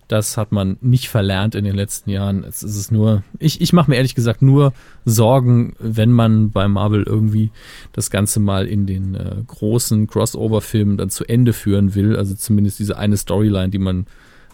[0.08, 2.44] Das hat man nicht verlernt in den letzten Jahren.
[2.44, 4.74] Es ist nur, ich, ich mache mir ehrlich gesagt nur
[5.04, 7.50] Sorgen, wenn man bei Marvel irgendwie
[7.92, 12.16] das Ganze mal in den äh, großen Crossover-Filmen dann zu Ende führen will.
[12.16, 14.06] Also zumindest diese eine Storyline, die man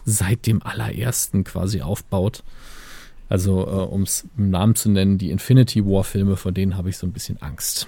[0.05, 2.43] seit dem allerersten quasi aufbaut.
[3.29, 6.97] Also, äh, um es im Namen zu nennen, die Infinity War-Filme, vor denen habe ich
[6.97, 7.87] so ein bisschen Angst.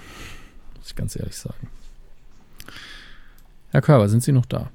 [0.76, 1.68] Muss ich ganz ehrlich sagen.
[3.70, 4.70] Herr Körber, sind Sie noch da?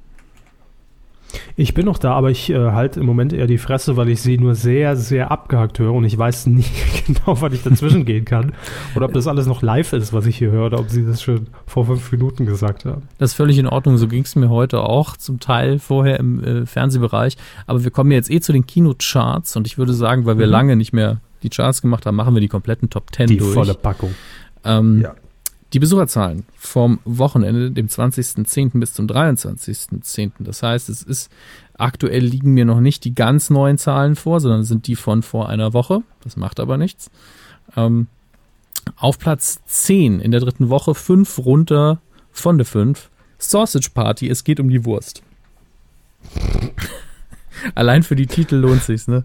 [1.55, 4.21] Ich bin noch da, aber ich äh, halte im Moment eher die Fresse, weil ich
[4.21, 6.71] sie nur sehr, sehr abgehackt höre und ich weiß nicht
[7.05, 8.53] genau, wann ich dazwischen gehen kann.
[8.95, 11.21] Oder ob das alles noch live ist, was ich hier höre, oder ob sie das
[11.21, 13.03] schon vor fünf Minuten gesagt haben.
[13.17, 13.97] Das ist völlig in Ordnung.
[13.97, 17.37] So ging es mir heute auch, zum Teil vorher im äh, Fernsehbereich.
[17.67, 20.51] Aber wir kommen jetzt eh zu den Kinocharts und ich würde sagen, weil wir mhm.
[20.51, 23.49] lange nicht mehr die Charts gemacht haben, machen wir die kompletten Top Ten die durch.
[23.49, 24.13] Die volle Packung.
[24.63, 25.15] Ähm, ja.
[25.73, 28.79] Die Besucherzahlen vom Wochenende, dem 20.10.
[28.79, 30.31] bis zum 23.10.
[30.39, 31.31] Das heißt, es ist
[31.77, 35.47] aktuell liegen mir noch nicht die ganz neuen Zahlen vor, sondern sind die von vor
[35.47, 36.03] einer Woche.
[36.23, 37.09] Das macht aber nichts.
[37.77, 38.07] Ähm,
[38.97, 43.09] auf Platz 10 in der dritten Woche, 5 runter von der 5.
[43.37, 45.23] Sausage Party, es geht um die Wurst.
[47.75, 49.23] Allein für die Titel lohnt sich's, ne?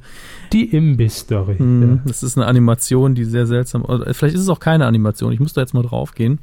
[0.52, 1.58] Die Imbiss-Story.
[1.58, 2.02] Hm, ja.
[2.06, 3.84] Das ist eine Animation, die sehr seltsam.
[3.84, 5.32] Oder vielleicht ist es auch keine Animation.
[5.32, 6.38] Ich muss da jetzt mal drauf gehen.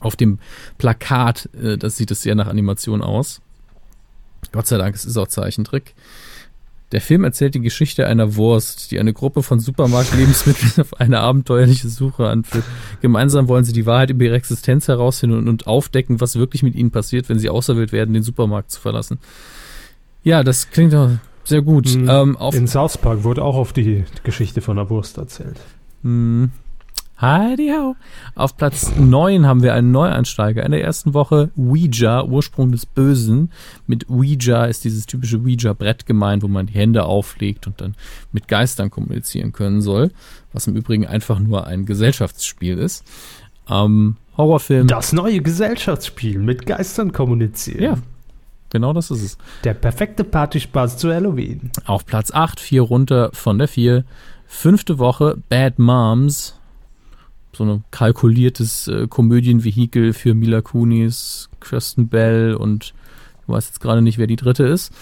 [0.00, 0.38] Auf dem
[0.76, 3.40] Plakat, äh, das sieht es sehr nach Animation aus.
[4.52, 5.94] Gott sei Dank, es ist auch Zeichentrick.
[6.92, 11.88] Der Film erzählt die Geschichte einer Wurst, die eine Gruppe von Supermarktlebensmitteln auf eine abenteuerliche
[11.88, 12.64] Suche anführt.
[13.02, 16.74] Gemeinsam wollen sie die Wahrheit über ihre Existenz herausfinden und, und aufdecken, was wirklich mit
[16.74, 19.18] ihnen passiert, wenn sie auserwählt werden, den Supermarkt zu verlassen.
[20.22, 21.10] Ja, das klingt doch
[21.44, 21.94] sehr gut.
[21.94, 22.08] Mhm.
[22.08, 25.58] Ähm, in South Park wurde auch auf die Geschichte von der Wurst erzählt.
[26.02, 26.50] Mhm.
[27.20, 27.96] Heidi ho.
[28.36, 31.50] Auf Platz 9 haben wir einen Neueinsteiger in der ersten Woche.
[31.56, 33.50] Ouija, Ursprung des Bösen.
[33.88, 37.96] Mit Ouija ist dieses typische Ouija-Brett gemeint, wo man die Hände auflegt und dann
[38.30, 40.12] mit Geistern kommunizieren können soll.
[40.52, 43.04] Was im Übrigen einfach nur ein Gesellschaftsspiel ist.
[43.68, 44.86] Ähm, Horrorfilm.
[44.86, 47.82] Das neue Gesellschaftsspiel mit Geistern kommunizieren.
[47.82, 47.98] Ja,
[48.70, 49.38] Genau das ist es.
[49.64, 51.70] Der perfekte Partyspaß zu Halloween.
[51.86, 54.04] Auf Platz 8, vier runter von der 4.
[54.46, 56.58] Fünfte Woche, Bad Moms.
[57.52, 62.94] So ein kalkuliertes äh, Komödienvehikel für Mila Kunis, Kirsten Bell und
[63.42, 64.92] ich weiß jetzt gerade nicht, wer die dritte ist.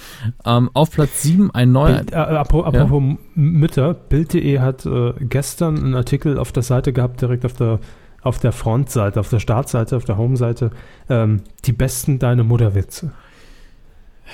[0.45, 1.97] Ähm, auf Platz 7 ein neuer.
[1.97, 3.17] Bild, äh, apropos ja?
[3.35, 7.81] Mütter, Bild.de hat äh, gestern einen Artikel auf der Seite gehabt, direkt auf der
[8.27, 10.73] auf der Frontseite, auf der Startseite, auf der Homeseite,
[11.09, 13.13] ähm, die besten Deine Mutterwitze.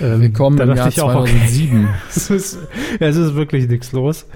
[0.01, 1.85] Ähm, Willkommen im Jahr 2007.
[1.85, 2.59] Auch, okay, es, ist,
[2.99, 4.27] es ist wirklich nichts los.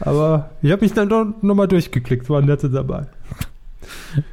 [0.00, 3.06] Aber ich habe mich dann doch nochmal durchgeklickt, waren nette dabei.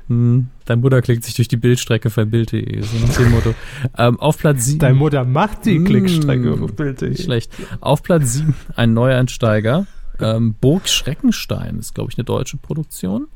[0.08, 3.54] Hm, dein Mutter klickt sich durch die Bildstrecke für Bild.de, so nach dem Motto.
[3.98, 4.80] Ähm, auf Platz 7.
[4.80, 7.22] Deine Mutter macht die hm, Klickstrecke für Bild.de.
[7.22, 7.52] Schlecht.
[7.82, 9.88] Auf Platz 7 ein Neueinsteiger.
[10.20, 13.28] Ähm, Burg Schreckenstein ist, glaube ich, eine deutsche Produktion.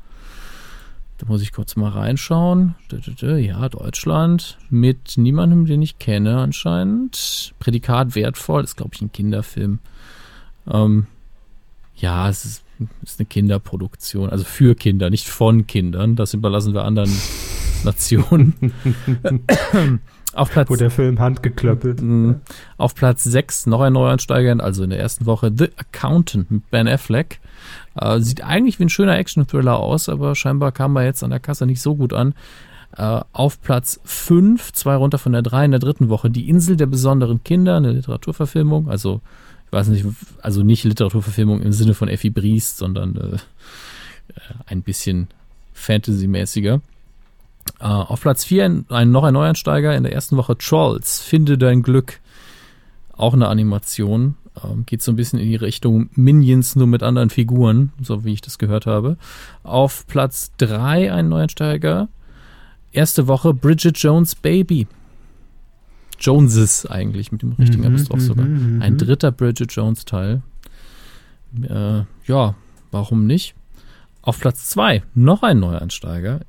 [1.18, 2.74] Da muss ich kurz mal reinschauen.
[3.20, 7.54] Ja, Deutschland mit niemandem, den ich kenne anscheinend.
[7.58, 9.78] Prädikat wertvoll, ist glaube ich ein Kinderfilm.
[10.70, 11.06] Ähm,
[11.96, 12.64] ja, es ist,
[13.02, 16.16] ist, eine Kinderproduktion, also für Kinder, nicht von Kindern.
[16.16, 17.10] Das überlassen wir anderen
[17.84, 18.54] Nationen.
[20.34, 22.02] auf Platz, Wo der Film handgeklöppelt.
[22.02, 22.40] Mhm.
[22.76, 26.86] Auf Platz 6 noch ein Neuansteiger, also in der ersten Woche The Accountant mit Ben
[26.86, 27.40] Affleck.
[27.96, 31.40] Äh, sieht eigentlich wie ein schöner Action-Thriller aus, aber scheinbar kam er jetzt an der
[31.40, 32.34] Kasse nicht so gut an.
[32.96, 36.76] Äh, auf Platz 5, zwei runter von der 3 in der dritten Woche, Die Insel
[36.76, 38.88] der besonderen Kinder, eine Literaturverfilmung.
[38.88, 39.20] Also,
[39.66, 40.06] ich weiß nicht,
[40.40, 43.38] also nicht Literaturverfilmung im Sinne von Effi Briest, sondern äh,
[44.66, 45.28] ein bisschen
[45.72, 46.80] Fantasy-mäßiger.
[47.80, 51.58] Uh, auf Platz 4 ein, ein, noch ein Neuansteiger in der ersten Woche Trolls, Finde
[51.58, 52.20] dein Glück.
[53.12, 54.36] Auch eine Animation.
[54.64, 58.32] Ähm, geht so ein bisschen in die Richtung Minions, nur mit anderen Figuren, so wie
[58.32, 59.16] ich das gehört habe.
[59.62, 62.08] Auf Platz 3 ein Neuensteiger.
[62.92, 64.86] Erste Woche Bridget Jones Baby.
[66.18, 68.46] Joneses eigentlich, mit dem richtigen mhm, Apostroph sogar.
[68.46, 68.98] Mhm, ein mhm.
[68.98, 70.42] dritter Bridget Jones Teil.
[71.62, 72.54] Äh, ja,
[72.90, 73.54] warum nicht?
[74.22, 76.40] Auf Platz 2 noch ein Neueinsteiger.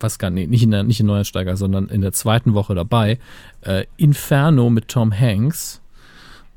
[0.00, 3.18] Was gar nicht, nicht in der, nicht in Neueinsteiger, sondern in der zweiten Woche dabei.
[3.62, 5.80] Äh, Inferno mit Tom Hanks.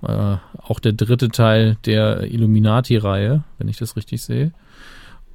[0.04, 4.52] Äh, auch der dritte Teil der Illuminati-Reihe, wenn ich das richtig sehe.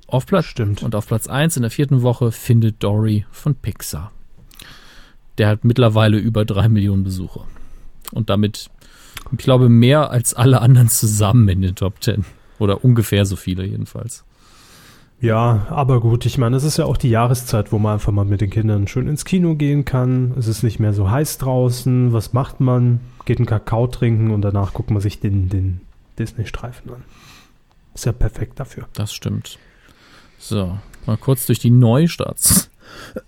[0.07, 0.83] Auf Platz, Stimmt.
[0.83, 4.13] Und auf Platz 1 in der vierten Woche findet Dory von Pixar.
[5.39, 7.47] Der hat mittlerweile über drei Millionen Besucher.
[8.13, 8.71] Und damit,
[9.33, 12.25] ich glaube, mehr als alle anderen zusammen in den Top Ten.
[12.59, 14.26] Oder ungefähr so viele jedenfalls.
[15.21, 18.27] Ja, aber gut, ich meine, es ist ja auch die Jahreszeit, wo man einfach mal
[18.27, 20.35] mit den Kindern schön ins Kino gehen kann.
[20.39, 22.13] Es ist nicht mehr so heiß draußen.
[22.13, 23.01] Was macht man?
[23.25, 25.81] Geht einen Kakao trinken und danach guckt man sich den, den
[26.19, 27.05] Disney-Streifen an.
[27.95, 28.87] Ist ja perfekt dafür.
[28.93, 29.59] Das stimmt.
[30.39, 32.71] So, mal kurz durch die Neustarts.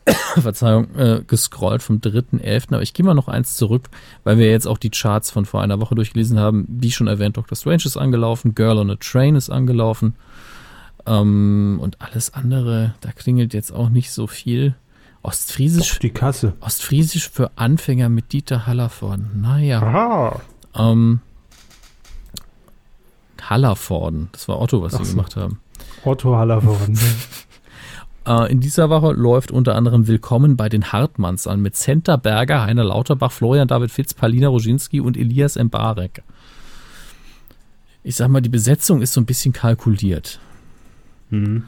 [0.35, 2.75] Verzeihung, äh, gescrollt vom 3.11.
[2.75, 3.89] Aber ich gehe mal noch eins zurück,
[4.25, 6.67] weil wir jetzt auch die Charts von vor einer Woche durchgelesen haben.
[6.69, 7.57] Wie schon erwähnt, Dr.
[7.57, 10.15] Strange ist angelaufen, Girl on a Train ist angelaufen.
[11.09, 14.75] Ähm, und alles andere, da klingelt jetzt auch nicht so viel.
[15.23, 15.95] Ostfriesisch.
[15.95, 16.53] Doch, die Kasse.
[16.61, 19.41] Ostfriesisch für Anfänger mit Dieter Hallervorden.
[19.41, 19.83] Naja.
[19.83, 20.41] Aha.
[20.77, 21.21] Ähm,
[23.41, 24.29] Hallervorden.
[24.33, 25.11] Das war Otto, was Ach sie so.
[25.13, 25.61] gemacht haben.
[26.05, 26.99] Otto Hallervorden.
[28.27, 32.63] äh, in dieser Woche läuft unter anderem Willkommen bei den Hartmanns an mit Senta Berger,
[32.63, 36.23] Heiner Lauterbach, Florian David Fitz, Palina Roginski und Elias Mbarek.
[38.05, 40.41] Ich sag mal, die Besetzung ist so ein bisschen kalkuliert.
[41.31, 41.65] Mhm.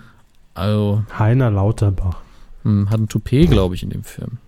[0.54, 1.04] Also.
[1.18, 2.18] Heiner Lauterbach.
[2.64, 4.38] Mh, hm, hat ein Toupet, glaube ich, in dem Film.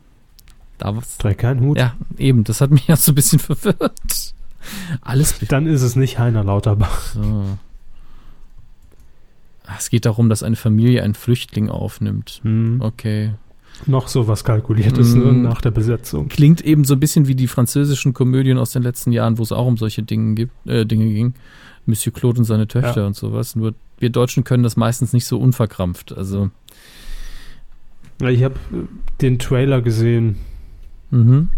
[0.79, 1.79] Da Trägt keinen Hut.
[1.79, 2.45] Ja, eben.
[2.45, 4.35] Das hat mich ja so ein bisschen verwirrt.
[5.01, 5.39] Alles.
[5.49, 7.01] Dann ist es nicht Heiner Lauterbach.
[7.15, 7.59] So.
[9.79, 12.41] Es geht darum, dass eine Familie einen Flüchtling aufnimmt.
[12.43, 12.81] Mhm.
[12.81, 13.33] Okay.
[13.87, 15.25] Noch so was Kalkuliertes mhm.
[15.25, 16.29] ne, nach der Besetzung.
[16.29, 19.51] Klingt eben so ein bisschen wie die französischen Komödien aus den letzten Jahren, wo es
[19.51, 21.35] auch um solche Dinge, gibt, äh, Dinge ging.
[21.87, 23.07] Monsieur Claude und seine Töchter ja.
[23.07, 23.57] und sowas.
[23.57, 26.17] Nur wir Deutschen können das meistens nicht so unverkrampft.
[26.17, 26.51] Also.
[28.21, 28.87] Ich habe äh,
[29.21, 30.37] den Trailer gesehen.
[31.11, 31.51] Mhm.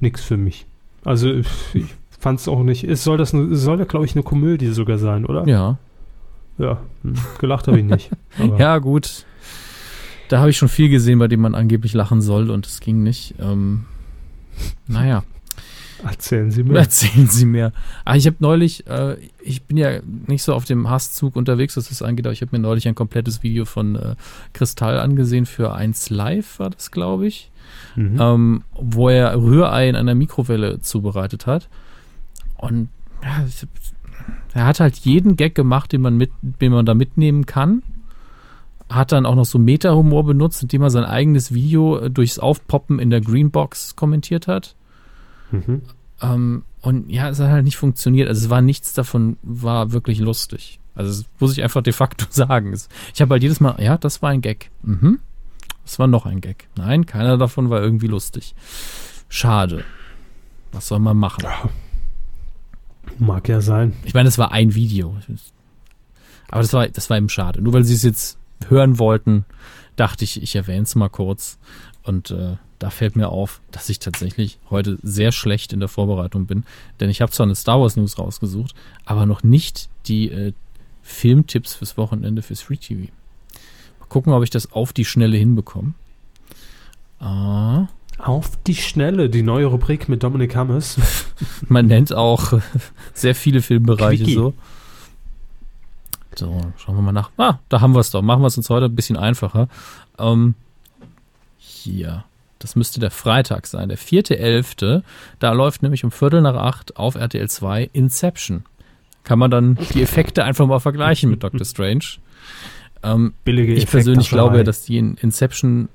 [0.00, 0.66] Nix für mich.
[1.04, 1.32] Also
[1.74, 2.84] ich fand es auch nicht.
[2.84, 5.46] Es soll das, soll ja glaube ich eine Komödie sogar sein, oder?
[5.46, 5.78] Ja.
[6.58, 8.10] Ja, hm, gelacht habe ich nicht.
[8.58, 9.24] ja gut.
[10.28, 13.02] Da habe ich schon viel gesehen, bei dem man angeblich lachen soll und es ging
[13.02, 13.34] nicht.
[13.38, 13.84] Ähm,
[14.86, 15.24] naja.
[16.04, 16.80] Erzählen Sie mehr.
[16.80, 17.72] Erzählen Sie mehr.
[18.04, 21.88] Ah, ich habe neulich, äh, ich bin ja nicht so auf dem Hasszug unterwegs, was
[21.88, 24.14] das angeht, aber ich habe mir neulich ein komplettes Video von äh,
[24.52, 27.50] Kristall angesehen für 1 Live, war das, glaube ich.
[27.94, 28.16] Mhm.
[28.20, 31.68] Ähm, wo er Rührei in einer Mikrowelle zubereitet hat.
[32.56, 32.88] Und
[33.22, 33.44] ja,
[34.54, 37.82] er hat halt jeden Gag gemacht, den man, mit, den man da mitnehmen kann.
[38.88, 42.98] Hat dann auch noch so Meta-Humor benutzt, indem er sein eigenes Video äh, durchs Aufpoppen
[42.98, 44.74] in der Greenbox kommentiert hat.
[45.52, 45.82] Mhm.
[46.20, 48.28] Ähm, und ja, es hat halt nicht funktioniert.
[48.28, 50.80] Also es war nichts davon, war wirklich lustig.
[50.94, 52.76] Also das muss ich einfach de facto sagen.
[53.14, 54.70] Ich habe halt jedes Mal, ja, das war ein Gag.
[54.82, 55.20] Mhm.
[55.84, 56.68] Das war noch ein Gag.
[56.76, 58.54] Nein, keiner davon war irgendwie lustig.
[59.28, 59.84] Schade.
[60.72, 61.44] Was soll man machen?
[61.44, 61.68] Ja.
[63.18, 63.92] Mag ja sein.
[64.04, 65.16] Ich meine, es war ein Video.
[66.48, 67.60] Aber das war, das war eben schade.
[67.60, 68.38] Nur weil sie es jetzt
[68.68, 69.44] hören wollten,
[69.96, 71.58] dachte ich, ich erwähne es mal kurz.
[72.04, 76.46] Und äh, da fällt mir auf, dass ich tatsächlich heute sehr schlecht in der Vorbereitung
[76.46, 76.64] bin.
[76.98, 80.52] Denn ich habe zwar eine Star Wars News rausgesucht, aber noch nicht die äh,
[81.00, 83.12] Filmtipps fürs Wochenende fürs Free TV.
[84.00, 85.94] Mal gucken, ob ich das auf die Schnelle hinbekomme.
[87.20, 87.86] Ah.
[88.18, 90.96] Auf die Schnelle, die neue Rubrik mit Dominik Hammes.
[91.68, 92.52] Man nennt auch
[93.14, 94.34] sehr viele Filmbereiche Quickie.
[94.34, 94.54] so.
[96.34, 97.30] So, schauen wir mal nach.
[97.36, 98.22] Ah, da haben wir es doch.
[98.22, 99.68] Machen wir es uns heute ein bisschen einfacher.
[100.18, 100.56] Ähm,
[101.58, 102.24] hier.
[102.62, 105.02] Das müsste der Freitag sein, der 4.11.
[105.40, 108.64] Da läuft nämlich um Viertel nach acht auf RTL 2 Inception.
[109.24, 112.04] Kann man dann die Effekte einfach mal vergleichen mit Doctor Strange.
[113.02, 115.88] Ähm, Billige Ich persönlich glaube, dass die in Inception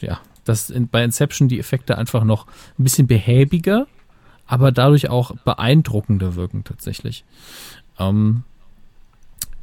[0.00, 2.46] ja, dass in, bei Inception die Effekte einfach noch
[2.78, 3.86] ein bisschen behäbiger,
[4.46, 7.24] aber dadurch auch beeindruckender wirken tatsächlich.
[7.98, 8.44] Ähm,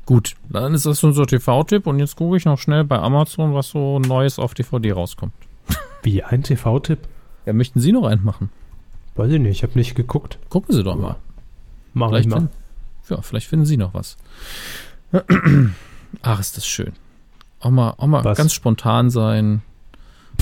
[0.10, 3.70] Gut, dann ist das unser TV-Tipp und jetzt gucke ich noch schnell bei Amazon, was
[3.70, 5.34] so Neues auf DVD rauskommt.
[6.02, 6.98] Wie, ein TV-Tipp?
[7.46, 8.50] Ja, möchten Sie noch einen machen?
[9.14, 10.40] Weiß ich nicht, ich habe nicht geguckt.
[10.50, 11.18] Gucken Sie doch mal.
[11.94, 12.50] Machen wir mal.
[13.08, 14.18] ja, vielleicht finden Sie noch was.
[16.24, 16.94] Ach, ist das schön.
[17.60, 19.62] Auch mal, auch mal ganz spontan sein.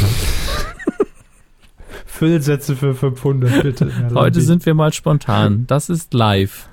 [2.05, 3.91] Füllsätze für 500, bitte.
[4.13, 5.67] Heute sind wir mal spontan.
[5.67, 6.69] Das ist live.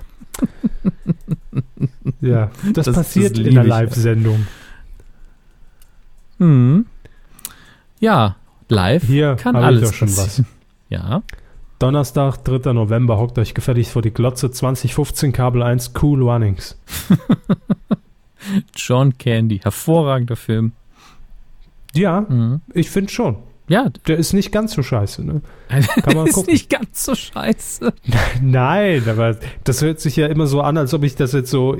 [2.29, 4.47] Ja, das, das passiert das in der Live-Sendung.
[6.39, 6.87] Hm.
[8.01, 8.37] Ja,
[8.69, 10.43] live Hier kann alles ich doch schon was.
[10.89, 11.23] Ja.
[11.79, 12.73] Donnerstag, 3.
[12.73, 16.79] November, hockt euch gefälligst vor die Glotze 2015 Kabel 1 Cool Runnings.
[18.77, 20.73] John Candy, hervorragender Film.
[21.95, 22.61] Ja, mhm.
[22.73, 23.37] ich finde schon.
[23.67, 23.89] Ja.
[24.07, 25.41] Der ist nicht ganz so scheiße, ne?
[26.03, 27.93] Kann man ist nicht ganz so scheiße.
[28.43, 31.77] Nein, aber das hört sich ja immer so an, als ob ich das jetzt so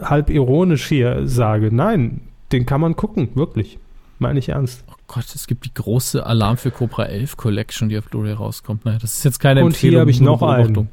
[0.00, 1.74] halb ironisch hier sage.
[1.74, 2.20] Nein,
[2.52, 3.78] den kann man gucken, wirklich.
[4.20, 4.84] Meine ich ernst.
[4.88, 8.84] Oh Gott, es gibt die große Alarm für Cobra 11 Collection, die auf Blu-ray rauskommt.
[8.84, 9.88] Naja, das ist jetzt keine Und Empfehlung.
[9.88, 10.88] Und hier habe ich noch einen.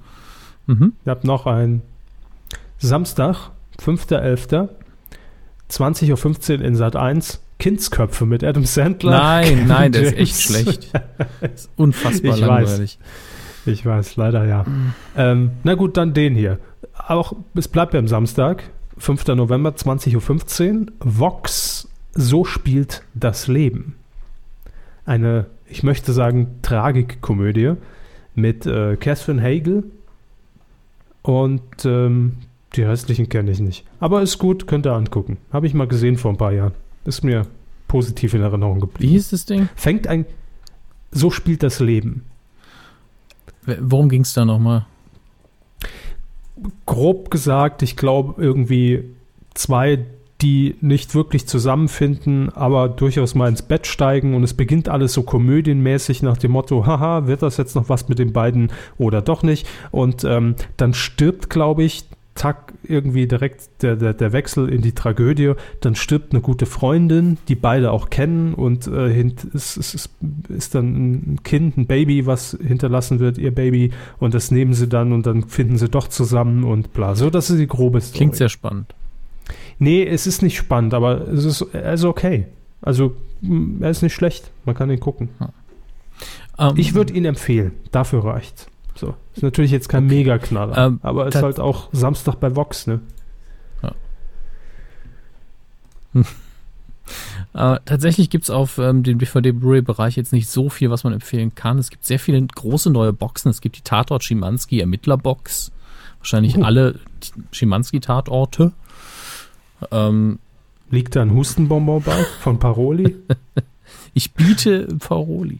[0.65, 0.93] Mhm.
[1.03, 1.83] Ich habe noch einen.
[2.79, 4.69] Samstag, 5.11.,
[5.69, 9.11] 20.15 Uhr in Sat 1 Kindsköpfe mit Adam Sandler.
[9.11, 10.91] Nein, nein, der ist echt schlecht.
[11.41, 12.97] ist unfassbar ich langweilig.
[12.99, 13.67] Weiß.
[13.67, 14.65] Ich weiß, leider ja.
[15.15, 16.57] Ähm, na gut, dann den hier.
[17.07, 18.63] Auch, es bleibt beim Samstag,
[18.97, 19.27] 5.
[19.27, 20.85] November, 20.15 Uhr.
[20.99, 23.95] Vox, so spielt das Leben.
[25.05, 27.73] Eine, ich möchte sagen, Tragikkomödie
[28.33, 29.83] mit äh, Catherine Hagel
[31.21, 32.37] und ähm,
[32.73, 33.85] die restlichen kenne ich nicht.
[33.99, 35.37] Aber ist gut, könnt ihr angucken.
[35.53, 36.73] Habe ich mal gesehen vor ein paar Jahren.
[37.05, 37.47] Ist mir
[37.87, 39.11] positiv in Erinnerung geblieben.
[39.11, 39.69] Wie hieß das Ding?
[39.75, 40.25] Fängt ein.
[41.11, 42.23] So spielt das Leben.
[43.65, 44.85] Worum ging es da nochmal?
[46.85, 49.03] Grob gesagt, ich glaube irgendwie
[49.53, 50.05] zwei,
[50.41, 55.23] die nicht wirklich zusammenfinden, aber durchaus mal ins Bett steigen und es beginnt alles so
[55.23, 59.43] komödienmäßig nach dem Motto, haha, wird das jetzt noch was mit den beiden oder doch
[59.43, 59.67] nicht?
[59.91, 62.05] Und ähm, dann stirbt, glaube ich,
[62.35, 65.53] zack, irgendwie direkt der, der, der Wechsel in die Tragödie.
[65.81, 70.09] Dann stirbt eine gute Freundin, die beide auch kennen und äh, es, es, es
[70.49, 74.87] ist dann ein Kind, ein Baby, was hinterlassen wird, ihr Baby und das nehmen sie
[74.87, 77.15] dann und dann finden sie doch zusammen und bla.
[77.15, 78.17] So, das ist die grobe Story.
[78.17, 78.93] Klingt sehr spannend.
[79.79, 82.45] Nee, es ist nicht spannend, aber es ist, er ist okay.
[82.81, 83.15] Also,
[83.79, 84.51] er ist nicht schlecht.
[84.65, 85.29] Man kann ihn gucken.
[85.39, 85.47] Hm.
[86.57, 87.71] Um, ich würde ihn empfehlen.
[87.91, 88.67] Dafür reicht's.
[89.01, 89.15] So.
[89.33, 90.17] Ist natürlich jetzt kein okay.
[90.17, 92.99] Mega-Knaller, ähm, aber ist halt auch Samstag bei Vox, ne?
[93.81, 93.91] Ja.
[96.13, 96.25] Hm.
[97.53, 101.53] Äh, tatsächlich gibt es auf ähm, dem DVD-Blu-ray-Bereich jetzt nicht so viel, was man empfehlen
[101.53, 101.77] kann.
[101.77, 103.49] Es gibt sehr viele große neue Boxen.
[103.49, 105.73] Es gibt die Tatort Schimanski Ermittlerbox.
[106.19, 106.63] Wahrscheinlich uh.
[106.63, 106.99] alle
[107.51, 108.71] Schimanski-Tatorte.
[109.91, 110.39] Ähm,
[110.89, 113.17] Liegt da ein Hustenbonbon bei von Paroli?
[114.13, 115.59] ich biete Paroli.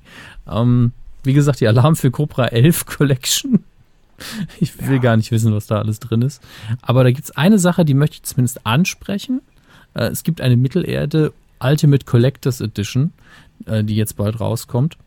[0.50, 0.94] Ähm,
[1.24, 3.64] wie gesagt, die Alarm für Cobra 11 Collection.
[4.60, 5.02] Ich will ja.
[5.02, 6.42] gar nicht wissen, was da alles drin ist.
[6.82, 9.42] Aber da gibt es eine Sache, die möchte ich zumindest ansprechen.
[9.94, 13.14] Äh, es gibt eine Mittelerde Ultimate Collectors Edition,
[13.66, 14.98] äh, die jetzt bald rauskommt.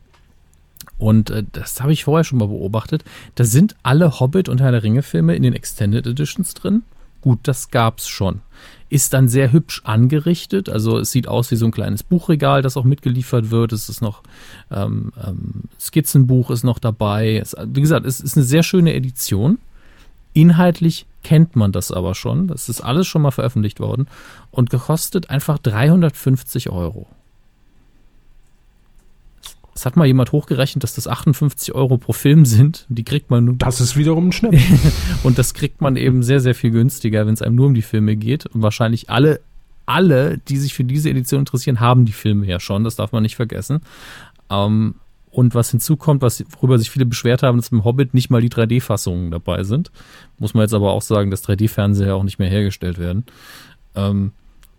[0.97, 3.03] Und äh, das habe ich vorher schon mal beobachtet.
[3.35, 6.83] Da sind alle Hobbit und Herr der Ringe Filme in den Extended Editions drin.
[7.21, 8.41] Gut, das gab's schon.
[8.89, 12.77] Ist dann sehr hübsch angerichtet, also es sieht aus wie so ein kleines Buchregal, das
[12.77, 13.73] auch mitgeliefert wird.
[13.73, 14.21] Es ist noch
[14.71, 17.37] ähm, ähm, Skizzenbuch ist noch dabei.
[17.37, 19.57] Es, wie gesagt, es ist eine sehr schöne Edition.
[20.33, 22.47] Inhaltlich kennt man das aber schon.
[22.47, 24.07] Das ist alles schon mal veröffentlicht worden
[24.51, 27.07] und gekostet einfach 350 Euro.
[29.77, 32.85] Es hat mal jemand hochgerechnet, dass das 58 Euro pro Film sind.
[32.87, 33.55] Die kriegt man nur.
[33.57, 34.57] Das ist wiederum ein Schnitt.
[35.23, 37.81] und das kriegt man eben sehr, sehr viel günstiger, wenn es einem nur um die
[37.81, 38.45] Filme geht.
[38.45, 39.41] Und wahrscheinlich alle,
[39.85, 42.85] alle, die sich für diese Edition interessieren, haben die Filme ja schon.
[42.85, 43.81] Das darf man nicht vergessen.
[44.49, 44.95] Ähm,
[45.29, 48.49] und was hinzukommt, was, worüber sich viele beschwert haben, dass im Hobbit nicht mal die
[48.49, 49.91] 3D-Fassungen dabei sind.
[50.39, 53.25] Muss man jetzt aber auch sagen, dass 3D-Fernseher auch nicht mehr hergestellt werden.
[53.93, 54.31] Ähm,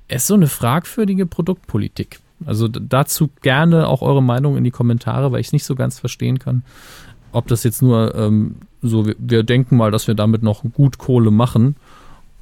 [0.09, 2.20] es ist so eine fragwürdige Produktpolitik.
[2.44, 5.98] Also dazu gerne auch eure Meinung in die Kommentare, weil ich es nicht so ganz
[5.98, 6.62] verstehen kann,
[7.32, 10.98] ob das jetzt nur ähm, so, wir, wir denken mal, dass wir damit noch gut
[10.98, 11.76] Kohle machen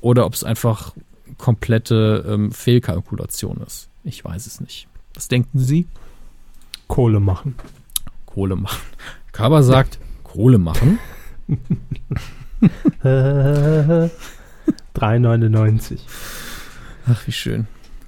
[0.01, 0.95] oder ob es einfach
[1.39, 3.89] komplette ähm, Fehlkalkulation ist.
[4.03, 4.89] Ich weiß es nicht.
[5.15, 5.87] Was denken Sie?
[6.89, 7.55] Kohle machen.
[8.27, 8.83] Kohle machen.
[9.33, 10.99] Kaba sagt, Kohle machen.
[13.03, 16.01] 3,99.
[17.07, 17.67] Ach, wie schön.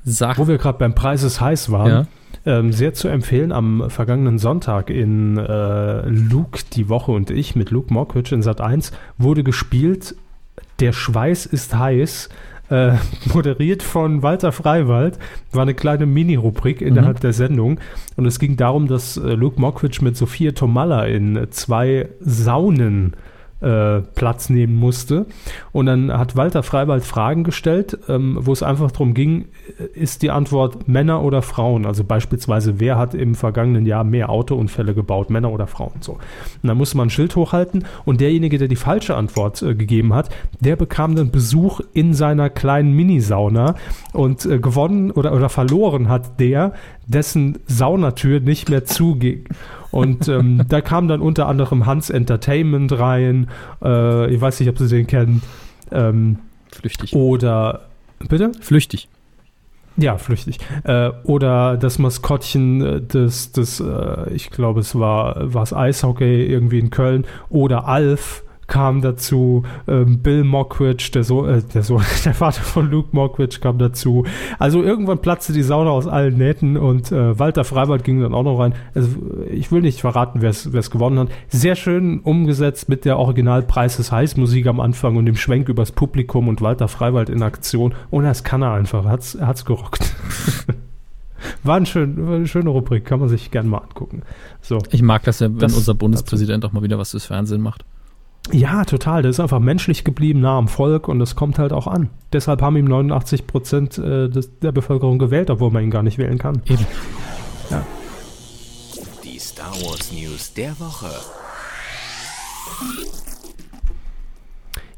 [0.08, 0.38] Sag.
[0.38, 1.88] Wo wir gerade beim Preis ist heiß waren.
[1.88, 2.06] Ja.
[2.46, 7.72] Ähm, sehr zu empfehlen am vergangenen Sonntag in äh, Luke die Woche und ich mit
[7.72, 10.14] Luke Mockridge in Sat 1 wurde gespielt
[10.78, 12.28] Der Schweiß ist heiß.
[12.70, 12.92] Äh,
[13.34, 15.18] moderiert von Walter Freiwald,
[15.52, 17.20] war eine kleine Mini-Rubrik innerhalb mhm.
[17.20, 17.80] der Sendung.
[18.16, 23.16] Und es ging darum, dass äh, Luke Mockridge mit Sophia Tomalla in zwei Saunen äh,
[24.14, 25.26] Platz nehmen musste.
[25.72, 29.46] Und dann hat Walter Freiwald Fragen gestellt, ähm, wo es einfach darum ging,
[29.78, 31.86] äh, ist die Antwort Männer oder Frauen?
[31.86, 36.00] Also beispielsweise, wer hat im vergangenen Jahr mehr Autounfälle gebaut, Männer oder Frauen?
[36.00, 36.12] So.
[36.12, 36.20] Und
[36.64, 40.28] dann musste man ein Schild hochhalten und derjenige, der die falsche Antwort äh, gegeben hat,
[40.60, 43.74] der bekam dann Besuch in seiner kleinen Minisauna
[44.12, 46.74] und äh, gewonnen oder, oder verloren hat der,
[47.06, 49.44] dessen Saunatür nicht mehr zuging.
[49.90, 53.48] Und ähm, da kam dann unter anderem Hans Entertainment rein.
[53.82, 55.42] Äh, ich weiß nicht, ob Sie den kennen.
[55.90, 56.38] Ähm,
[56.72, 57.14] flüchtig.
[57.14, 57.86] Oder,
[58.28, 58.52] bitte?
[58.60, 59.08] Flüchtig.
[59.96, 60.58] Ja, flüchtig.
[60.84, 66.44] Äh, oder das Maskottchen äh, des, des äh, ich glaube, es war, war es Eishockey
[66.44, 67.24] irgendwie in Köln.
[67.48, 72.90] Oder Alf kam dazu, ähm, Bill Mockridge, der, so äh, der, so der Vater von
[72.90, 74.24] Luke Mockridge kam dazu.
[74.58, 78.42] Also irgendwann platzte die Sauna aus allen Nähten und äh, Walter Freiwald ging dann auch
[78.42, 78.74] noch rein.
[78.94, 79.08] Also
[79.50, 81.28] ich will nicht verraten, wer es gewonnen hat.
[81.48, 86.48] Sehr schön umgesetzt mit der Originalpreis des Heißmusik am Anfang und dem Schwenk übers Publikum
[86.48, 87.94] und Walter Freiwald in Aktion.
[88.10, 90.14] Und das kann er einfach, hat's, er hat's gerockt.
[91.62, 94.22] War, ein schön, war eine schöne Rubrik, kann man sich gerne mal angucken.
[94.62, 94.78] So.
[94.90, 96.70] Ich mag das ja, wenn das unser Bundespräsident dazu.
[96.70, 97.84] auch mal wieder was fürs Fernsehen macht.
[98.52, 99.22] Ja, total.
[99.22, 102.10] Der ist einfach menschlich geblieben, nah am Volk und das kommt halt auch an.
[102.32, 104.28] Deshalb haben ihm 89 Prozent äh,
[104.62, 106.62] der Bevölkerung gewählt, obwohl man ihn gar nicht wählen kann.
[106.66, 106.86] Eben.
[107.70, 107.84] Ja.
[109.24, 111.10] Die Star Wars News der Woche.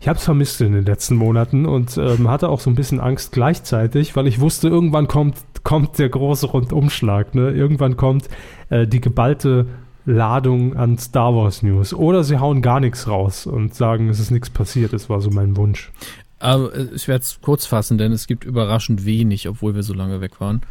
[0.01, 3.01] Ich habe es vermisst in den letzten Monaten und ähm, hatte auch so ein bisschen
[3.01, 7.35] Angst gleichzeitig, weil ich wusste, irgendwann kommt, kommt der große Rundumschlag.
[7.35, 7.51] Ne?
[7.51, 8.29] Irgendwann kommt
[8.69, 9.67] äh, die geballte
[10.09, 11.93] Ladung an Star Wars News.
[11.93, 14.93] Oder sie hauen gar nichts raus und sagen, es ist nichts passiert.
[14.93, 15.93] Das war so mein Wunsch.
[16.39, 19.93] Aber äh, ich werde es kurz fassen, denn es gibt überraschend wenig, obwohl wir so
[19.95, 20.63] lange weg waren.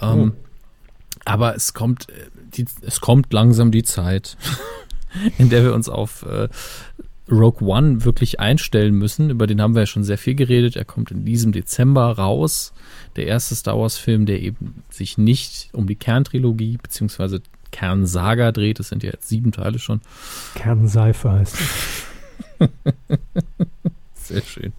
[0.00, 1.20] Ähm, oh.
[1.24, 4.36] Aber es kommt, äh, die, es kommt langsam die Zeit,
[5.38, 6.48] in der wir uns auf äh,
[7.30, 9.30] Rogue One wirklich einstellen müssen.
[9.30, 10.74] Über den haben wir ja schon sehr viel geredet.
[10.74, 12.72] Er kommt in diesem Dezember raus.
[13.14, 17.40] Der erste Star Wars-Film, der eben sich nicht um die Kerntrilogie beziehungsweise
[17.70, 18.78] Kernsaga dreht.
[18.78, 20.00] Das sind ja jetzt sieben Teile schon.
[20.54, 22.68] Kernseife heißt es.
[24.14, 24.72] Sehr schön.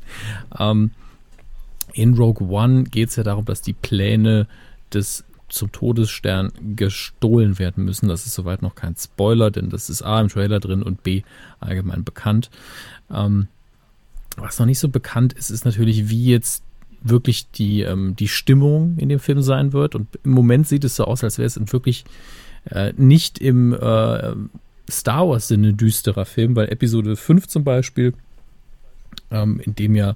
[0.57, 0.91] Ähm,
[1.93, 4.47] in Rogue One geht es ja darum, dass die Pläne
[4.93, 8.07] des zum Todesstern gestohlen werden müssen.
[8.07, 11.23] Das ist soweit noch kein Spoiler, denn das ist A im Trailer drin und B
[11.59, 12.49] allgemein bekannt.
[13.13, 13.47] Ähm,
[14.37, 16.63] was noch nicht so bekannt ist, ist natürlich, wie jetzt
[17.01, 19.95] wirklich die, ähm, die Stimmung in dem Film sein wird.
[19.95, 22.05] Und im Moment sieht es so aus, als wäre es wirklich
[22.69, 24.33] äh, nicht im äh,
[24.89, 28.13] Star Wars-Sinne düsterer Film, weil Episode 5 zum Beispiel,
[29.31, 30.15] ähm, in dem ja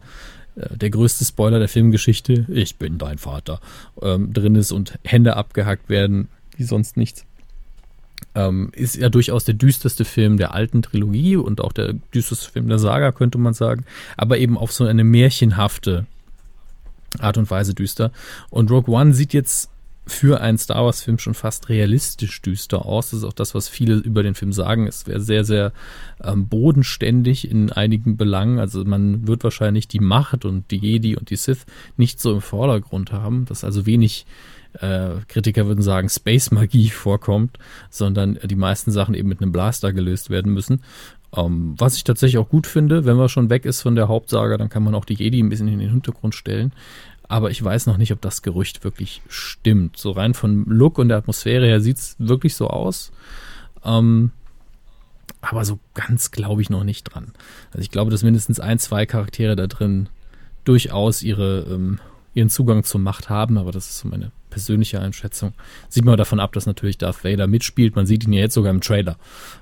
[0.55, 3.59] äh, der größte Spoiler der Filmgeschichte, ich bin dein Vater,
[4.01, 7.26] ähm, drin ist und Hände abgehackt werden, wie sonst nichts.
[8.34, 12.67] Ähm, ist ja durchaus der düsterste Film der alten Trilogie und auch der düsterste Film
[12.67, 13.85] der Saga, könnte man sagen,
[14.17, 16.05] aber eben auf so eine märchenhafte
[17.19, 18.11] Art und Weise düster.
[18.49, 19.69] Und Rogue One sieht jetzt
[20.07, 23.10] für einen Star Wars-Film schon fast realistisch düster aus.
[23.10, 24.88] Das ist auch das, was viele über den Film sagen.
[24.88, 25.73] Es wäre sehr, sehr
[26.23, 28.60] ähm, bodenständig in einigen Belangen.
[28.60, 31.65] Also man wird wahrscheinlich die Macht und die Jedi und die Sith
[31.98, 34.27] nicht so im Vordergrund haben, dass also wenig
[34.80, 37.57] äh, Kritiker würden sagen, Space-Magie vorkommt,
[37.90, 40.82] sondern die meisten Sachen eben mit einem Blaster gelöst werden müssen.
[41.36, 44.57] Ähm, was ich tatsächlich auch gut finde, wenn man schon weg ist von der Hauptsage,
[44.57, 46.72] dann kann man auch die Jedi ein bisschen in den Hintergrund stellen
[47.27, 49.97] aber ich weiß noch nicht, ob das Gerücht wirklich stimmt.
[49.97, 53.11] So rein von Look und der Atmosphäre her sieht es wirklich so aus.
[53.84, 54.31] Ähm,
[55.41, 57.34] aber so ganz glaube ich noch nicht dran.
[57.72, 60.10] Also ich glaube, dass mindestens ein, zwei Charaktere da drin
[60.64, 61.99] durchaus ihre, ähm,
[62.34, 65.53] ihren Zugang zur Macht haben, aber das ist so meine persönliche Einschätzung.
[65.89, 67.95] Sieht man davon ab, dass natürlich Darth Vader mitspielt.
[67.95, 69.18] Man sieht ihn ja jetzt sogar im Trailer.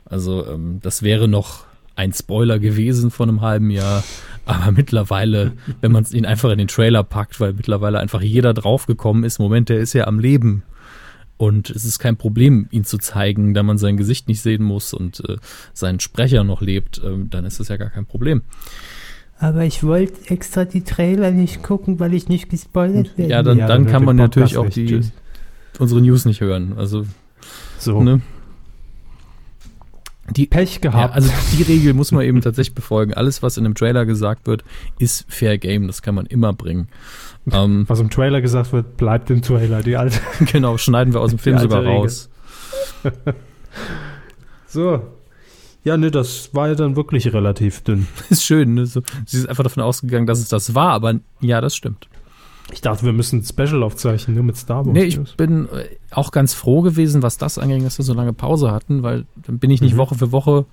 [0.05, 1.65] Also ähm, das wäre noch
[1.95, 4.03] ein Spoiler gewesen von einem halben Jahr.
[4.45, 9.23] Aber mittlerweile, wenn man ihn einfach in den Trailer packt, weil mittlerweile einfach jeder draufgekommen
[9.23, 10.63] ist, Moment, der ist ja am Leben.
[11.37, 14.93] Und es ist kein Problem, ihn zu zeigen, da man sein Gesicht nicht sehen muss
[14.93, 15.37] und äh,
[15.73, 18.43] sein Sprecher noch lebt, äh, dann ist es ja gar kein Problem.
[19.39, 23.31] Aber ich wollte extra die Trailer nicht gucken, weil ich nicht gespoilert werde.
[23.31, 25.01] Ja, dann, ja, dann, dann kann man natürlich auch die,
[25.79, 26.75] unsere News nicht hören.
[26.77, 27.05] Also,
[27.77, 28.01] so.
[28.01, 28.21] Ne?
[30.29, 31.09] Die, Pech gehabt.
[31.09, 33.13] Ja, also die Regel muss man eben tatsächlich befolgen.
[33.13, 34.63] Alles, was in einem Trailer gesagt wird,
[34.97, 35.87] ist Fair Game.
[35.87, 36.87] Das kann man immer bringen.
[37.51, 39.83] Ähm, was im Trailer gesagt wird, bleibt im Trailer.
[39.83, 40.19] Die alte.
[40.51, 41.93] genau, schneiden wir aus dem Film sogar Regel.
[41.93, 42.29] raus.
[44.67, 45.01] so.
[45.83, 48.07] Ja, ne, das war ja dann wirklich relativ dünn.
[48.29, 48.75] ist schön.
[48.75, 48.85] Ne?
[48.85, 52.07] So, sie ist einfach davon ausgegangen, dass es das war, aber ja, das stimmt.
[52.71, 54.93] Ich dachte, wir müssen ein Special aufzeichnen, nur mit Star Wars.
[54.93, 58.33] Nee, ich bin äh, auch ganz froh gewesen, was das angeht, dass wir so lange
[58.33, 59.97] Pause hatten, weil dann bin ich nicht mhm.
[59.97, 60.65] Woche für Woche,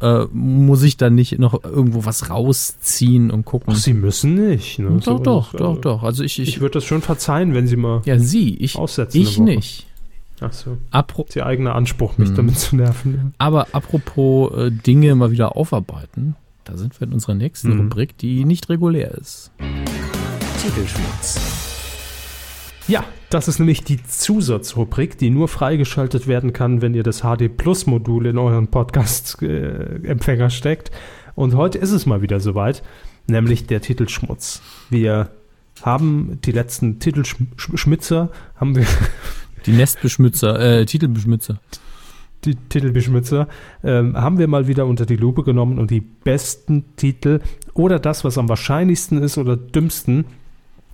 [0.00, 3.74] äh, muss ich dann nicht noch irgendwo was rausziehen und gucken.
[3.74, 4.78] Ach, Sie müssen nicht.
[4.78, 4.90] Ne?
[4.90, 6.02] Doch, so doch, doch, also, doch.
[6.02, 9.20] Also ich, ich, ich würde das schon verzeihen, wenn Sie mal ja, Sie, ich, aussetzen.
[9.20, 9.86] Ich nicht.
[10.40, 10.78] Ach so.
[10.90, 12.36] Apro Ihr eigener Anspruch, mich hm.
[12.36, 13.34] damit zu nerven.
[13.38, 17.80] Aber apropos äh, Dinge mal wieder aufarbeiten, da sind wir in unserer nächsten mhm.
[17.82, 19.52] Rubrik, die nicht regulär ist.
[20.64, 21.38] Titelschmutz.
[22.88, 27.54] Ja, das ist nämlich die Zusatzrubrik, die nur freigeschaltet werden kann, wenn ihr das HD
[27.54, 30.90] Plus Modul in euren Podcast-Empfänger steckt.
[31.34, 32.82] Und heute ist es mal wieder soweit,
[33.26, 34.62] nämlich der Titelschmutz.
[34.88, 35.28] Wir
[35.82, 38.86] haben die letzten Titelschmitzer, haben wir.
[39.66, 41.60] Die Nestbeschmützer, äh, Titelbeschmützer.
[42.46, 43.48] Die Titelbeschmützer
[43.82, 47.40] ähm, haben wir mal wieder unter die Lupe genommen und die besten Titel
[47.74, 50.24] oder das, was am wahrscheinlichsten ist oder dümmsten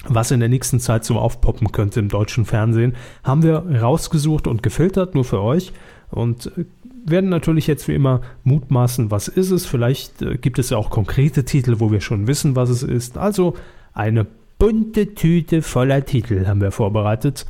[0.08, 4.62] was in der nächsten Zeit so aufpoppen könnte im deutschen Fernsehen, haben wir rausgesucht und
[4.62, 5.72] gefiltert, nur für euch.
[6.10, 6.64] Und äh,
[7.04, 9.64] werden natürlich jetzt wie immer mutmaßen, was ist es.
[9.66, 13.18] Vielleicht äh, gibt es ja auch konkrete Titel, wo wir schon wissen, was es ist.
[13.18, 13.54] Also
[13.92, 14.26] eine
[14.58, 17.46] bunte Tüte voller Titel haben wir vorbereitet.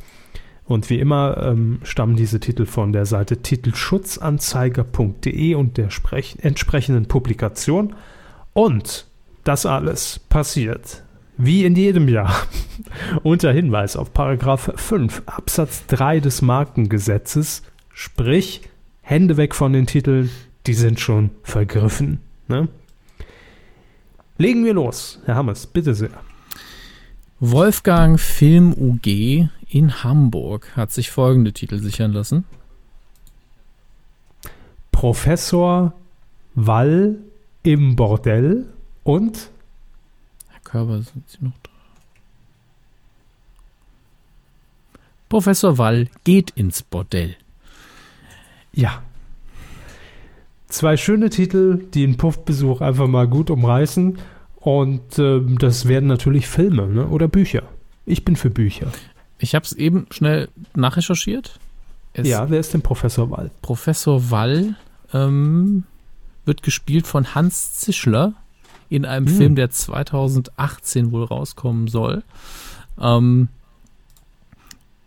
[0.65, 5.89] Und wie immer ähm, stammen diese Titel von der Seite titelschutzanzeiger.de und der
[6.41, 7.93] entsprechenden Publikation.
[8.53, 9.07] Und
[9.43, 11.03] das alles passiert
[11.43, 12.33] wie in jedem Jahr.
[13.23, 17.63] Unter Hinweis auf Paragraph 5 Absatz 3 des Markengesetzes,
[17.93, 18.61] sprich
[19.01, 20.29] Hände weg von den Titeln,
[20.67, 22.19] die sind schon vergriffen.
[22.47, 22.67] Ne?
[24.37, 26.11] Legen wir los, Herr Hammers, bitte sehr.
[27.39, 32.45] Wolfgang Film UG in Hamburg hat sich folgende Titel sichern lassen.
[34.91, 35.93] Professor
[36.53, 37.17] Wall
[37.63, 38.67] im Bordell
[39.03, 39.50] und
[40.71, 41.69] Körper sind sie noch da.
[45.27, 47.35] Professor Wall geht ins Bordell.
[48.73, 49.01] Ja.
[50.67, 54.17] Zwei schöne Titel, die einen Puffbesuch einfach mal gut umreißen.
[54.55, 57.07] Und äh, das werden natürlich Filme ne?
[57.07, 57.63] oder Bücher.
[58.05, 58.91] Ich bin für Bücher.
[59.39, 61.59] Ich habe es eben schnell nachrecherchiert.
[62.13, 63.51] Es ja, wer ist denn Professor Wall?
[63.61, 64.75] Professor Wall
[65.13, 65.83] ähm,
[66.45, 68.33] wird gespielt von Hans Zischler
[68.91, 69.33] in einem hm.
[69.37, 72.23] Film, der 2018 wohl rauskommen soll.
[72.99, 73.47] Ähm,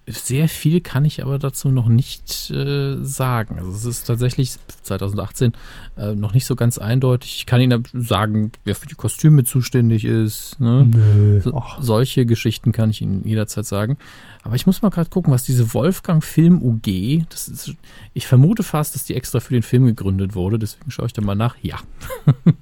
[0.07, 3.59] sehr viel kann ich aber dazu noch nicht äh, sagen.
[3.59, 5.53] Also es ist tatsächlich 2018
[5.97, 7.37] äh, noch nicht so ganz eindeutig.
[7.37, 10.61] Ich kann Ihnen sagen, wer für die Kostüme zuständig ist.
[10.61, 10.91] Ne?
[10.93, 13.97] Nö, so, solche Geschichten kann ich Ihnen jederzeit sagen.
[14.43, 17.75] Aber ich muss mal gerade gucken, was diese Wolfgang Film UG, das ist,
[18.13, 20.59] ich vermute fast, dass die extra für den Film gegründet wurde.
[20.59, 21.57] Deswegen schaue ich da mal nach.
[21.63, 21.79] Ja,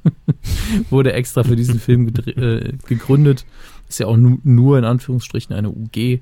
[0.91, 3.45] wurde extra für diesen Film äh, gegründet.
[3.89, 6.21] Ist ja auch nu nur in Anführungsstrichen eine UG.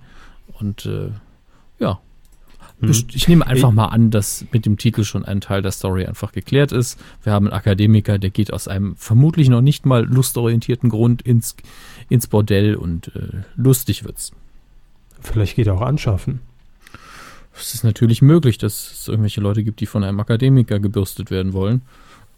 [0.60, 1.10] Und äh,
[1.78, 2.00] ja,
[2.80, 2.90] hm.
[2.90, 6.32] ich nehme einfach mal an, dass mit dem Titel schon ein Teil der Story einfach
[6.32, 6.98] geklärt ist.
[7.22, 11.56] Wir haben einen Akademiker, der geht aus einem vermutlich noch nicht mal lustorientierten Grund ins,
[12.08, 14.32] ins Bordell und äh, lustig wird's.
[15.20, 16.40] Vielleicht geht er auch anschaffen.
[17.54, 21.52] Es ist natürlich möglich, dass es irgendwelche Leute gibt, die von einem Akademiker gebürstet werden
[21.52, 21.82] wollen.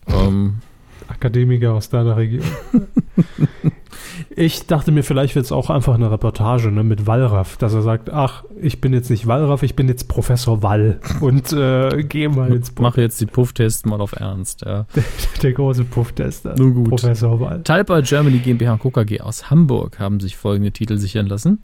[0.09, 0.59] Ähm,
[1.09, 2.45] Akademiker aus deiner Region.
[4.37, 7.83] ich dachte mir, vielleicht wird es auch einfach eine Reportage ne, mit Wallraff, dass er
[7.83, 12.29] sagt, ach, ich bin jetzt nicht Wallraff, ich bin jetzt Professor Wall und äh, gehe
[12.29, 12.83] mal ins Buch.
[12.83, 14.87] Mache jetzt die Pufftests mal auf Ernst, ja.
[14.95, 15.05] Der,
[15.43, 16.55] der große Pufftester.
[16.57, 16.91] Nur gut.
[16.91, 17.63] Professor Wall.
[17.63, 21.61] Talpa Germany GmbH und KKG aus Hamburg haben sich folgende Titel sichern lassen.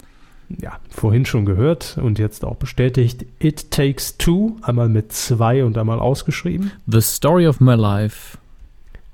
[0.48, 3.27] Ja, vorhin schon gehört und jetzt auch bestätigt.
[3.39, 6.73] It Takes Two, einmal mit zwei und einmal ausgeschrieben.
[6.86, 8.39] The Story of My Life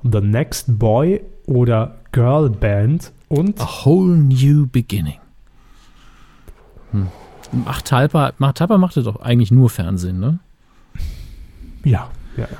[0.05, 5.18] The Next Boy oder Girl Band und A Whole New Beginning.
[6.93, 7.09] Hm.
[7.64, 10.39] Macht Talpa, macht Talpa machte doch eigentlich nur Fernsehen, ne?
[11.85, 12.59] Ja, ja, ja.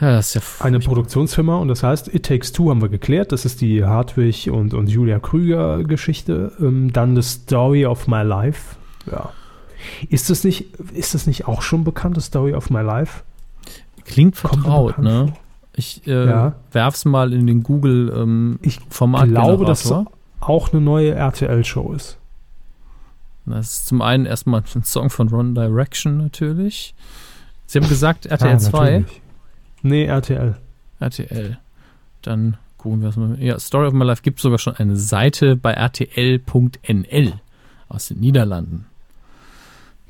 [0.00, 3.30] Ja, das ist ja Eine Produktionsfirma und das heißt, It Takes Two haben wir geklärt.
[3.30, 6.52] Das ist die Hartwig und, und Julia Krüger Geschichte.
[6.60, 8.76] Ähm, dann The Story of My Life.
[9.10, 9.30] Ja.
[10.08, 13.22] Ist das nicht, ist das nicht auch schon bekannt, The Story of My Life?
[14.04, 15.28] Klingt vertraut, ne?
[15.28, 15.43] Vor?
[15.76, 16.54] Ich äh, ja.
[16.72, 19.92] werf's mal in den Google ähm, Ich glaube, dass es
[20.40, 22.18] auch eine neue RTL-Show ist.
[23.46, 26.94] Das ist zum einen erstmal ein Song von Ron Direction natürlich.
[27.66, 29.04] Sie haben gesagt RTL ah, 2.
[29.82, 30.56] Nee, RTL.
[31.00, 31.58] RTL.
[32.22, 33.36] Dann gucken wir es mal.
[33.40, 37.32] Ja, Story of My Life gibt sogar schon eine Seite bei rtl.nl
[37.88, 38.86] aus den Niederlanden.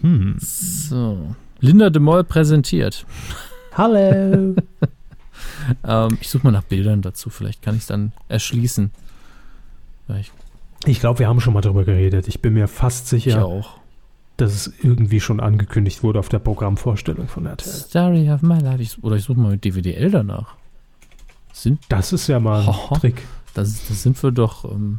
[0.00, 0.36] Hm.
[0.38, 1.34] So.
[1.60, 3.06] Linda de Mol präsentiert.
[3.76, 4.56] Hallo.
[5.86, 8.90] ähm, ich suche mal nach Bildern dazu, vielleicht kann ich es dann erschließen.
[10.20, 10.32] Ich,
[10.84, 12.28] ich glaube, wir haben schon mal darüber geredet.
[12.28, 13.64] Ich bin mir fast sicher,
[14.36, 17.72] dass es irgendwie schon angekündigt wurde auf der Programmvorstellung von RTL.
[17.72, 18.82] Story of my life.
[18.82, 20.54] Ich, oder ich suche mal mit DVDL danach.
[21.52, 23.22] Sind, das ist ja mal ein oh, Trick.
[23.54, 24.98] Das, das, sind wir doch ähm,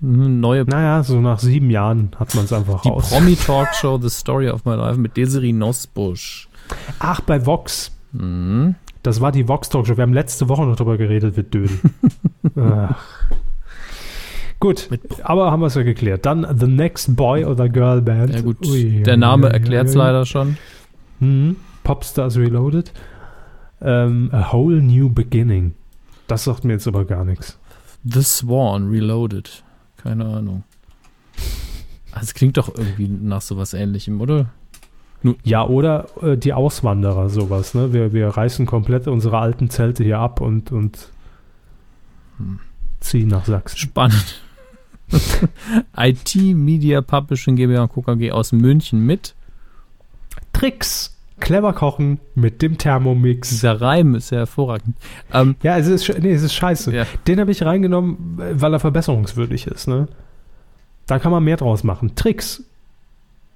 [0.00, 0.64] neue.
[0.64, 3.10] Naja, so nach sieben Jahren hat man es einfach Die raus.
[3.10, 6.48] Promi-Talkshow The Story of My Life mit Desiree Nosbusch.
[7.00, 7.90] Ach, bei Vox.
[8.12, 8.76] Mhm.
[9.02, 9.96] Das war die Vox Talk Show.
[9.96, 11.78] Wir haben letzte Woche noch drüber geredet, wird Dödel.
[14.60, 14.88] Gut,
[15.24, 16.24] aber haben wir es ja geklärt.
[16.24, 18.32] Dann The Next Boy oder Girl Band.
[18.32, 20.56] Ja gut, ui, der Name erklärt es leider schon.
[21.18, 21.56] Mhm.
[21.82, 22.92] Popstars Reloaded.
[23.80, 25.74] Ähm, a Whole New Beginning.
[26.28, 27.58] Das sagt mir jetzt aber gar nichts.
[28.04, 29.64] The Swan Reloaded.
[29.96, 30.62] Keine Ahnung.
[32.12, 34.50] Also es klingt doch irgendwie nach sowas ähnlichem, oder?
[35.44, 37.74] Ja, oder äh, die Auswanderer, sowas.
[37.74, 37.92] Ne?
[37.92, 41.08] Wir, wir reißen komplett unsere alten Zelte hier ab und, und
[42.38, 42.60] hm.
[43.00, 43.78] ziehen nach Sachsen.
[43.78, 44.42] Spannend.
[45.96, 49.34] IT Media Publishing GmbH und KKG aus München mit
[50.52, 51.16] Tricks.
[51.40, 53.50] Clever kochen mit dem Thermomix.
[53.50, 54.96] Dieser Reim ist ja hervorragend.
[55.32, 56.94] Ähm, ja, es ist, nee, es ist scheiße.
[56.94, 57.04] Ja.
[57.26, 59.88] Den habe ich reingenommen, weil er verbesserungswürdig ist.
[59.88, 60.06] Ne?
[61.06, 62.14] Da kann man mehr draus machen.
[62.14, 62.62] Tricks.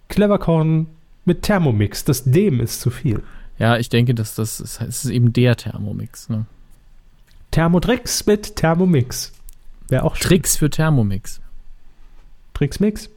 [0.08, 0.88] Clever kochen
[1.26, 2.04] mit Thermomix.
[2.04, 3.22] Das dem ist zu viel.
[3.58, 6.28] Ja, ich denke, dass das ist, es ist eben der Thermomix.
[6.28, 6.46] Ne?
[7.50, 9.32] Thermotricks mit Thermomix.
[9.88, 10.28] Wäre auch schön.
[10.28, 11.40] Tricks für Thermomix.
[12.54, 13.08] Tricksmix?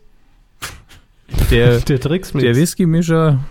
[1.52, 2.44] Der, der Tricksmix.
[2.44, 3.44] Der Whisky-Mischer.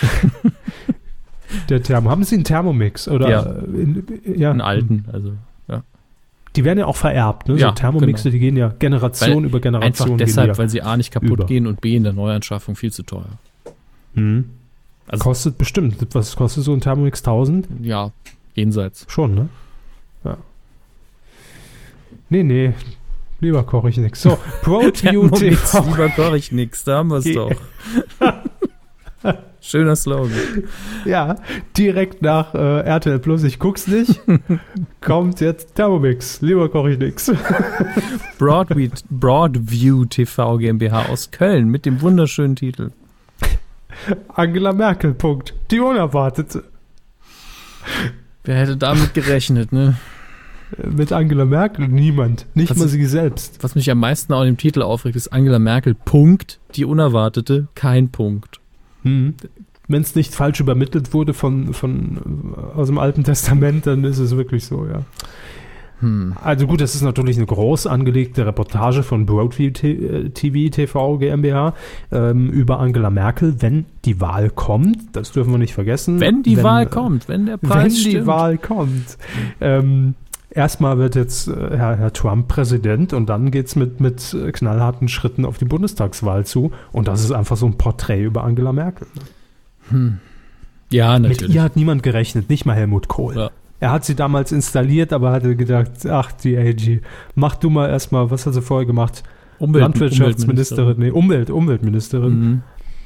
[1.68, 2.10] der Thermo.
[2.10, 3.08] Haben Sie einen Thermomix?
[3.08, 3.42] Oder ja.
[3.42, 4.50] In, ja.
[4.50, 5.34] Einen alten, also.
[6.56, 7.56] Die werden ja auch vererbt, ne?
[7.56, 8.32] Ja, so Thermomixe, genau.
[8.32, 10.12] die gehen ja Generation weil über Generation.
[10.12, 11.46] Einfach deshalb, ja weil sie A nicht kaputt über.
[11.46, 13.38] gehen und B in der Neuanschaffung viel zu teuer.
[14.14, 14.50] Mhm.
[15.08, 15.96] Also, kostet bestimmt.
[16.14, 17.68] Was kostet so ein Thermomix 1000?
[17.82, 18.12] Ja,
[18.54, 19.04] jenseits.
[19.08, 19.48] Schon, ne?
[20.24, 20.38] Ja.
[22.30, 22.72] Nee, nee.
[23.40, 24.22] Lieber koche ich nix.
[24.22, 25.84] So, ProView TV.
[25.84, 27.50] Lieber koche ich nix, da haben wir es doch.
[29.60, 30.32] Schöner Slogan.
[31.04, 31.36] Ja,
[31.76, 34.20] direkt nach äh, RTL Plus, ich guck's nicht,
[35.00, 36.40] kommt jetzt Thermomix.
[36.42, 37.32] Lieber koche ich nix.
[38.38, 42.90] Broadview, Broadview TV GmbH aus Köln mit dem wunderschönen Titel.
[44.28, 45.54] Angela Merkel, Punkt.
[45.70, 46.64] Die Unerwartete.
[48.44, 49.96] Wer hätte damit gerechnet, ne?
[50.82, 53.62] Mit Angela Merkel niemand, nicht was mal sie selbst.
[53.62, 58.10] Was mich am meisten auch im Titel aufregt, ist Angela Merkel, Punkt, die Unerwartete, kein
[58.10, 58.60] Punkt.
[59.04, 59.34] Hm.
[59.86, 64.36] Wenn es nicht falsch übermittelt wurde von, von aus dem Alten Testament, dann ist es
[64.36, 65.02] wirklich so, ja.
[66.00, 66.34] Hm.
[66.42, 71.74] Also gut, das ist natürlich eine groß angelegte Reportage von Broadview TV TV GmbH
[72.10, 74.98] ähm, über Angela Merkel, wenn die Wahl kommt.
[75.12, 76.20] Das dürfen wir nicht vergessen.
[76.20, 78.14] Wenn die wenn, Wahl kommt, wenn der Preis Wenn stimmt.
[78.14, 79.18] die Wahl kommt.
[79.60, 80.14] Ähm,
[80.54, 85.08] erstmal wird jetzt äh, Herr, Herr, Trump Präsident und dann geht es mit, mit knallharten
[85.08, 86.72] Schritten auf die Bundestagswahl zu.
[86.92, 89.06] Und das ist einfach so ein Porträt über Angela Merkel.
[89.90, 90.18] Hm.
[90.90, 91.42] Ja, natürlich.
[91.42, 93.36] Mit ihr hat niemand gerechnet, nicht mal Helmut Kohl.
[93.36, 93.50] Ja.
[93.80, 97.00] Er hat sie damals installiert, aber hatte gedacht, ach, die AG,
[97.34, 99.24] mach du mal erstmal, was hat sie vorher gemacht?
[99.58, 102.40] Umwelt, Landwirtschaftsministerin, nee, Umwelt, Umweltministerin.
[102.40, 102.62] Mhm.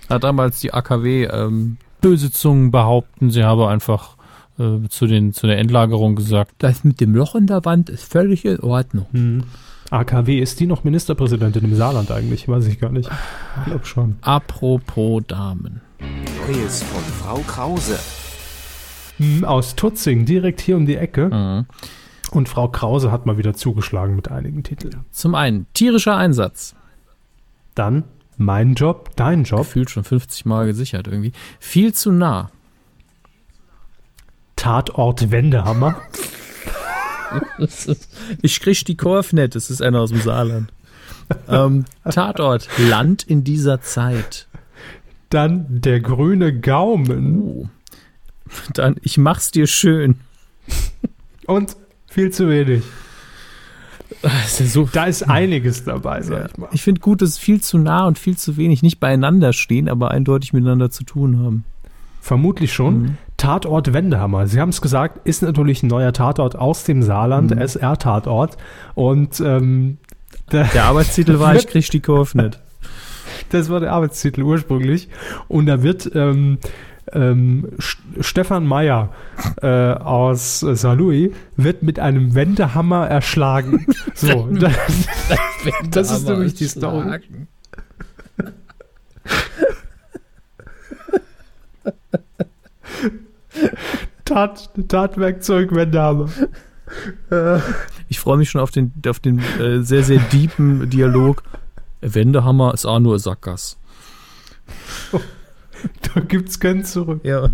[0.08, 4.17] Hat damals die AKW ähm, böse Zungen behaupten, sie habe einfach
[4.58, 8.10] äh, zu, den, zu der Endlagerung gesagt, das mit dem Loch in der Wand ist
[8.10, 9.06] völlig in Ordnung.
[9.12, 9.44] Hm.
[9.90, 12.46] AKW, ist die noch Ministerpräsidentin im Saarland eigentlich?
[12.46, 13.08] Weiß ich gar nicht.
[13.60, 14.16] Ich glaube schon.
[14.20, 15.80] Apropos Damen.
[16.46, 17.98] Neues von Frau Krause.
[19.16, 21.28] Hm, aus Tutzing, direkt hier um die Ecke.
[21.28, 21.66] Mhm.
[22.30, 25.04] Und Frau Krause hat mal wieder zugeschlagen mit einigen Titeln.
[25.10, 26.74] Zum einen tierischer Einsatz.
[27.74, 28.04] Dann
[28.36, 29.60] mein Job, dein Job.
[29.60, 31.32] Gefühlt schon 50 Mal gesichert irgendwie.
[31.58, 32.50] Viel zu nah.
[34.58, 36.02] Tatort Wendehammer.
[38.42, 40.72] ich krieg die Kurve nicht, das ist einer aus dem Saarland.
[41.48, 44.48] ähm, Tatort, Land in dieser Zeit.
[45.30, 47.42] Dann der grüne Gaumen.
[47.42, 47.68] Uh.
[48.74, 50.16] Dann, ich mach's dir schön.
[51.46, 51.76] Und
[52.08, 52.82] viel zu wenig.
[54.22, 56.46] Ist ja so, da ist einiges dabei, sag ja.
[56.46, 56.68] ich mal.
[56.72, 60.10] Ich finde gut, dass viel zu nah und viel zu wenig nicht beieinander stehen, aber
[60.10, 61.64] eindeutig miteinander zu tun haben.
[62.20, 63.02] Vermutlich schon.
[63.02, 63.18] Mhm.
[63.38, 64.46] Tatort Wendehammer.
[64.46, 67.58] Sie haben es gesagt, ist natürlich ein neuer Tatort aus dem Saarland, mhm.
[67.58, 68.58] SR-Tatort.
[68.94, 69.98] Und ähm,
[70.52, 72.60] der, der Arbeitstitel war, ich krieg die Kurve nicht.
[73.50, 75.08] Das war der Arbeitstitel ursprünglich.
[75.46, 76.58] Und da wird ähm,
[77.12, 77.68] ähm,
[78.20, 79.10] Stefan Meyer
[79.62, 83.86] äh, aus Saarlouis wird mit einem Wendehammer erschlagen.
[84.14, 84.72] So, das,
[85.90, 87.20] das ist nämlich die Story.
[94.24, 96.28] Tat, Tatwerkzeug Wendehammer.
[98.08, 101.42] Ich freue mich schon auf den, auf den äh, sehr, sehr deepen Dialog.
[102.00, 103.76] Wendehammer ist auch nur Sackgass.
[106.14, 107.20] Da gibt's kein Zurück.
[107.24, 107.50] Ja.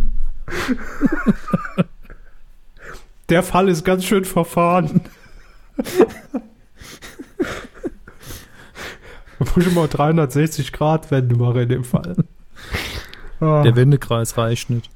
[3.28, 5.00] Der Fall ist ganz schön verfahren.
[9.38, 12.16] Da muss ich mal 360 Grad Wende machen in dem Fall.
[13.40, 14.90] Der Wendekreis reicht nicht.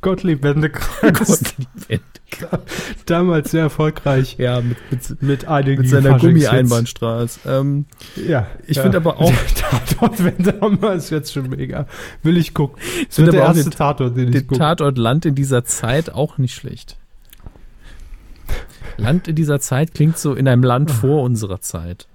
[0.00, 1.12] Gottlieb Wendekreis.
[1.26, 2.60] Gottlieb Wendekreis.
[3.06, 4.36] Damals sehr erfolgreich.
[4.38, 7.40] Ja, mit, mit, mit einigen Mit seiner Gummi-Einbahnstraße.
[7.46, 8.46] Ähm, ja.
[8.66, 8.82] Ich ja.
[8.82, 9.32] finde aber auch.
[9.54, 11.86] Tatort Wendehammer ist jetzt schon mega.
[12.22, 12.80] Will ich gucken.
[13.08, 14.60] Das wird der erste den, Tatort, den ich den gucke.
[14.60, 16.96] Tatort Land in dieser Zeit auch nicht schlecht.
[18.98, 22.06] Land in dieser Zeit klingt so in einem Land vor unserer Zeit.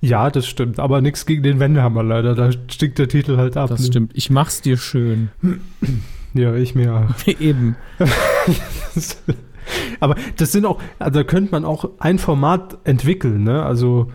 [0.00, 2.34] Ja, das stimmt, aber nichts gegen den Wendehammer leider.
[2.34, 3.70] Da stinkt der Titel halt ab.
[3.70, 3.86] Das ne?
[3.86, 4.12] stimmt.
[4.14, 5.30] Ich mach's dir schön.
[6.34, 7.26] Ja, ich mir auch.
[7.40, 7.76] Eben.
[10.00, 13.62] aber das sind auch, also da könnte man auch ein Format entwickeln, ne?
[13.62, 14.12] Also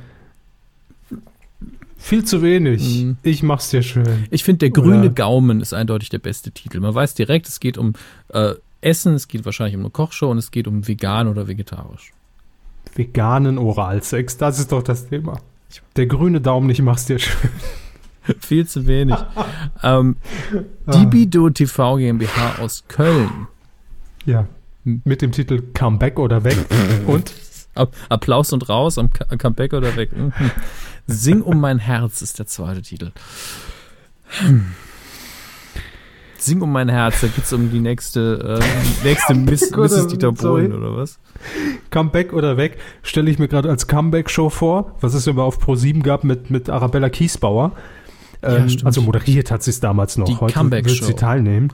[1.97, 3.03] viel zu wenig.
[3.03, 3.17] Mhm.
[3.23, 4.27] Ich mach's dir schön.
[4.29, 5.09] Ich finde, der grüne Oder?
[5.09, 6.79] Gaumen ist eindeutig der beste Titel.
[6.79, 7.93] Man weiß direkt, es geht um
[8.29, 12.13] äh, Essen, es geht wahrscheinlich um eine Kochshow und es geht um vegan oder vegetarisch.
[12.93, 15.39] Veganen Oralsex, das ist doch das Thema.
[15.95, 17.49] Der grüne Daumen, ich mach's dir schön.
[18.39, 19.15] Viel zu wenig.
[19.83, 20.17] ähm,
[20.93, 23.47] die Bido TV GmbH aus Köln.
[24.25, 24.47] Ja.
[24.83, 26.57] Mit dem Titel Comeback oder weg.
[27.07, 27.33] Und?
[28.09, 30.11] Applaus und raus am Comeback oder weg.
[30.11, 30.33] Mhm.
[31.07, 33.11] Sing um mein Herz ist der zweite Titel.
[36.41, 40.07] Sing um mein Herz, da geht es um die nächste, äh, nächste Miss, Mrs.
[40.07, 41.19] Dieter Bohlen oder was?
[41.91, 45.75] Comeback oder weg stelle ich mir gerade als Comeback-Show vor, was es immer auf Pro
[45.75, 47.73] 7 gab mit, mit Arabella Kiesbauer.
[48.41, 50.25] Ähm, ja, also moderiert hat sie es damals noch.
[50.25, 51.71] Die Heute wird sie teilnehmen.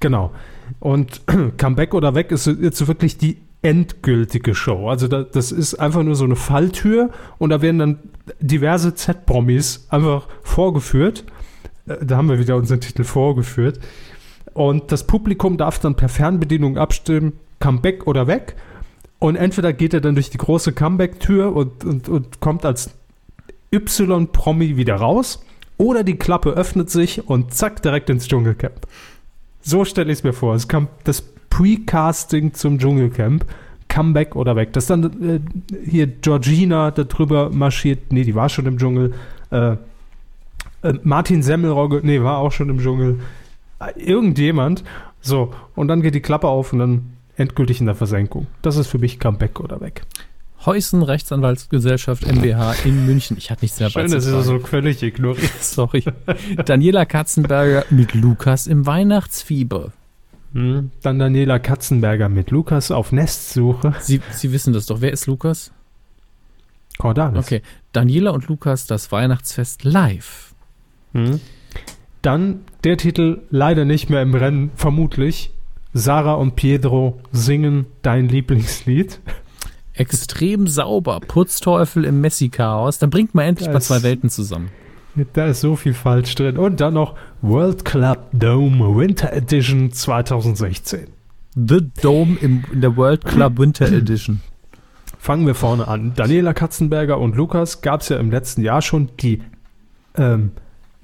[0.00, 0.32] Genau.
[0.80, 1.22] Und
[1.56, 4.90] Comeback oder weg ist jetzt wirklich die endgültige Show.
[4.90, 7.08] Also da, das ist einfach nur so eine Falltür
[7.38, 7.98] und da werden dann
[8.38, 11.24] diverse Z-Promis einfach vorgeführt.
[11.86, 13.80] Äh, da haben wir wieder unseren Titel vorgeführt.
[14.52, 18.54] Und das Publikum darf dann per Fernbedienung abstimmen, Comeback oder weg.
[19.18, 22.90] Und entweder geht er dann durch die große Comeback-Tür und, und, und kommt als
[23.72, 25.42] Y-Promi wieder raus
[25.78, 28.86] oder die Klappe öffnet sich und zack, direkt ins Dschungelcamp.
[29.62, 30.54] So stelle ich es mir vor.
[30.54, 33.44] Es kam das Pre-Casting zum Dschungelcamp.
[33.88, 34.72] Comeback oder weg.
[34.72, 35.40] Dass dann äh,
[35.88, 38.12] hier Georgina da drüber marschiert.
[38.12, 39.14] Nee, die war schon im Dschungel.
[39.50, 39.76] Äh,
[40.84, 43.20] äh, Martin Semmelrogge, nee, war auch schon im Dschungel.
[43.80, 44.84] Äh, irgendjemand.
[45.20, 48.46] So, und dann geht die Klappe auf und dann endgültig in der Versenkung.
[48.62, 50.02] Das ist für mich Comeback oder weg.
[50.66, 53.36] Heusen Rechtsanwaltsgesellschaft MBH in München.
[53.36, 55.50] Ich hatte nichts mehr Schön, dass ist so völlig ignoriert.
[55.60, 56.04] Sorry.
[56.64, 59.92] Daniela Katzenberger mit Lukas im Weihnachtsfieber.
[60.52, 63.94] Hm, dann Daniela Katzenberger mit Lukas auf Nestsuche.
[64.00, 65.00] Sie, Sie wissen das doch.
[65.00, 65.72] Wer ist Lukas?
[66.96, 67.44] Cordalis.
[67.44, 67.62] Okay.
[67.92, 70.53] Daniela und Lukas, das Weihnachtsfest live.
[71.14, 71.40] Hm.
[72.22, 75.50] Dann der Titel leider nicht mehr im Rennen, vermutlich.
[75.92, 79.20] Sarah und Pietro singen dein Lieblingslied
[79.94, 81.20] extrem sauber.
[81.20, 82.98] Putzteufel im Messi-Chaos.
[82.98, 84.70] Dann bringt man endlich das, mal zwei Welten zusammen.
[85.32, 86.58] Da ist so viel falsch drin.
[86.58, 91.06] Und dann noch World Club Dome Winter Edition 2016.
[91.54, 94.40] The Dome im, in der World Club Winter Edition.
[95.18, 96.12] Fangen wir vorne an.
[96.16, 99.40] Daniela Katzenberger und Lukas gab es ja im letzten Jahr schon die,
[100.16, 100.50] ähm,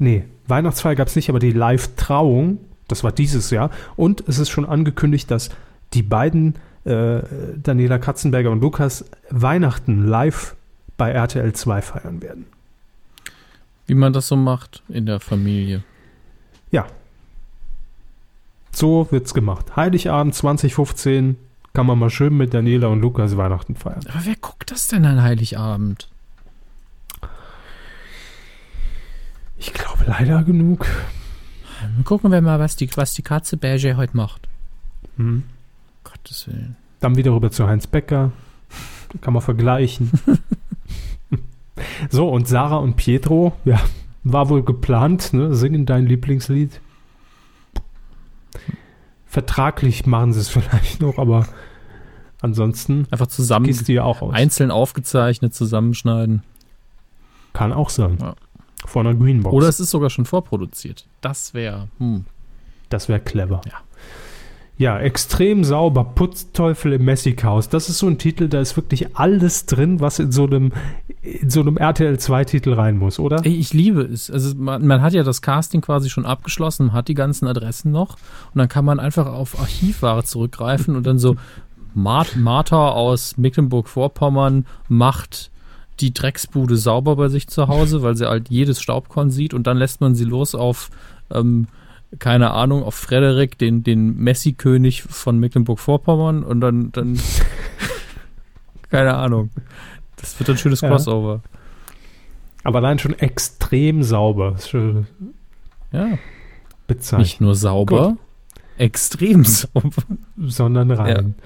[0.01, 2.59] nee, Weihnachtsfeier gab es nicht, aber die Live-Trauung,
[2.89, 3.71] das war dieses Jahr.
[3.97, 5.51] Und es ist schon angekündigt, dass
[5.93, 7.21] die beiden, äh,
[7.63, 10.57] Daniela Katzenberger und Lukas, Weihnachten live
[10.97, 12.47] bei RTL 2 feiern werden.
[13.87, 15.83] Wie man das so macht in der Familie.
[16.71, 16.87] Ja.
[18.73, 19.77] So wird's gemacht.
[19.77, 21.37] Heiligabend 2015
[21.73, 24.03] kann man mal schön mit Daniela und Lukas Weihnachten feiern.
[24.09, 26.09] Aber wer guckt das denn an Heiligabend?
[29.61, 30.87] Ich glaube leider genug.
[32.05, 34.49] Gucken wir mal, was die, was die Katze Berger heute macht.
[35.17, 35.45] Hm.
[36.03, 36.77] Gottes Willen.
[37.01, 38.33] Dann wieder rüber zu Heinz Becker.
[39.21, 40.11] Kann man vergleichen.
[42.11, 43.81] So, und Sarah und Pietro, ja,
[44.23, 45.55] war wohl geplant, ne?
[45.55, 46.79] Singen dein Lieblingslied.
[49.27, 51.47] Vertraglich machen sie es vielleicht noch, aber
[52.43, 54.35] ansonsten einfach zusammen gehst du ja auch aus.
[54.35, 56.43] einzeln aufgezeichnet zusammenschneiden.
[57.55, 58.19] Kann auch sein.
[58.21, 58.35] Ja.
[58.87, 59.55] Von einer Greenbox.
[59.55, 61.07] Oder es ist sogar schon vorproduziert.
[61.21, 61.89] Das wäre.
[61.99, 62.25] Hm.
[62.89, 63.61] Das wäre clever.
[63.67, 63.81] Ja.
[64.81, 67.69] Ja, extrem sauber, Putzteufel im Messikhaus.
[67.69, 70.73] Das ist so ein Titel, da ist wirklich alles drin, was in so einem,
[71.21, 73.45] in so einem RTL 2-Titel rein muss, oder?
[73.45, 74.31] Ich liebe es.
[74.31, 77.93] Also man, man, hat ja das Casting quasi schon abgeschlossen, man hat die ganzen Adressen
[77.93, 78.15] noch
[78.55, 81.37] und dann kann man einfach auf Archivware zurückgreifen und dann so
[81.93, 85.51] Martha aus Mecklenburg-Vorpommern macht
[86.01, 89.77] die Drecksbude sauber bei sich zu Hause, weil sie halt jedes Staubkorn sieht und dann
[89.77, 90.91] lässt man sie los auf
[91.31, 91.67] ähm,
[92.19, 97.21] keine Ahnung, auf Frederik, den, den Messi-König von Mecklenburg-Vorpommern und dann, dann
[98.91, 99.51] keine Ahnung.
[100.17, 101.43] Das wird ein schönes Crossover.
[101.45, 101.51] Ja.
[102.65, 104.57] Aber allein schon extrem sauber.
[105.93, 106.19] Ja.
[106.87, 107.21] Bezeichnet.
[107.21, 108.19] Nicht nur sauber, Gut.
[108.77, 110.03] extrem sauber.
[110.37, 111.35] Sondern rein.
[111.39, 111.45] Ja.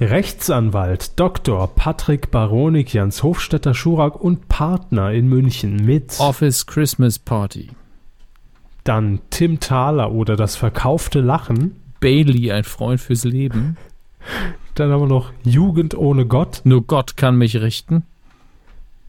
[0.00, 1.68] Rechtsanwalt Dr.
[1.68, 7.70] Patrick Baronik, Jans Hofstetter Schurak und Partner in München mit Office Christmas Party.
[8.84, 11.80] Dann Tim Thaler oder das verkaufte Lachen.
[12.00, 13.78] Bailey, ein Freund fürs Leben.
[14.74, 16.60] Dann haben wir noch Jugend ohne Gott.
[16.64, 18.04] Nur Gott kann mich richten.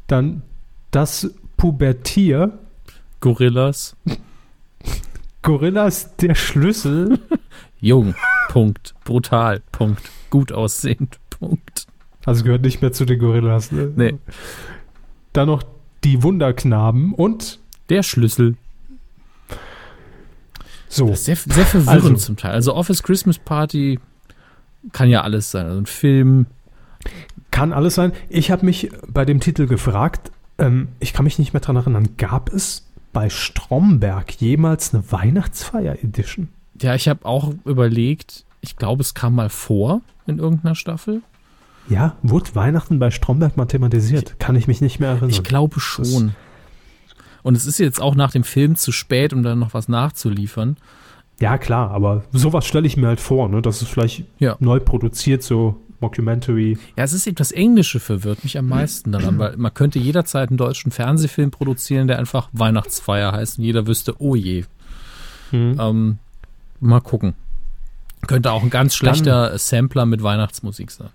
[0.07, 0.41] Dann
[0.91, 2.57] das Pubertier.
[3.19, 3.97] Gorillas.
[5.41, 7.19] Gorillas der Schlüssel.
[7.81, 8.15] Jung.
[8.47, 8.95] Punkt.
[9.03, 9.61] Brutal.
[9.73, 10.09] Punkt.
[10.29, 11.19] Gut aussehend.
[11.29, 11.87] Punkt.
[12.25, 13.71] Also gehört nicht mehr zu den Gorillas.
[13.71, 13.91] Ne?
[13.95, 14.15] Nee.
[15.33, 15.63] Dann noch
[16.03, 17.59] die Wunderknaben und
[17.89, 18.55] der Schlüssel.
[20.89, 21.13] So.
[21.15, 22.51] sehr, sehr verwirrend also, zum Teil.
[22.51, 23.99] Also Office Christmas Party
[24.93, 25.65] kann ja alles sein.
[25.65, 26.47] Also ein Film.
[27.51, 28.13] Kann alles sein.
[28.29, 32.09] Ich habe mich bei dem Titel gefragt, ähm, ich kann mich nicht mehr daran erinnern,
[32.17, 36.49] gab es bei Stromberg jemals eine Weihnachtsfeier-Edition?
[36.81, 41.21] Ja, ich habe auch überlegt, ich glaube, es kam mal vor in irgendeiner Staffel.
[41.89, 44.39] Ja, wurde Weihnachten bei Stromberg mal thematisiert?
[44.39, 45.29] Kann ich mich nicht mehr erinnern.
[45.29, 46.35] Ich glaube schon.
[47.43, 50.75] Und es ist jetzt auch nach dem Film zu spät, um dann noch was nachzuliefern.
[51.39, 53.61] Ja, klar, aber sowas stelle ich mir halt vor, ne?
[53.61, 54.57] dass es vielleicht ja.
[54.59, 56.77] neu produziert, so Mockumentary.
[56.97, 60.49] Ja, es ist eben das Englische verwirrt mich am meisten daran, weil man könnte jederzeit
[60.49, 64.65] einen deutschen Fernsehfilm produzieren, der einfach Weihnachtsfeier heißt und jeder wüsste, oh je.
[65.51, 65.77] Mhm.
[65.79, 66.17] Ähm,
[66.79, 67.33] mal gucken.
[68.25, 71.09] Könnte auch ein ganz schlechter Dann, Sampler mit Weihnachtsmusik sein.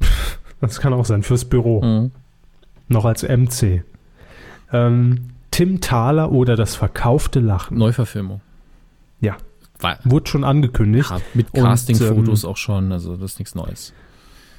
[0.60, 1.82] Das kann auch sein, fürs Büro.
[1.82, 2.10] Mhm.
[2.88, 3.84] Noch als MC.
[4.72, 7.76] Ähm, Tim Thaler oder das verkaufte Lachen.
[7.76, 8.40] Neuverfilmung.
[9.20, 9.36] Ja.
[9.78, 11.10] War, Wurde schon angekündigt.
[11.10, 13.92] Ja, mit Castingfotos ähm, auch schon, also das ist nichts Neues.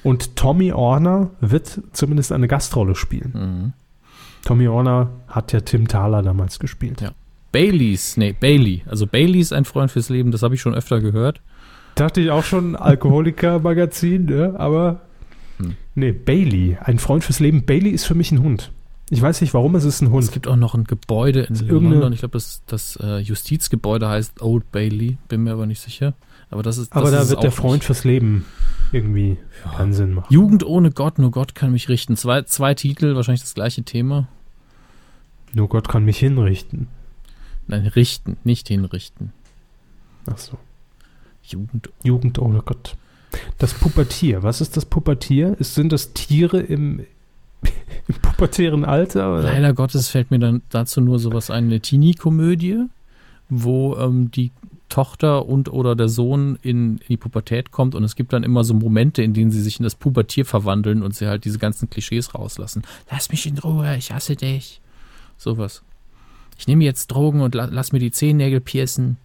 [0.04, 3.32] Und Tommy Orner wird zumindest eine Gastrolle spielen.
[3.34, 3.72] Mhm.
[4.44, 7.00] Tommy Orner hat ja Tim Thaler damals gespielt.
[7.00, 7.10] Ja.
[7.52, 8.82] Baileys, nee, Bailey.
[8.86, 11.40] Also Bailey ist ein Freund fürs Leben, das habe ich schon öfter gehört.
[11.94, 14.54] Dachte ich auch schon, Alkoholiker-Magazin, ne?
[14.58, 15.00] aber
[15.58, 15.76] hm.
[15.94, 17.64] nee, Bailey, ein Freund fürs Leben.
[17.64, 18.72] Bailey ist für mich ein Hund.
[19.08, 20.24] Ich weiß nicht, warum es ist ein Hund.
[20.24, 22.12] Es gibt auch noch ein Gebäude in London.
[22.12, 25.16] Ich glaube, das, das äh, Justizgebäude heißt Old Bailey.
[25.28, 26.14] Bin mir aber nicht sicher.
[26.50, 26.90] Aber das ist.
[26.90, 27.84] Das aber da ist wird der Freund nicht.
[27.84, 28.44] fürs Leben
[28.90, 29.70] irgendwie ja.
[29.76, 30.26] keinen Sinn machen.
[30.32, 32.16] Jugend ohne Gott, nur Gott kann mich richten.
[32.16, 34.26] Zwei, zwei Titel, wahrscheinlich das gleiche Thema.
[35.54, 36.88] Nur Gott kann mich hinrichten.
[37.68, 39.32] Nein, richten, nicht hinrichten.
[40.26, 40.58] Ach so.
[41.42, 41.90] Jugend.
[42.02, 42.96] Jugend ohne Gott.
[43.58, 44.42] Das Pubertier.
[44.42, 45.56] Was ist das Pubertier?
[45.60, 47.00] sind das Tiere im,
[48.08, 49.34] im pubertären Alter?
[49.34, 49.42] Oder?
[49.42, 52.84] Leider Gottes fällt mir dann dazu nur sowas ein, eine Teenie-Komödie,
[53.48, 54.52] wo ähm, die
[54.88, 58.62] Tochter und oder der Sohn in, in, die Pubertät kommt und es gibt dann immer
[58.62, 61.90] so Momente, in denen sie sich in das Pubertier verwandeln und sie halt diese ganzen
[61.90, 62.82] Klischees rauslassen.
[63.10, 64.80] Lass mich in Ruhe, ich hasse dich.
[65.36, 65.82] Sowas.
[66.58, 69.16] Ich nehme jetzt Drogen und la lass mir die Zehennägel piercen.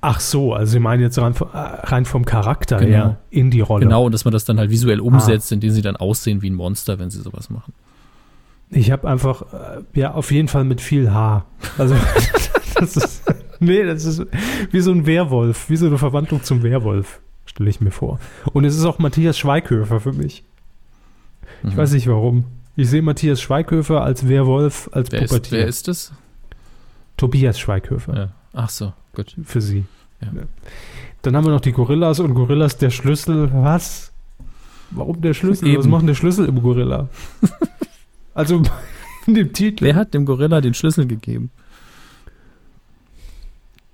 [0.00, 2.88] Ach so, also Sie meinen jetzt rein, äh, rein vom Charakter Genau.
[2.90, 3.84] her in die Rolle.
[3.84, 6.54] Genau, und dass man das dann halt visuell umsetzt, indem sie dann aussehen wie ein
[6.54, 7.72] Monster, wenn sie sowas machen.
[8.70, 11.46] Ich habe einfach, äh, ja, auf jeden Fall mit viel Haar.
[11.78, 11.96] Also,
[12.76, 13.22] das ist,
[13.58, 14.22] nee, das ist
[14.70, 18.20] wie so ein Werwolf, wie so eine Verwandlung zum Werwolf, stelle ich mir vor.
[18.52, 20.44] Und es ist auch Matthias Schweighöfer für mich.
[21.64, 21.76] Ich Mhm.
[21.76, 22.44] weiß nicht warum.
[22.76, 25.58] Ich sehe Matthias Schweighöfer als Werwolf, als wer ist, Pubertier.
[25.58, 26.12] wer ist das?
[27.16, 28.28] Tobias Schweighöfer Ja.
[28.52, 29.36] Ach so, gut.
[29.44, 29.84] für sie.
[30.20, 30.28] Ja.
[31.22, 33.50] Dann haben wir noch die Gorillas und Gorillas der Schlüssel.
[33.52, 34.12] Was?
[34.90, 35.68] Warum der Schlüssel?
[35.76, 35.90] Was Eben.
[35.90, 37.08] macht der Schlüssel im Gorilla?
[38.34, 38.62] also
[39.26, 39.84] in dem Titel.
[39.84, 41.50] Wer hat dem Gorilla den Schlüssel gegeben?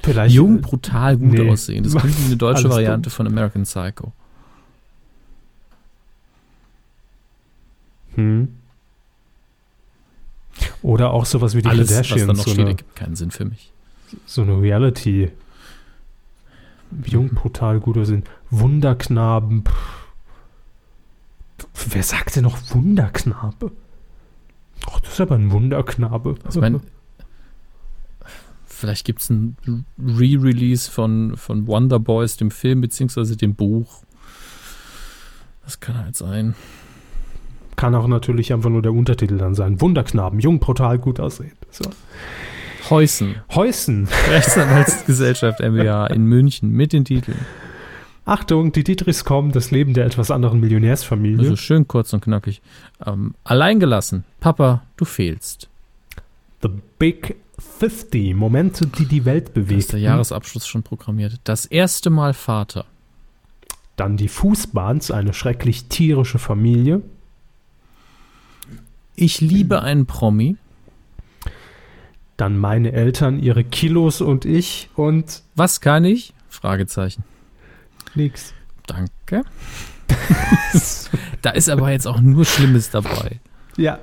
[0.00, 1.48] Vielleicht Jung, brutal, gut nee.
[1.48, 1.84] aussehen.
[1.84, 4.12] Das klingt wie eine deutsche Alles Variante von American Psycho.
[8.16, 8.48] Hm.
[10.82, 13.16] Oder auch sowas wie die Alles, was da Kardashians, noch so, steht, eine, ergibt keinen
[13.16, 13.72] Sinn für mich.
[14.26, 15.30] so eine Reality.
[17.06, 18.24] Jung, brutal, gut aussehen.
[18.50, 19.64] Wunderknaben.
[19.64, 19.72] Puh.
[21.90, 23.72] Wer sagt denn noch Wunderknabe?
[24.90, 26.36] Ach, das ist aber ein Wunderknabe.
[26.44, 26.80] Also ich meine,
[28.66, 29.56] vielleicht gibt es ein
[29.98, 34.02] Re-Release von, von Wonder Boys, dem Film, beziehungsweise dem Buch.
[35.64, 36.54] Das kann halt sein.
[37.76, 39.80] Kann auch natürlich einfach nur der Untertitel dann sein.
[39.80, 41.52] Wunderknaben, jung, brutal, gut aussehen.
[41.70, 41.84] So.
[42.90, 44.08] Heusen, Heusen.
[44.30, 47.38] Rechtsanwaltsgesellschaft MBA in München mit den Titeln.
[48.24, 51.38] Achtung, die Dietrichs kommen, das Leben der etwas anderen Millionärsfamilie.
[51.38, 52.62] Also schön kurz und knackig.
[53.04, 54.24] Ähm, alleingelassen.
[54.40, 55.68] Papa, du fehlst.
[56.62, 56.68] The
[56.98, 59.80] Big 50, Momente, die die Welt bewegen.
[59.80, 61.40] ist der Jahresabschluss schon programmiert.
[61.44, 62.84] Das erste Mal Vater.
[63.96, 67.02] Dann die Fußbahns, eine schrecklich tierische Familie.
[69.22, 70.56] Ich liebe einen Promi.
[72.36, 76.34] Dann meine Eltern, ihre Kilos und ich und Was kann ich?
[76.48, 77.22] Fragezeichen.
[78.16, 78.52] nix.
[78.88, 79.44] Danke.
[81.40, 83.38] da ist aber jetzt auch nur Schlimmes dabei.
[83.76, 84.00] Ja.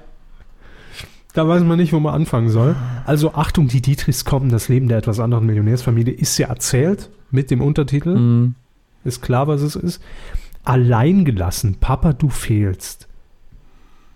[1.33, 2.77] Da weiß man nicht, wo man anfangen soll.
[3.05, 7.51] Also Achtung, die Dietrichs kommen, das Leben der etwas anderen Millionärsfamilie ist ja erzählt mit
[7.51, 8.15] dem Untertitel.
[8.15, 8.55] Hm.
[9.03, 10.01] Ist klar, was es ist.
[10.63, 13.09] Alleingelassen, Papa, du fehlst.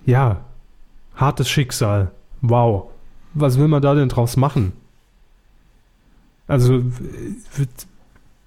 [0.06, 0.46] Ja,
[1.16, 2.12] hartes Schicksal.
[2.42, 2.90] Wow.
[3.34, 4.74] Was will man da denn draus machen?
[6.48, 6.84] Also,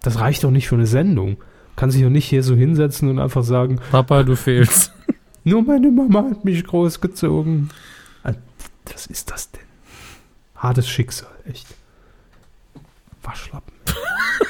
[0.02, 1.38] das reicht doch nicht für eine Sendung.
[1.74, 4.92] Kann sich doch nicht hier so hinsetzen und einfach sagen, Papa, du fehlst.
[5.44, 7.70] nur meine Mama hat mich großgezogen.
[8.22, 8.32] Ah,
[8.92, 9.60] Was ist das denn?
[10.56, 11.66] Hartes Schicksal, echt.
[13.22, 13.72] Waschlappen.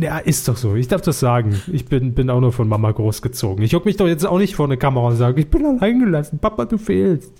[0.00, 0.74] Ja, ist doch so.
[0.74, 1.60] Ich darf das sagen.
[1.72, 3.64] Ich bin, bin auch nur von Mama großgezogen.
[3.64, 6.00] Ich hock mich doch jetzt auch nicht vor eine Kamera und sage, ich bin allein
[6.00, 6.38] gelassen.
[6.38, 7.32] Papa, du fehlst.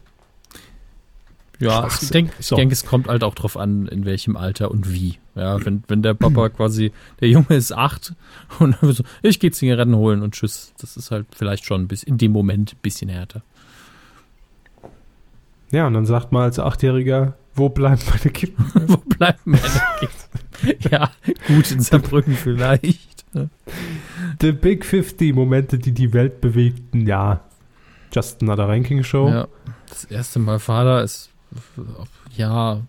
[1.61, 2.55] Ja, ich denke, So.
[2.55, 5.19] denk, es kommt halt auch drauf an, in welchem Alter und wie.
[5.35, 8.15] Ja, wenn, wenn der Papa quasi, der Junge ist acht
[8.61, 10.73] und dann so, ich gehe Zigaretten holen und tschüss.
[10.81, 13.43] Das ist halt vielleicht schon bisschen, in dem Moment ein bisschen härter.
[15.71, 18.65] Ja, und dann sagt man als Achtjähriger, wo bleiben meine Kippen?
[18.89, 19.63] Wo bleibt meine
[19.99, 20.29] Kids?
[20.91, 21.11] ja,
[21.47, 23.25] gut, in Saarbrücken vielleicht.
[24.41, 27.07] The Big 50 Momente, die die Welt bewegten.
[27.07, 27.41] Ja,
[28.13, 29.29] just another Ranking Show.
[29.29, 29.49] Ja,
[29.89, 31.31] das erste Mal Vater ist,
[32.35, 32.81] ja,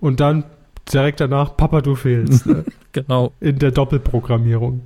[0.00, 0.44] Und dann
[0.92, 2.46] direkt danach, Papa, du fehlst.
[2.46, 2.64] ne?
[2.92, 3.32] genau.
[3.40, 4.82] In der Doppelprogrammierung.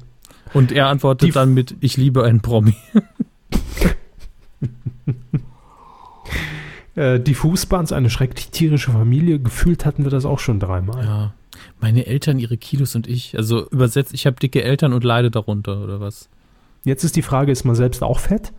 [0.54, 2.74] Und er antwortet Die- dann mit, ich liebe einen Promi.
[6.94, 9.38] Äh, die Fußbahns, eine schrecklich tierische Familie.
[9.38, 11.04] Gefühlt hatten wir das auch schon dreimal.
[11.04, 11.34] Ja.
[11.80, 13.36] Meine Eltern, ihre Kilos und ich.
[13.36, 16.28] Also übersetzt, ich habe dicke Eltern und leide darunter, oder was?
[16.84, 18.52] Jetzt ist die Frage, ist man selbst auch fett?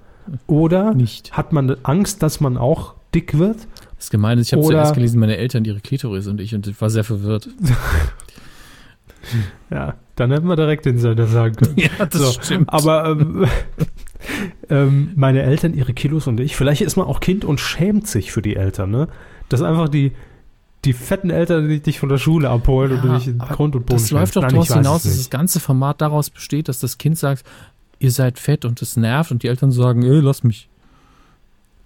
[0.48, 1.34] Oder Nicht.
[1.34, 3.58] hat man Angst, dass man auch dick wird?
[3.98, 6.80] Das Gemeine ist, ich habe zuerst gelesen, meine Eltern, ihre Klitoris und ich und ich
[6.80, 7.50] war sehr verwirrt.
[9.70, 11.74] Ja, dann hätten wir direkt den Sender sagen können.
[11.78, 12.72] ja, das So, stimmt.
[12.72, 13.46] Aber ähm,
[14.70, 18.32] ähm, meine Eltern, ihre Kilos und ich, vielleicht ist man auch Kind und schämt sich
[18.32, 19.08] für die Eltern, ne?
[19.50, 20.14] Das ist einfach die,
[20.86, 23.86] die fetten Eltern, die dich von der Schule abholen und Ja, dich in Grund und
[23.86, 26.98] Boden das läuft doch daraus hinaus, es dass das ganze Format daraus besteht, dass das
[26.98, 27.44] Kind sagt,
[28.00, 30.70] ihr seid fett und das nervt und die Eltern sagen, ey, lass mich.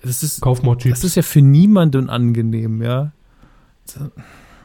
[0.03, 1.03] Das ist, Kauf mal das Chips.
[1.03, 3.11] ist ja für niemanden angenehm, ja.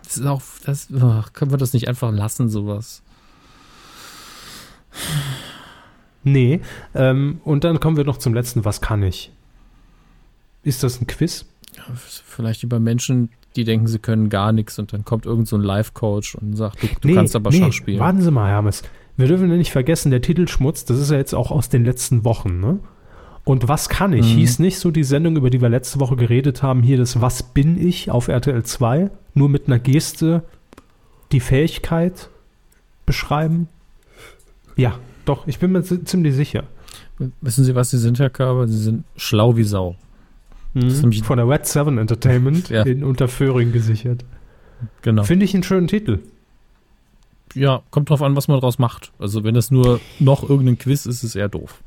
[0.02, 3.02] Das ist auch, das, ach, können wir das nicht einfach lassen, sowas?
[6.24, 6.60] Nee.
[6.94, 9.32] Ähm, und dann kommen wir noch zum letzten, was kann ich?
[10.64, 11.46] Ist das ein Quiz?
[11.76, 15.56] Ja, Vielleicht über Menschen, die denken, sie können gar nichts und dann kommt irgend so
[15.56, 17.98] ein Life-Coach und sagt, du, du kannst aber Schach spielen.
[17.98, 18.82] Warten Sie mal, Hermes.
[19.16, 22.24] Wir dürfen ja nicht vergessen, der Titelschmutz, das ist ja jetzt auch aus den letzten
[22.24, 22.78] Wochen, ne?
[23.44, 24.26] Und was kann ich?
[24.26, 24.38] Mhm.
[24.38, 27.42] Hieß nicht so die Sendung, über die wir letzte Woche geredet haben, hier das Was
[27.42, 29.10] bin ich auf RTL 2?
[29.32, 30.42] Nur mit einer Geste
[31.32, 32.28] die Fähigkeit
[33.06, 33.68] beschreiben?
[34.76, 36.64] Ja, doch, ich bin mir ziemlich sicher.
[37.40, 38.68] Wissen Sie, was Sie sind, Herr Körber?
[38.68, 39.96] Sie sind schlau wie Sau.
[40.74, 41.12] Mhm.
[41.24, 42.82] Von der Red 7 Entertainment ja.
[42.82, 44.24] in Unterföhring gesichert.
[45.02, 45.24] Genau.
[45.24, 46.20] Finde ich einen schönen Titel.
[47.54, 49.12] Ja, kommt drauf an, was man draus macht.
[49.18, 51.82] Also, wenn das nur noch irgendein Quiz ist, ist es eher doof.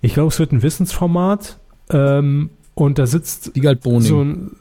[0.00, 1.58] Ich glaube, es wird ein Wissensformat.
[1.90, 4.02] Ähm, und da sitzt Wiegald Boning.
[4.02, 4.56] so ein.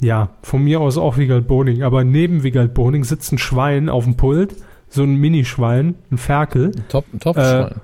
[0.00, 1.82] Ja, von mir aus auch Wiegald Boning.
[1.82, 4.56] Aber neben Wiegald Boning sitzt ein Schwein auf dem Pult.
[4.88, 6.72] So ein Minischwein, ein Ferkel.
[6.74, 7.72] Ein Top, ein Top-Schwein.
[7.72, 7.74] Äh,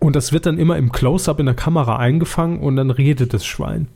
[0.00, 3.46] und das wird dann immer im Close-Up in der Kamera eingefangen und dann redet das
[3.46, 3.88] Schwein.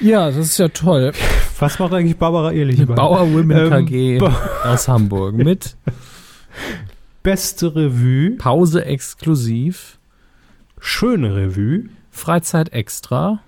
[0.00, 1.12] Ja, das ist ja toll.
[1.58, 2.84] Was macht eigentlich Barbara Ehrlich?
[2.86, 5.76] Bauer Women KG ähm, aus Hamburg mit
[7.24, 8.36] Beste Revue.
[8.36, 9.98] Pause exklusiv.
[10.78, 11.88] Schöne Revue.
[12.12, 13.40] Freizeit extra.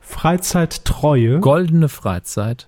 [0.00, 1.40] Freizeit Treue.
[1.40, 2.66] Goldene Freizeit.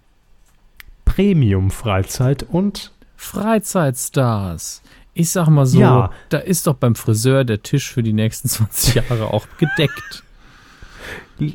[1.06, 4.82] Premium Freizeit und Freizeitstars.
[5.14, 6.10] Ich sag mal so, ja.
[6.28, 10.24] da ist doch beim Friseur der Tisch für die nächsten 20 Jahre auch gedeckt.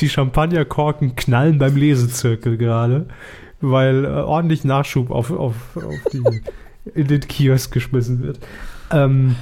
[0.00, 3.06] Die Champagnerkorken knallen beim Lesezirkel gerade,
[3.60, 6.42] weil äh, ordentlich Nachschub auf, auf, auf die
[6.94, 8.38] in den Kiosk geschmissen wird.
[8.90, 9.36] Ähm,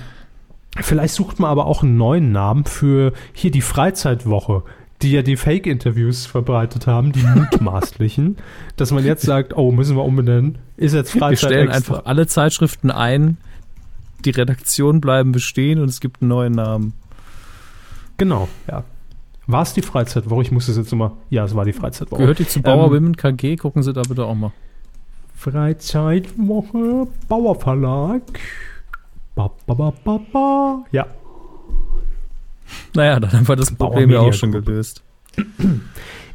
[0.80, 4.62] vielleicht sucht man aber auch einen neuen Namen für hier die Freizeitwoche,
[5.02, 8.36] die ja die Fake-Interviews verbreitet haben, die mutmaßlichen,
[8.76, 11.94] dass man jetzt sagt, oh, müssen wir umbenennen, ist jetzt Freizeit Wir stellen extra.
[11.94, 13.38] einfach alle Zeitschriften ein,
[14.24, 16.92] die Redaktionen bleiben bestehen und es gibt einen neuen Namen.
[18.16, 18.84] Genau, ja.
[19.46, 20.42] War es die Freizeitwoche?
[20.42, 21.16] Ich muss es jetzt immer.
[21.30, 22.20] Ja, es war die Freizeitwoche.
[22.20, 23.56] Gehört die zu Bauer ähm, Women KG?
[23.56, 24.52] Gucken Sie da bitte auch mal.
[25.34, 28.22] Freizeitwoche, Bauerverlag.
[29.34, 30.84] Ba, ba, ba, ba, ba.
[30.90, 31.06] Ja.
[32.94, 35.02] Naja, dann haben wir das Problem ja auch schon gelöst.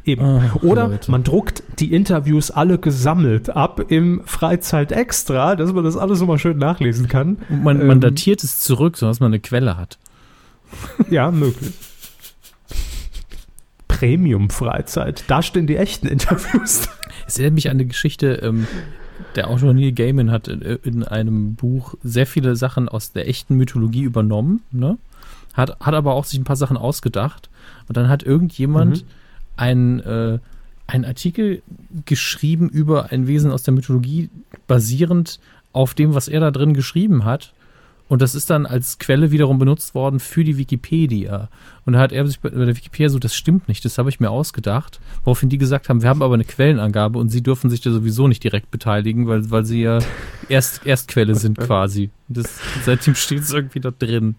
[0.06, 0.22] Eben.
[0.22, 1.10] Ah, Oder Leute.
[1.10, 6.26] man druckt die Interviews alle gesammelt ab im Freizeit Extra, dass man das alles so
[6.26, 7.38] mal schön nachlesen kann.
[7.48, 9.98] Und man, ähm, man datiert es zurück, sodass man eine Quelle hat.
[11.08, 11.72] Ja, möglich.
[13.88, 15.24] Premium-Freizeit.
[15.28, 16.88] Da stehen die echten Interviews.
[17.26, 18.66] Es erinnert mich an eine Geschichte, ähm,
[19.34, 23.56] der Autor Neil Gaiman hat in, in, einem Buch sehr viele Sachen aus der echten
[23.56, 24.98] Mythologie übernommen, ne?
[25.54, 27.48] Hat, hat aber auch sich ein paar Sachen ausgedacht.
[27.88, 29.08] Und dann hat irgendjemand mhm.
[29.56, 30.38] einen, äh,
[30.86, 31.62] einen Artikel
[32.04, 34.28] geschrieben über ein Wesen aus der Mythologie,
[34.66, 35.40] basierend
[35.72, 37.54] auf dem, was er da drin geschrieben hat.
[38.06, 41.48] Und das ist dann als Quelle wiederum benutzt worden für die Wikipedia.
[41.86, 44.20] Und da hat er sich bei der Wikipedia so, das stimmt nicht, das habe ich
[44.20, 45.00] mir ausgedacht.
[45.24, 48.28] Woraufhin die gesagt haben, wir haben aber eine Quellenangabe und sie dürfen sich da sowieso
[48.28, 50.00] nicht direkt beteiligen, weil, weil sie ja
[50.50, 52.10] Erst, Erstquelle sind quasi.
[52.28, 54.34] Das, seitdem steht es irgendwie da drin.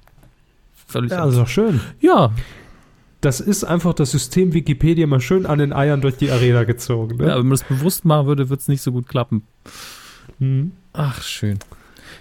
[0.86, 1.82] Völlig ja, also schön.
[2.00, 2.32] Ja.
[3.22, 7.18] Das ist einfach das System Wikipedia mal schön an den Eiern durch die Arena gezogen.
[7.18, 7.28] Ne?
[7.28, 9.48] Ja, wenn man das bewusst machen würde, würde es nicht so gut klappen.
[10.40, 10.74] Hm.
[10.94, 11.58] Ach, schön.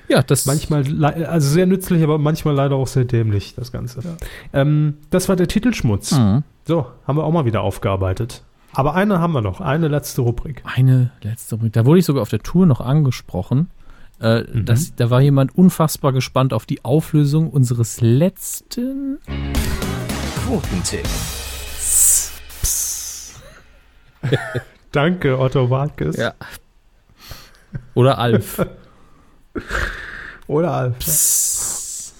[0.09, 4.01] Ja, das manchmal, also sehr nützlich, aber manchmal leider auch sehr dämlich, das Ganze.
[4.03, 4.17] Ja.
[4.53, 6.13] Ähm, das war der Titelschmutz.
[6.13, 6.43] Mhm.
[6.67, 8.43] So, haben wir auch mal wieder aufgearbeitet.
[8.73, 10.63] Aber eine haben wir noch, eine letzte Rubrik.
[10.65, 11.73] Eine letzte Rubrik.
[11.73, 13.71] Da wurde ich sogar auf der Tour noch angesprochen.
[14.25, 14.65] Äh, mhm.
[14.65, 19.19] das, da war jemand unfassbar gespannt auf die Auflösung unseres letzten
[20.47, 21.07] Quotentipp.
[24.93, 26.17] Danke, Otto Warkes.
[26.17, 26.33] Ja.
[27.93, 28.67] Oder Alf.
[30.47, 32.15] Oder Alf.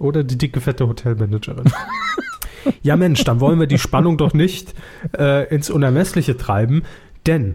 [0.00, 1.72] Oder die dicke, fette Hotelmanagerin.
[2.82, 4.74] ja, Mensch, dann wollen wir die Spannung doch nicht
[5.16, 6.82] äh, ins Unermessliche treiben,
[7.26, 7.54] denn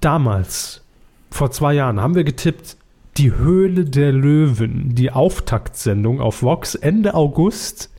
[0.00, 0.84] damals,
[1.32, 2.76] vor zwei Jahren, haben wir getippt,
[3.16, 7.90] die Höhle der Löwen, die Auftaktsendung auf Vox Ende August.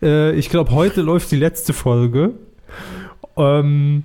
[0.00, 2.34] Äh, ich glaube, heute läuft die letzte Folge.
[3.36, 4.04] Ähm,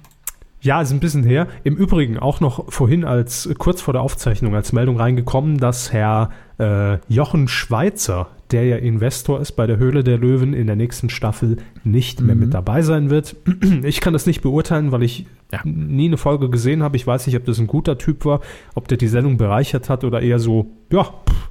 [0.62, 1.48] ja, ist ein bisschen her.
[1.64, 6.32] Im Übrigen auch noch vorhin als kurz vor der Aufzeichnung als Meldung reingekommen, dass Herr
[6.60, 11.10] äh, Jochen Schweizer, der ja Investor ist bei der Höhle der Löwen, in der nächsten
[11.10, 12.42] Staffel nicht mehr mhm.
[12.42, 13.36] mit dabei sein wird.
[13.84, 15.60] Ich kann das nicht beurteilen, weil ich ja.
[15.64, 16.96] nie eine Folge gesehen habe.
[16.96, 18.42] Ich weiß nicht, ob das ein guter Typ war,
[18.76, 21.50] ob der die Sendung bereichert hat oder eher so, ja, pff,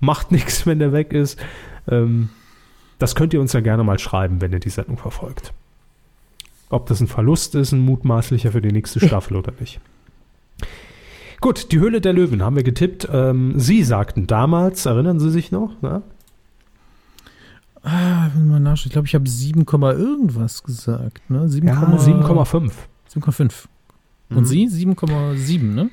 [0.00, 1.38] macht nichts, wenn der weg ist.
[1.88, 2.30] Ähm,
[2.98, 5.52] das könnt ihr uns ja gerne mal schreiben, wenn ihr die Sendung verfolgt
[6.70, 9.80] ob das ein Verlust ist, ein mutmaßlicher für die nächste Staffel oder nicht.
[11.40, 13.08] Gut, die Höhle der Löwen haben wir getippt.
[13.12, 15.76] Ähm, Sie sagten damals, erinnern Sie sich noch?
[15.80, 16.02] Na?
[17.82, 18.88] Ah, mal nachschauen.
[18.88, 21.30] Ich glaube, ich habe 7, irgendwas gesagt.
[21.30, 21.48] Ne?
[21.48, 22.72] 7, ja, 7,5.
[23.14, 23.52] 7,5.
[24.30, 24.44] Und mhm.
[24.44, 25.90] Sie 7,7, ne?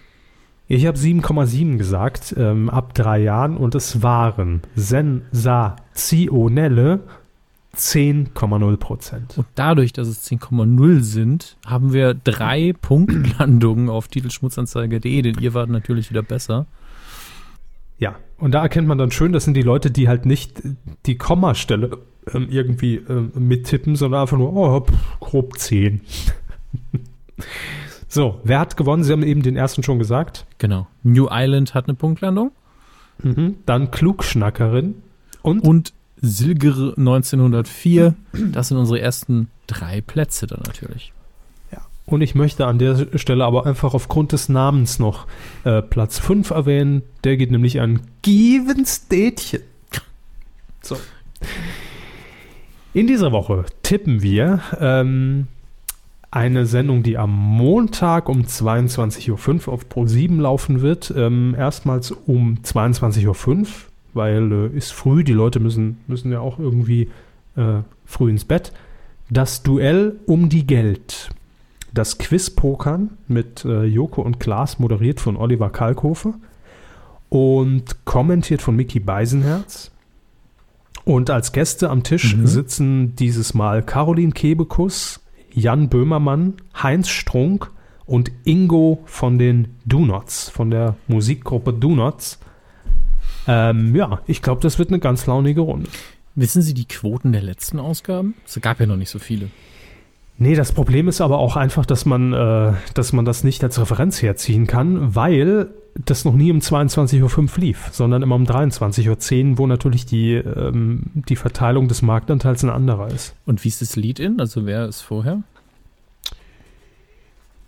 [0.68, 7.02] Ich habe 7,7 gesagt, ähm, ab drei Jahren und es waren sensationelle
[7.76, 9.38] 10,0 Prozent.
[9.38, 15.70] Und dadurch, dass es 10,0 sind, haben wir drei Punktlandungen auf titelschmutzanzeige.de, denn ihr wart
[15.70, 16.68] natürlich wieder besser.
[17.98, 20.62] Ja, und da erkennt man dann schön, das sind die Leute, die halt nicht
[21.06, 22.00] die Kommastelle
[22.34, 24.86] ähm, irgendwie ähm, mittippen, sondern einfach nur, oh,
[25.20, 26.02] grob 10.
[28.08, 29.04] so, wer hat gewonnen?
[29.04, 30.46] Sie haben eben den ersten schon gesagt.
[30.58, 30.88] Genau.
[31.04, 32.52] New Island hat eine Punktlandung.
[33.24, 33.56] Mhm.
[33.66, 34.96] Dann Klugschnackerin.
[35.42, 35.94] Und, und
[36.26, 38.16] Silger 1904.
[38.52, 41.14] Das sind unsere ersten drei Plätze dann natürlich.
[41.72, 41.80] Ja.
[42.06, 45.28] Und ich möchte an der Stelle aber einfach aufgrund des Namens noch
[45.64, 47.04] äh, Platz 5 erwähnen.
[47.24, 49.62] Der geht nämlich an Givens Dätchen.
[50.82, 50.98] So.
[52.94, 55.48] In dieser Woche tippen wir ähm,
[56.32, 61.14] eine Sendung, die am Montag um 22.05 Uhr auf Pro7 laufen wird.
[61.16, 63.68] Ähm, erstmals um 22.05 Uhr,
[64.16, 67.10] weil äh, ist früh, die Leute müssen, müssen ja auch irgendwie
[67.56, 68.72] äh, früh ins Bett.
[69.30, 71.30] Das Duell um die Geld.
[71.94, 76.34] Das Quiz-Pokern mit äh, Joko und Klaas, moderiert von Oliver Kalkofe
[77.30, 79.92] und kommentiert von Mickey Beisenherz.
[81.06, 82.48] Und als Gäste am Tisch mhm.
[82.48, 85.22] sitzen dieses Mal Caroline Kebekus,
[85.54, 87.72] Jan Böhmermann, Heinz Strunk
[88.06, 92.40] und Ingo von den Donuts, von der Musikgruppe Donuts.
[93.48, 95.90] Ähm, ja, ich glaube, das wird eine ganz launige Runde.
[96.36, 98.34] Wissen Sie die Quoten der letzten Ausgaben?
[98.46, 99.50] Es gab ja noch nicht so viele.
[100.38, 103.80] Nee, das Problem ist aber auch einfach, dass man, äh, dass man das nicht als
[103.80, 105.70] Referenz herziehen kann, weil
[106.04, 110.34] das noch nie um 22.05 Uhr lief, sondern immer um 23.10 Uhr, wo natürlich die,
[110.34, 113.34] ähm, die Verteilung des Marktanteils ein anderer ist.
[113.46, 114.42] Und wie ist das Lead-In?
[114.42, 115.42] Also wer ist vorher?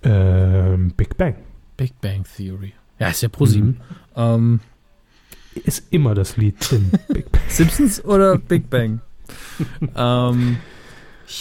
[0.04, 1.36] Ähm, Big Bang.
[1.78, 2.74] Big Bang Theory.
[3.00, 3.70] Ja, ist ja ProSieben.
[3.70, 3.80] Mhm.
[4.16, 4.60] Ähm,
[5.58, 7.42] ist immer das Lied in Big Bang.
[7.48, 9.02] Simpsons oder Big Bang?
[9.96, 10.58] ähm,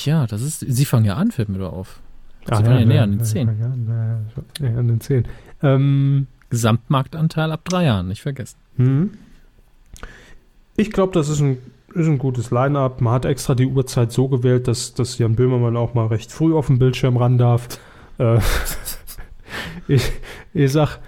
[0.05, 0.61] ja, das ist.
[0.61, 2.01] Sie fangen ja an, fällt mir da auf.
[2.47, 3.49] Sie ah, ja, ja näher an den 10.
[4.61, 5.25] Ja, an den 10.
[5.63, 8.59] Ähm, Gesamtmarktanteil ab drei Jahren, nicht vergessen.
[8.77, 9.11] Mhm.
[10.77, 11.59] Ich glaube, das ist ein,
[11.95, 13.01] ist ein gutes Line-Up.
[13.01, 16.55] Man hat extra die Uhrzeit so gewählt, dass, dass Jan Böhmermann auch mal recht früh
[16.55, 17.69] auf den Bildschirm ran darf.
[18.19, 18.41] Äh,
[19.89, 20.11] ich,
[20.55, 21.01] ich sag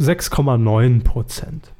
[0.00, 1.70] 6,9 Prozent.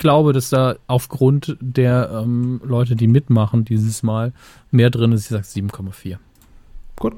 [0.00, 4.32] Glaube, dass da aufgrund der ähm, Leute, die mitmachen dieses Mal,
[4.70, 5.24] mehr drin ist.
[5.24, 6.16] Ich sage 7,4.
[6.96, 7.12] Gut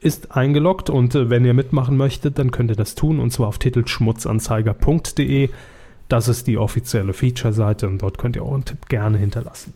[0.00, 3.46] ist eingeloggt und äh, wenn ihr mitmachen möchtet, dann könnt ihr das tun und zwar
[3.46, 5.48] auf titelschmutzanzeiger.de.
[6.08, 9.72] Das ist die offizielle Feature-Seite und dort könnt ihr euren Tipp gerne hinterlassen.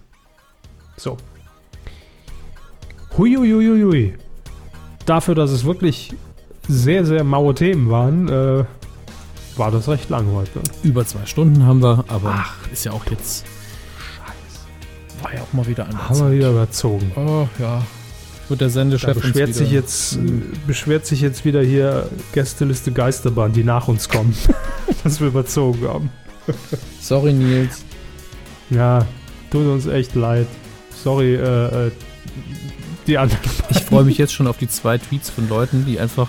[0.96, 1.16] So.
[3.16, 4.14] Huiuiuiui.
[5.06, 6.12] Dafür, dass es wirklich
[6.66, 8.64] sehr, sehr maue Themen waren, äh,
[9.58, 10.60] war das recht lang heute.
[10.82, 13.44] Über zwei Stunden haben wir, aber Ach, ist ja auch jetzt.
[14.16, 15.22] Scheiße.
[15.22, 16.08] War ja auch mal wieder anders.
[16.08, 17.12] Haben wir wieder überzogen.
[17.16, 17.82] Oh, ja.
[18.48, 23.52] Wird der Sendechef da beschwert sich jetzt äh, beschwert sich jetzt wieder hier Gästeliste Geisterbahn,
[23.52, 24.34] die nach uns kommen,
[25.04, 26.10] dass wir überzogen haben.
[27.00, 27.84] Sorry Nils.
[28.70, 29.06] Ja,
[29.50, 30.46] tut uns echt leid.
[31.02, 31.90] Sorry, äh, äh,
[33.06, 33.40] die anderen.
[33.70, 36.28] Ich freue mich jetzt schon auf die zwei Tweets von Leuten, die einfach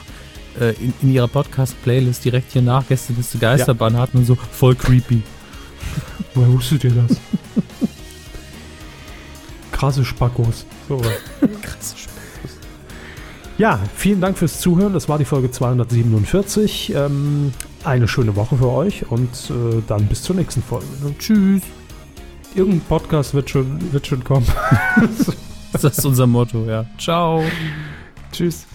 [0.59, 3.99] äh, in, in, ihrer Podcast-Playlist direkt hier nach Gästeliste Geisterbahn ja.
[3.99, 5.21] hatten und so voll creepy.
[6.33, 7.17] Woher wusstet ihr das?
[9.71, 10.65] Krasse Spackos.
[10.87, 10.97] So.
[10.97, 12.19] Krasse Spackos.
[13.57, 14.93] Ja, vielen Dank fürs Zuhören.
[14.93, 16.93] Das war die Folge 247.
[16.95, 17.51] Ähm,
[17.83, 20.87] eine schöne Woche für euch und äh, dann bis zur nächsten Folge.
[21.03, 21.13] Ne?
[21.17, 21.61] Tschüss.
[22.55, 24.47] Irgendein Podcast wird schon, wird schon kommen.
[25.73, 26.85] das ist unser Motto, ja.
[26.97, 27.43] Ciao.
[28.31, 28.65] Tschüss.